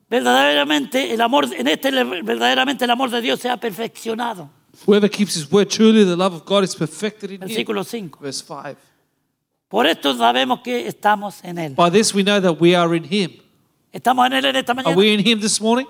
verdaderamente 0.10 1.14
el 1.14 1.20
amor 1.20 1.48
en 1.54 1.68
este 1.68 1.92
verdaderamente 1.92 2.86
el 2.86 2.92
amor 2.92 3.10
de 3.10 3.22
Dios 3.22 3.40
se 3.40 3.50
ha 3.50 3.58
perfeccionado. 3.58 4.50
Whoever 4.86 5.10
keeps 5.10 5.36
his 5.36 5.50
word, 5.52 5.70
truly 5.70 6.04
the 6.04 6.16
love 6.16 6.34
of 6.36 6.46
God 6.46 6.64
is 6.64 6.76
perfected 6.76 7.32
in 7.32 7.42
him. 7.42 7.48
Versículo 7.48 7.84
5. 7.84 8.20
Verse 8.22 8.42
5. 8.42 8.76
Por 9.70 9.86
esto 9.88 10.14
sabemos 10.16 10.62
que 10.64 10.88
estamos 10.88 11.44
en 11.44 11.58
él. 11.58 11.76
By 11.76 11.90
this 11.90 12.14
we 12.14 12.24
know 12.24 12.40
that 12.40 12.60
we 12.60 12.76
are 12.76 12.96
in 12.96 13.04
him. 13.04 13.32
Estamos 13.92 14.26
en 14.28 14.34
él 14.34 14.46
en 14.46 14.56
esta 14.58 14.74
Are 14.74 14.96
we 14.96 15.14
in 15.14 15.20
him 15.26 15.40
this 15.40 15.60
morning? 15.62 15.88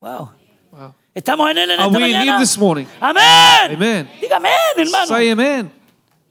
Wow. 0.00 0.30
Wow. 0.72 0.94
Estamos 1.14 1.50
en 1.50 1.58
él 1.58 1.70
en 1.70 1.80
Are 1.80 1.86
esta 1.88 1.98
we 1.98 2.06
in 2.10 2.16
mañana. 2.16 2.34
him 2.34 2.40
this 2.40 2.58
morning? 2.58 2.86
Amén. 3.00 3.72
Amen. 3.74 4.08
Diga 4.20 4.36
amén, 4.36 4.52
hermano. 4.76 5.06
Say 5.06 5.30
amen. 5.30 5.70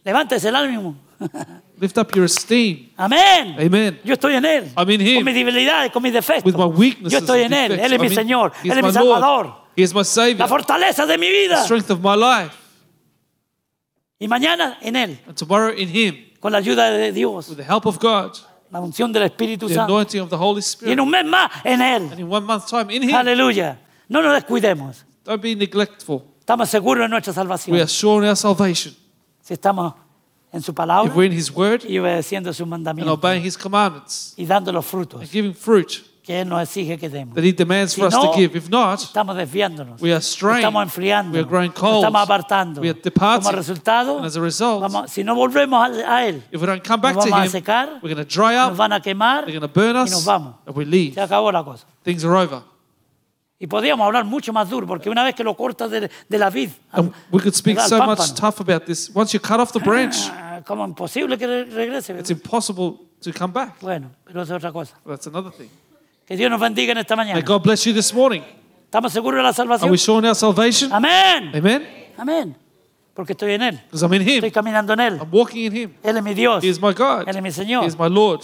Levántese 0.04 0.50
el 0.50 0.56
ánimo. 0.56 0.96
Lift 1.80 1.98
up 1.98 2.12
your 2.16 2.26
esteem. 2.26 2.90
Amén. 2.98 3.56
Amen. 3.60 4.00
Yo 4.04 4.14
estoy 4.14 4.36
en 4.36 4.46
él. 4.46 4.72
I'm 4.78 4.90
in 4.90 5.02
him. 5.02 5.16
Con 5.18 5.26
mis 5.26 5.36
debilidades, 5.36 5.92
con 5.92 6.04
mis 6.04 6.14
defectos. 6.14 6.46
With 6.46 6.56
my 6.58 6.66
weaknesses 6.66 7.12
Yo 7.14 7.20
estoy 7.20 7.44
and 7.44 7.54
en 7.54 7.60
él. 7.60 7.70
defects, 7.70 7.86
Él 7.86 7.94
es 7.94 8.00
mi 8.00 8.06
I'm 8.08 8.12
in- 8.12 8.16
Señor. 8.18 8.52
He 8.64 8.70
Él 8.70 8.78
es 8.78 8.84
my 8.84 8.88
mi 8.90 8.94
Lord. 8.94 8.94
Salvador. 8.94 9.61
He 9.82 9.84
is 9.84 9.96
my 9.96 10.04
Savior. 10.04 10.38
La 10.38 10.48
fortaleza 10.48 11.08
de 11.08 11.18
mi 11.18 11.28
The 11.48 11.64
strength 11.64 11.90
of 11.90 12.02
my 12.02 12.16
life. 12.16 12.56
Y 14.20 14.28
mañana 14.28 14.78
en 14.80 14.96
él. 14.96 15.18
And 15.28 15.36
tomorrow 15.36 15.74
in 15.76 15.90
him. 15.90 16.16
Con 16.40 16.52
la 16.52 16.60
ayuda 16.60 16.92
de 16.92 17.12
Dios. 17.12 17.50
With 17.50 17.58
the 17.58 17.64
help 17.64 17.88
of 17.88 17.98
God. 17.98 18.38
La 18.70 18.80
unción 18.80 19.12
del 19.12 19.24
Espíritu 19.24 19.68
The 19.68 19.74
Santo. 19.74 19.94
anointing 19.96 20.22
of 20.22 20.30
the 20.30 20.38
Holy 20.38 20.58
Y 20.58 20.60
en 20.60 20.64
Spirit. 20.64 21.00
un 21.00 21.10
mes 21.10 21.26
más 21.26 21.52
en 21.66 21.82
él. 21.82 22.12
And 22.12 22.20
in 22.20 22.30
one 22.30 22.46
month's 22.46 22.70
time 22.70 22.92
in 22.92 23.02
him. 23.02 23.16
Aleluya. 23.16 23.80
No 24.08 24.22
nos 24.22 24.34
descuidemos. 24.36 25.04
Don't 25.26 25.42
be 25.42 25.56
neglectful. 25.56 26.24
Estamos 26.40 26.70
seguros 26.70 27.04
de 27.04 27.10
nuestra 27.10 27.34
We 27.68 27.82
are 27.82 27.88
sure 27.88 28.24
in 28.24 28.30
our 28.30 28.38
salvation. 28.38 28.96
Si 29.42 29.56
estamos 29.56 29.96
en 30.54 30.62
su 30.62 30.76
palabra 30.76 31.10
If 31.10 31.16
we're 31.16 31.26
in 31.26 31.32
his 31.32 31.50
word 31.50 31.86
y 31.88 31.98
obedeciendo 31.98 32.54
sus 32.54 32.72
and 32.72 33.10
obeying 33.10 33.44
his 33.44 33.58
commandments 33.58 34.36
Y 34.38 34.46
dando 34.46 34.72
los 34.72 34.86
frutos 34.86 35.22
and 35.22 35.32
giving 35.32 35.56
fruit 35.56 36.11
que 36.24 36.42
Él 36.42 36.48
nos 36.50 36.62
exige 36.62 36.98
que 37.00 37.10
demos. 37.10 37.34
that 37.36 37.44
he 37.44 37.52
demands 37.52 37.96
for 37.96 38.06
us 38.06 38.14
Si 38.14 38.20
no, 38.20 38.32
to 38.32 38.38
give. 38.38 38.56
If 38.58 38.70
not, 38.70 39.00
Estamos 39.00 39.36
desviándonos. 39.36 40.00
we 40.02 40.12
are 40.14 40.22
straying. 40.22 40.60
Estamos 40.60 40.84
enfriando. 40.84 41.34
We 41.34 41.40
are 41.40 41.48
growing 41.50 41.72
cold. 41.72 42.04
Estamos 42.06 42.22
apartando. 42.22 42.82
We 42.82 42.90
are 42.90 43.00
departing. 43.02 43.44
Como 43.46 43.58
resultado, 43.58 44.18
And 44.18 44.26
as 44.28 44.36
a 44.36 44.42
result, 44.42 44.82
vamos- 44.82 45.12
si 45.12 45.24
no 45.24 45.34
volvemos 45.36 45.80
a, 46.06 46.16
a 46.18 46.28
Él, 46.28 46.44
if 46.52 46.62
we 46.62 46.68
don't 46.68 46.84
come 46.86 47.02
back 47.02 47.16
nos 47.16 47.26
to 47.26 47.32
vamos 47.32 47.44
a 47.44 47.46
him, 47.48 47.52
secar, 47.52 47.90
we're 48.04 48.14
going 48.14 48.18
to 48.18 48.26
dry 48.26 48.54
nos 48.56 48.72
up, 48.72 48.78
van 48.78 48.94
a 48.94 49.00
quemar 49.02 49.46
they're 49.46 49.60
going 49.60 49.68
to 49.68 49.80
burn 49.80 49.96
y 49.96 50.00
nos 50.10 50.14
us, 50.20 50.26
vamos. 50.26 50.56
and 50.68 50.76
we 50.76 50.86
leave. 50.86 51.14
Se 51.16 51.22
acabó 51.22 51.52
la 51.52 51.64
cosa. 51.64 51.86
Things 52.04 52.24
are 52.24 52.36
over. 52.36 52.62
Y 53.60 53.68
podríamos 53.68 54.04
hablar 54.06 54.26
mucho 54.26 54.52
más 54.52 54.68
duro, 54.70 54.88
porque 54.88 55.08
una 55.10 55.24
vez 55.24 55.36
que 55.36 55.44
lo 55.44 55.56
cortas 55.56 55.92
de, 55.92 56.10
de 56.28 56.38
la 56.40 56.50
vid, 56.50 56.70
we 57.32 57.40
could 57.40 57.54
speak 57.54 57.80
so 57.80 58.04
much 58.04 58.34
tough 58.34 58.60
about 58.60 58.86
this. 58.86 59.12
Once 59.14 59.34
you 59.34 59.40
cut 59.40 59.60
off 59.60 59.72
the 59.72 59.80
branch, 59.80 60.16
ah, 60.32 60.62
como 60.66 60.84
imposible 60.84 61.38
que 61.38 61.46
re- 61.46 61.66
regrese. 61.66 62.10
it's 62.20 62.32
impossible 62.32 63.00
to 63.22 63.32
come 63.32 63.54
back. 63.54 63.80
Bueno, 63.80 64.10
pero 64.26 64.42
es 64.42 64.50
otra 64.50 64.72
cosa. 64.72 64.96
That's 65.06 65.28
another 65.28 65.52
thing. 65.52 65.70
Que 66.32 66.38
Dios 66.38 66.50
nos 66.50 66.62
bendiga 66.62 66.94
en 66.94 66.98
esta 66.98 67.14
May 67.18 67.26
mañana. 67.26 67.46
God 67.46 67.62
bless 67.62 67.84
you 67.84 67.94
this 67.94 68.14
morning. 68.14 68.42
¿Estamos 68.86 69.12
seguros 69.12 69.36
de 69.40 69.44
la 69.44 69.50
Are 69.50 69.54
salvación? 69.54 69.92
we 69.92 69.98
sure 69.98 70.20
in 70.20 70.26
our 70.28 70.34
salvation? 70.34 70.90
Amén. 70.94 71.52
Amen? 71.54 71.86
Amén. 72.18 72.56
Porque 73.14 73.34
estoy 73.34 73.52
en 73.56 73.62
Él. 73.64 73.82
Because 73.84 74.02
I'm 74.02 74.14
in 74.14 74.22
Estoy 74.22 74.48
him. 74.48 74.54
caminando 74.54 74.94
en 74.94 75.00
Él. 75.02 75.18
I'm 75.20 75.28
walking 75.30 75.66
in 75.66 75.76
him. 75.76 75.94
Él 76.02 76.16
es 76.16 76.24
mi 76.24 76.34
Dios. 76.34 76.64
He 76.64 76.70
is 76.70 76.82
my 76.82 76.94
God. 76.94 77.28
Él 77.28 77.36
es 77.36 77.42
mi 77.44 77.50
He 77.50 77.52
Señor. 77.52 77.86
is 77.86 78.00
my 78.00 78.08
Lord. 78.08 78.44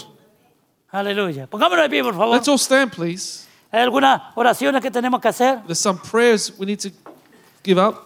Aleluya. 0.92 1.48
Pongámonos 1.48 1.84
de 1.84 1.90
pie, 1.90 2.04
por 2.04 2.14
favor. 2.14 2.36
Let's 2.36 2.50
all 2.50 2.60
stand, 2.60 2.92
please. 2.94 3.48
Hay 3.72 3.80
algunas 3.84 4.22
oraciones 4.36 4.82
que 4.82 4.92
tenemos 4.92 5.22
que 5.22 5.30
hacer. 5.30 5.62
There's 5.66 5.80
some 5.80 5.98
prayers 5.98 6.54
we 6.60 6.66
need 6.66 6.80
to 6.82 6.90
give 7.64 7.80
up. 7.82 8.02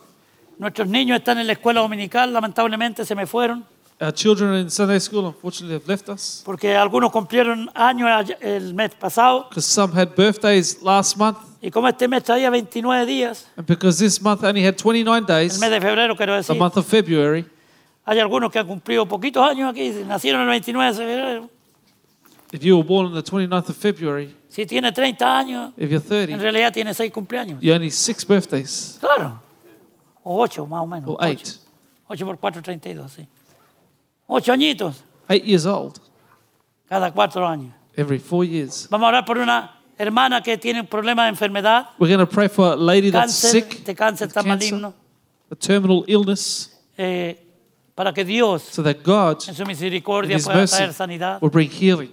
Nuestros 0.60 0.88
niños 0.90 1.18
están 1.18 1.40
en 1.40 1.48
la 1.48 1.54
escuela 1.54 1.82
dominical, 1.82 2.32
lamentablemente 2.32 3.04
se 3.04 3.16
me 3.16 3.26
fueron, 3.26 3.66
Our 4.02 4.12
children 4.12 4.56
in 4.56 4.70
Sunday 4.72 4.97
school, 4.99 5.28
unfortunately, 5.28 5.76
have 5.76 5.88
left 5.88 6.10
us 6.10 6.41
porque 6.43 6.76
algunos 6.76 7.12
cumplieron 7.12 7.70
años 7.76 8.10
el 8.41 8.74
mes 8.74 8.95
pasado. 8.95 9.47
because 9.49 9.66
some 9.68 9.93
had 9.93 10.16
birthdays 10.16 10.82
last 10.82 11.16
month. 11.18 11.38
Y 11.62 11.70
como 11.70 11.88
este 11.88 12.08
mes 12.08 12.24
traía 12.24 12.49
29 12.49 13.06
días, 13.06 13.45
And 13.56 13.68
because 13.68 13.99
this 13.99 14.20
month 14.20 14.43
only 14.43 14.66
had 14.66 14.76
29 14.76 15.20
el 15.20 15.26
days, 15.28 15.60
mes 15.60 15.70
de 15.70 15.80
febrero 15.80 16.16
quiero 16.18 16.41
the 16.41 16.56
month 16.56 16.78
of 16.78 16.88
February, 16.88 17.45
hay 18.04 18.18
algunos 18.20 18.52
que 18.52 18.58
han 18.58 18.66
cumplido 18.66 19.06
poquitos 19.08 19.47
años 19.47 19.70
aquí, 19.70 19.91
nacieron 20.08 20.41
el 20.41 20.47
29 20.47 20.91
de 20.93 20.97
febrero. 20.97 21.49
if 22.52 22.64
you 22.64 22.76
were 22.78 22.84
born 22.84 23.06
on 23.06 23.14
the 23.14 23.22
29th 23.22 23.70
of 23.70 23.78
February, 23.78 24.36
Si 24.49 24.66
tiene 24.66 24.91
30 24.91 25.38
años, 25.38 25.74
if 25.78 25.91
you're 25.91 26.02
en 26.02 26.28
30, 26.28 26.38
realidad 26.39 26.74
tiene 26.74 26.91
6 26.95 27.12
cumpleaños. 27.14 27.62
you 27.62 27.72
only 27.72 27.91
six 27.91 28.26
birthdays 28.26 28.97
Claro. 28.99 29.39
O 30.24 30.41
8 30.41 30.66
más 30.66 30.82
o 30.82 30.88
menos. 30.88 31.08
or 31.08 31.18
eight. 31.24 31.60
8 32.08 32.26
por 32.26 32.38
4, 32.39 32.62
32, 32.64 33.12
sí. 33.12 33.28
8 34.34 34.52
añitos 34.52 35.04
Eight 35.28 35.44
years 35.46 35.66
old 35.66 36.00
cada 36.88 37.12
4 37.12 37.46
años. 37.48 37.74
every 37.96 38.20
four 38.20 38.46
years. 38.46 38.88
Vamos 38.90 39.06
a 39.06 39.10
orar 39.10 39.26
por 39.26 39.38
una 39.38 39.80
hermana 39.98 40.42
que 40.42 40.58
tiene 40.58 40.82
un 40.82 40.88
problema 40.88 41.24
de 41.24 41.30
enfermedad, 41.30 41.90
We're 42.00 42.14
going 42.14 42.26
to 42.26 42.26
pray 42.26 42.48
for 42.48 42.74
a 42.74 42.76
lady 42.76 43.12
that's 43.12 43.42
cáncer, 43.42 43.52
sick, 43.52 43.74
este 43.80 43.96
cáncer 43.96 44.32
cancer, 44.34 44.48
maligno, 44.50 44.94
a 45.50 45.56
terminal 45.56 46.04
illness, 46.08 46.72
eh, 46.98 47.38
para 47.94 48.14
que 48.14 48.24
Dios, 48.26 48.64
so 48.64 48.82
that 48.84 49.04
God, 49.04 49.38
en 49.48 49.54
su 49.56 49.66
misericordia, 49.66 50.38
pueda 50.40 50.66
traer 50.66 50.94
sanidad. 50.94 51.42
will 51.42 51.52
bring 51.52 51.70
healing. 51.70 52.10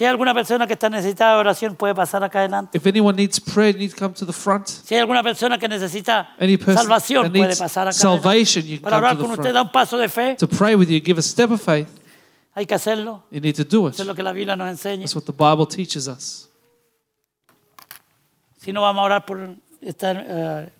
Si 0.00 0.04
hay 0.04 0.08
alguna 0.12 0.32
persona 0.32 0.66
que 0.66 0.72
está 0.72 0.88
necesitada 0.88 1.34
de 1.34 1.40
oración, 1.40 1.76
puede 1.76 1.94
pasar 1.94 2.24
acá 2.24 2.38
adelante. 2.38 2.74
If 2.78 2.86
anyone 2.86 3.14
needs 3.14 3.38
prayer, 3.38 3.74
you 3.74 3.80
need 3.80 3.90
to 3.90 3.98
come 3.98 4.14
to 4.14 4.24
the 4.24 4.32
front. 4.32 4.66
Si 4.66 4.94
hay 4.94 5.02
alguna 5.02 5.22
persona 5.22 5.58
que 5.58 5.68
necesita 5.68 6.34
Any 6.40 6.56
person 6.56 6.76
salvación, 6.84 7.24
that 7.24 7.32
puede 7.32 7.48
needs 7.48 7.58
pasar 7.58 7.86
acá 7.86 7.92
salvation, 7.92 8.62
adelante. 8.62 8.68
you 8.70 8.80
can 8.80 8.84
Para 8.84 8.96
come 8.96 9.04
orar 9.06 9.16
to 9.18 9.18
con 9.18 9.26
the 9.26 9.32
usted, 9.34 9.42
front. 9.42 9.54
da 9.56 9.60
un 9.60 9.70
paso 9.70 9.98
de 9.98 10.08
fe, 10.08 10.36
To 10.36 10.48
pray 10.48 10.74
with 10.74 10.88
you, 10.88 11.02
give 11.04 11.18
a 11.18 11.22
step 11.22 11.50
of 11.50 11.60
faith, 11.60 11.86
hay 12.54 12.64
que 12.64 12.74
hacerlo. 12.74 13.24
you 13.30 13.42
need 13.42 13.54
to 13.54 13.62
do 13.62 13.88
it. 13.88 13.92
Eso 13.92 14.04
es 14.04 14.06
lo 14.08 14.14
que 14.14 14.22
la 14.22 14.32
Biblia 14.32 14.56
nos 14.56 14.70
enseña. 14.70 15.02
That's 15.02 15.14
what 15.14 15.24
the 15.26 15.34
Bible 15.34 15.66
teaches 15.66 16.08
us. 16.08 16.48
Si 18.56 18.72
no, 18.72 18.80
vamos 18.80 19.02
a 19.02 19.04
orar 19.04 19.26
por 19.26 19.54
esta 19.82 20.12
eh, 20.12 20.72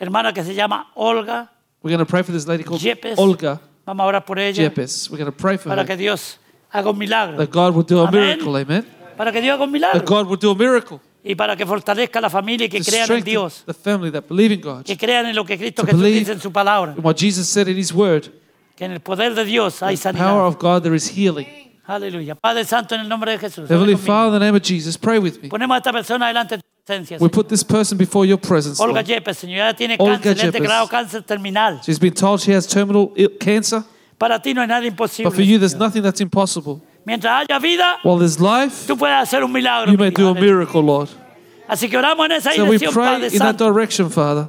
hermana 0.00 0.32
que 0.32 0.42
se 0.42 0.56
llama 0.56 0.90
Olga. 0.96 1.52
We're 1.84 1.96
going 1.96 2.04
to 2.04 2.10
pray 2.10 2.24
for 2.24 2.32
this 2.32 2.48
lady 2.48 2.64
called 2.64 2.80
Yepes. 2.82 3.16
Olga 3.16 3.60
Vamos 3.84 4.02
a 4.02 4.06
orar 4.08 4.24
por 4.24 4.40
ella 4.40 4.60
Jepes. 4.64 5.08
We're 5.08 5.22
going 5.22 5.30
to 5.30 5.36
pray 5.36 5.56
for 5.56 5.68
para 5.70 5.82
her. 5.82 5.86
que 5.86 5.96
Dios 5.96 6.40
haga 6.78 6.90
un 6.90 6.98
milagro. 6.98 7.36
That 7.38 7.50
God 7.50 7.74
will 7.74 7.84
do 7.86 8.00
a 8.00 8.08
Amén. 8.08 8.38
miracle, 8.38 8.60
amen. 8.62 8.86
Para 9.16 9.32
que 9.32 9.40
Dios 9.40 9.54
haga 9.54 9.64
un 9.64 9.70
That 9.70 9.72
milagro. 9.72 10.04
God 10.04 10.26
will 10.28 10.38
do 10.38 10.50
a 10.50 10.54
miracle. 10.54 11.00
Y 11.24 11.34
para 11.34 11.56
que 11.56 11.66
fortalezca 11.66 12.20
la 12.20 12.30
familia 12.30 12.66
y 12.66 12.68
que 12.68 12.78
To 12.78 12.84
crean 12.84 13.00
en 13.00 13.06
strengthen 13.06 13.24
Dios. 13.32 13.62
the 13.66 13.74
family 13.74 14.10
that 14.12 14.24
believe 14.28 14.52
in 14.54 14.60
God. 14.60 14.84
Que 14.84 14.96
crean 14.96 15.26
en 15.26 15.34
lo 15.34 15.44
que 15.44 15.58
Cristo 15.58 15.82
To 15.82 15.86
Jesús 15.88 16.00
believe 16.00 16.18
dice 16.20 16.32
en 16.32 16.40
su 16.40 16.52
palabra. 16.52 16.92
And 16.92 17.02
what 17.04 17.16
Jesus 17.16 17.48
said 17.48 17.66
in 17.68 17.76
His 17.76 17.92
Word, 17.92 18.28
Que 18.76 18.84
en 18.84 18.92
el 18.92 19.00
poder 19.00 19.34
de 19.34 19.44
Dios 19.44 19.82
hay 19.82 19.96
the 19.96 20.02
power 20.12 20.14
sanidad. 20.14 20.46
of 20.46 20.58
God, 20.58 20.82
there 20.82 20.94
is 20.94 21.08
healing. 21.08 21.46
Aleluya. 21.88 22.34
Padre 22.34 22.64
Santo, 22.64 22.94
en 22.94 23.00
el 23.02 23.08
nombre 23.08 23.32
de 23.32 23.38
Jesús. 23.38 23.68
Heavenly 23.68 23.94
conmigo. 23.94 24.06
Father, 24.06 24.26
in 24.36 24.40
the 24.40 24.44
name 24.46 24.56
of 24.56 24.62
Jesus, 24.62 24.96
pray 24.98 25.18
with 25.18 25.40
me. 25.42 25.48
Ponemos 25.48 25.74
a 25.74 25.78
esta 25.78 25.92
persona 25.92 26.26
delante 26.28 26.56
de 26.56 26.62
tu 26.62 26.68
presencia. 26.84 27.16
We 27.18 27.28
Señor. 27.28 27.32
put 27.32 27.48
this 27.48 27.64
person 27.64 27.96
before 27.96 28.26
your 28.26 28.38
presence. 28.38 28.80
Olga 28.80 28.94
Lord. 29.00 29.06
Yepes, 29.06 29.38
Señor, 29.38 29.74
tiene 29.74 29.96
Olga 29.98 30.14
cáncer, 30.20 30.36
le 30.36 30.42
han 30.42 30.46
Yepes. 30.48 30.52
declarado 30.60 30.88
cáncer 30.88 31.22
terminal. 31.22 31.80
She's 31.84 31.98
been 31.98 32.12
told 32.14 32.40
she 32.40 32.52
has 32.54 32.66
terminal 32.68 33.12
cancer, 33.40 33.82
Para 34.18 34.40
ti 34.40 34.54
no 34.54 34.62
hay 34.62 34.66
nada 34.66 34.90
but 34.90 35.10
for 35.10 35.42
you, 35.42 35.58
there's 35.58 35.74
nothing 35.74 36.02
that's 36.02 36.20
impossible. 36.20 36.80
Mientras 37.04 37.46
haya 37.46 37.58
vida, 37.60 37.98
While 38.02 38.18
there's 38.18 38.40
life, 38.40 38.86
tú 38.86 38.96
puedes 38.96 39.16
hacer 39.16 39.44
un 39.44 39.52
milagro. 39.52 39.92
you 39.92 39.98
may 39.98 40.10
do 40.10 40.28
a 40.28 40.34
miracle, 40.34 40.82
Lord. 40.82 41.08
Así 41.68 41.88
que 41.88 41.98
oramos 41.98 42.24
en 42.26 42.32
esa 42.32 42.52
So 42.52 42.64
dirección, 42.64 42.94
Padre 42.94 43.28
in 43.32 43.38
that 43.38 43.56
direction, 43.56 44.10
Father, 44.10 44.48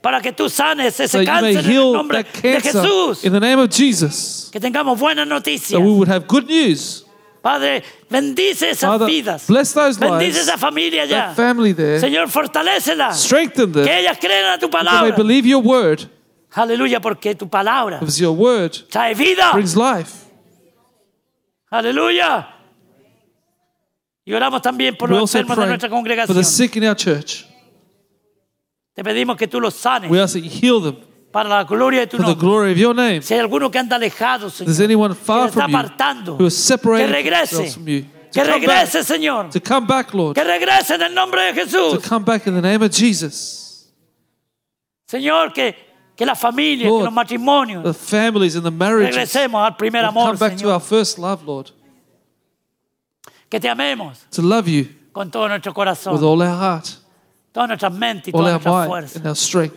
para 0.00 0.20
que 0.20 0.32
tú 0.32 0.48
sanes 0.48 0.94
so 0.94 1.02
ese 1.04 1.18
may 1.18 1.26
cáncer 1.26 1.64
en 1.64 1.70
el 1.70 1.92
nombre 1.92 2.24
that 2.24 2.42
de 2.42 2.60
Jesús. 2.60 3.24
in 3.24 3.32
the 3.32 3.40
name 3.40 3.58
of 3.58 3.70
Jesus. 3.70 4.48
Que 4.50 4.60
tengamos 4.60 4.98
buenas 4.98 5.26
noticias. 5.26 5.70
So 5.70 5.80
we 5.80 5.92
would 5.92 6.08
have 6.08 6.26
good 6.26 6.46
news. 6.46 7.04
Padre, 7.42 7.82
bendice 8.08 8.70
esas 8.70 8.88
Father, 8.88 9.06
vidas. 9.06 9.46
bless 9.48 9.72
those 9.72 9.98
Bendice 9.98 10.34
lives, 10.34 10.48
esa 10.48 10.56
familia 10.56 11.06
that 11.08 11.08
ya. 11.08 11.34
family 11.34 11.72
there. 11.72 11.98
Señor, 11.98 12.28
fortalécela. 12.28 13.12
Strengthen 13.12 13.72
them. 13.72 13.84
Que 13.84 13.98
ellas 13.98 14.16
crean 14.18 14.54
a 14.54 14.58
tu 14.58 14.68
That 14.68 15.02
they 15.02 15.10
believe 15.10 15.44
your 15.44 15.60
word, 15.60 16.08
Aleluya, 16.54 17.00
porque 17.00 17.34
tu 17.34 17.48
palabra 17.48 17.98
because 18.00 18.20
your 18.20 18.32
word 18.36 18.72
trae 18.90 19.14
vida. 19.14 19.52
brings 19.52 19.74
life. 19.76 20.26
Aleluya. 21.70 22.48
Y 24.24 24.32
oramos 24.34 24.62
también 24.62 24.96
por 24.96 25.08
We 25.10 25.14
los 25.16 25.22
also 25.22 25.38
enfermos 25.38 25.56
de 25.56 25.62
pray 25.62 25.68
nuestra 25.68 25.88
for 25.88 25.96
congregación. 25.98 26.36
the 26.36 26.44
sick 26.44 26.76
in 26.76 26.84
our 26.84 26.94
church. 26.96 27.46
Te 28.94 29.02
pedimos 29.02 29.36
que 29.36 29.48
tú 29.48 29.60
los 29.60 29.74
sanes 29.74 30.10
We 30.10 30.20
ask 30.20 30.34
that 30.34 30.42
you 30.42 30.50
heal 30.50 30.80
them 30.82 30.96
para 31.32 31.48
la 31.48 31.64
gloria 31.64 32.00
de 32.00 32.06
tu 32.08 32.18
for 32.18 32.26
the 32.26 32.32
nombre. 32.32 32.46
glory 32.46 32.72
of 32.72 32.78
your 32.78 32.94
name. 32.94 33.22
Si 33.22 33.32
hay 33.34 33.40
alguno 33.40 33.70
que 33.70 33.78
anda 33.78 33.96
alejado, 33.96 34.48
If 34.48 34.58
there's 34.58 34.80
anyone 34.80 35.14
que 35.14 35.24
far 35.24 35.48
está 35.48 35.62
from 35.62 35.70
you 35.72 35.78
apartando, 35.78 36.32
who 36.34 36.44
que 36.44 36.50
separated 36.50 37.10
regrese, 37.10 37.56
themselves 37.56 37.74
from 37.74 37.88
you, 37.88 38.02
que 38.30 38.42
to 38.42 38.50
come 38.50 38.66
back, 38.66 38.84
regrese, 38.92 39.02
Señor, 39.04 39.50
to 39.50 39.60
come 39.60 39.86
back, 39.86 40.12
Lord, 40.12 40.34
que 40.34 40.44
regrese 40.44 40.94
en 40.94 41.02
el 41.02 41.14
nombre 41.14 41.40
de 41.40 41.52
to 41.54 41.60
Jesús. 41.66 42.04
come 42.06 42.24
back 42.26 42.46
in 42.46 42.54
the 42.54 42.60
name 42.60 42.82
of 42.84 42.92
Jesus. 42.92 43.90
Señor, 45.08 45.52
que, 45.54 45.74
que 46.16 46.26
las 46.26 46.38
familias, 46.38 46.90
que 46.90 47.04
los 47.04 47.12
matrimonios, 47.12 47.82
The 47.82 47.94
families 47.94 48.54
and 48.54 48.64
the 48.64 48.70
marriages 48.70 49.14
regresemos 49.14 49.64
al 49.64 49.76
primer 49.76 50.04
amor, 50.04 50.26
come 50.26 50.38
back 50.38 50.56
to 50.58 50.70
our 50.70 50.80
first 50.80 51.18
love, 51.18 51.42
Lord, 51.44 51.70
Que 53.48 53.58
te 53.60 53.68
amemos 53.68 54.18
to 54.30 54.42
love 54.42 54.66
you 54.68 54.88
con 55.12 55.30
todo 55.30 55.48
nuestro 55.48 55.72
with 55.72 56.22
all 56.22 56.40
our 56.42 56.56
heart, 56.56 56.88
todas 57.52 57.68
nuestras 57.68 57.92
mentes 57.92 58.28
y 58.28 58.36
all 58.36 58.40
toda 58.44 58.52
our 58.54 58.60
nuestra 58.60 58.72
might, 58.72 58.88
fuerza. 58.88 59.18
and 59.18 59.26
our 59.26 59.36
strength. 59.36 59.76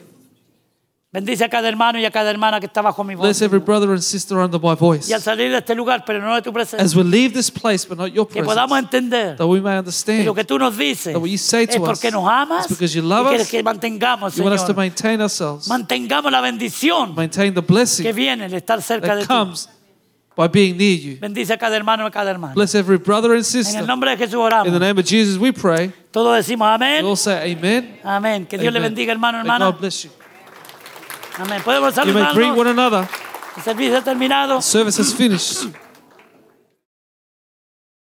Bendice 1.15 1.45
a 1.45 1.49
cada 1.49 1.69
hermano 1.69 1.97
y 1.97 2.03
a 2.03 2.11
cada 2.11 2.29
hermana 2.29 2.59
que 2.59 2.65
está 2.65 2.81
bajo 2.81 3.01
mi 3.05 3.15
voz. 3.15 3.23
Bless 3.23 3.41
every 3.41 3.59
brother 3.59 3.89
and 3.91 4.01
sister 4.01 4.37
under 4.37 4.59
my 4.59 4.75
voice. 4.75 5.09
Y 5.09 5.13
al 5.13 5.21
salir 5.21 5.49
de 5.49 5.59
este 5.59 5.73
lugar, 5.73 6.03
pero 6.05 6.19
no 6.21 6.35
de 6.35 6.41
tu 6.41 6.51
presencia, 6.51 6.83
As 6.85 6.93
we 6.93 7.05
leave 7.05 7.33
this 7.33 7.49
place, 7.49 7.87
but 7.87 7.97
not 7.97 8.11
your 8.11 8.27
que 8.27 8.43
podamos 8.43 8.77
entender 8.77 9.37
that 9.37 9.47
we 9.47 9.61
may 9.61 9.71
que 9.73 9.79
understand 9.79 10.25
lo 10.25 10.35
que 10.35 10.43
tú 10.43 10.59
nos 10.59 10.77
dices 10.77 11.13
that 11.13 11.21
what 11.21 11.29
you 11.29 11.37
say 11.37 11.63
es 11.63 11.69
to 11.69 11.81
us 11.81 11.87
porque 11.87 12.11
nos 12.11 12.27
amas 12.29 12.67
because 12.67 12.93
you 12.93 13.01
y 13.01 13.07
love 13.07 13.27
quieres 13.29 13.45
us. 13.47 13.51
que 13.51 13.63
mantengamos, 13.63 14.35
you 14.35 14.43
want 14.43 14.55
us 14.55 14.61
to 14.65 14.73
Señor. 14.73 14.75
maintain 14.77 15.21
ourselves, 15.21 15.69
Mantengamos 15.69 16.29
la 16.31 16.41
bendición 16.41 17.15
maintain 17.15 17.53
the 17.53 17.61
que 17.61 17.73
blessing 17.73 18.13
viene 18.13 18.49
de 18.49 18.57
estar 18.57 18.81
cerca 18.81 19.15
de 19.15 19.21
ti. 19.21 19.27
comes 19.27 19.69
by 20.35 20.49
being 20.49 20.75
near 20.75 20.99
you. 20.99 21.17
Bendice 21.21 21.53
a 21.53 21.57
cada 21.57 21.77
hermano 21.77 22.03
y 22.03 22.07
a 22.07 22.11
cada 22.11 22.29
hermana. 22.29 22.53
Bless 22.55 22.75
every 22.75 22.97
brother 22.97 23.29
and 23.31 23.37
En 23.39 23.43
sister. 23.45 23.79
el 23.79 23.87
nombre 23.87 24.09
de 24.11 24.17
Jesús 24.17 24.33
In 24.33 24.39
the 24.39 24.45
oramos. 24.47 24.79
name 24.81 24.99
of 24.99 25.05
Jesus, 25.05 25.37
we 25.39 25.53
pray. 25.53 25.93
Todos 26.11 26.35
decimos 26.35 26.67
We 26.67 26.73
amén. 26.75 27.05
all 27.05 27.15
say 27.15 27.53
amen. 27.53 27.99
Amén. 28.03 28.45
Que 28.45 28.57
Dios 28.57 28.73
le 28.73 28.81
bendiga, 28.81 29.13
hermano, 29.13 29.37
hermana. 29.37 29.67
God 29.71 29.79
bless 29.79 30.03
you. 30.03 30.11
Amén. 31.37 31.61
Podemos 31.63 31.95
You 31.97 32.13
may 32.13 32.33
greet 32.33 32.51
one 32.51 32.65
saludarnos. 32.67 32.67
another. 32.67 33.07
El 33.57 33.63
servicio 33.63 33.97
ha 33.97 34.01
terminado. 34.01 34.61
Service 34.61 34.99
has 35.01 35.13
finished. 35.13 35.65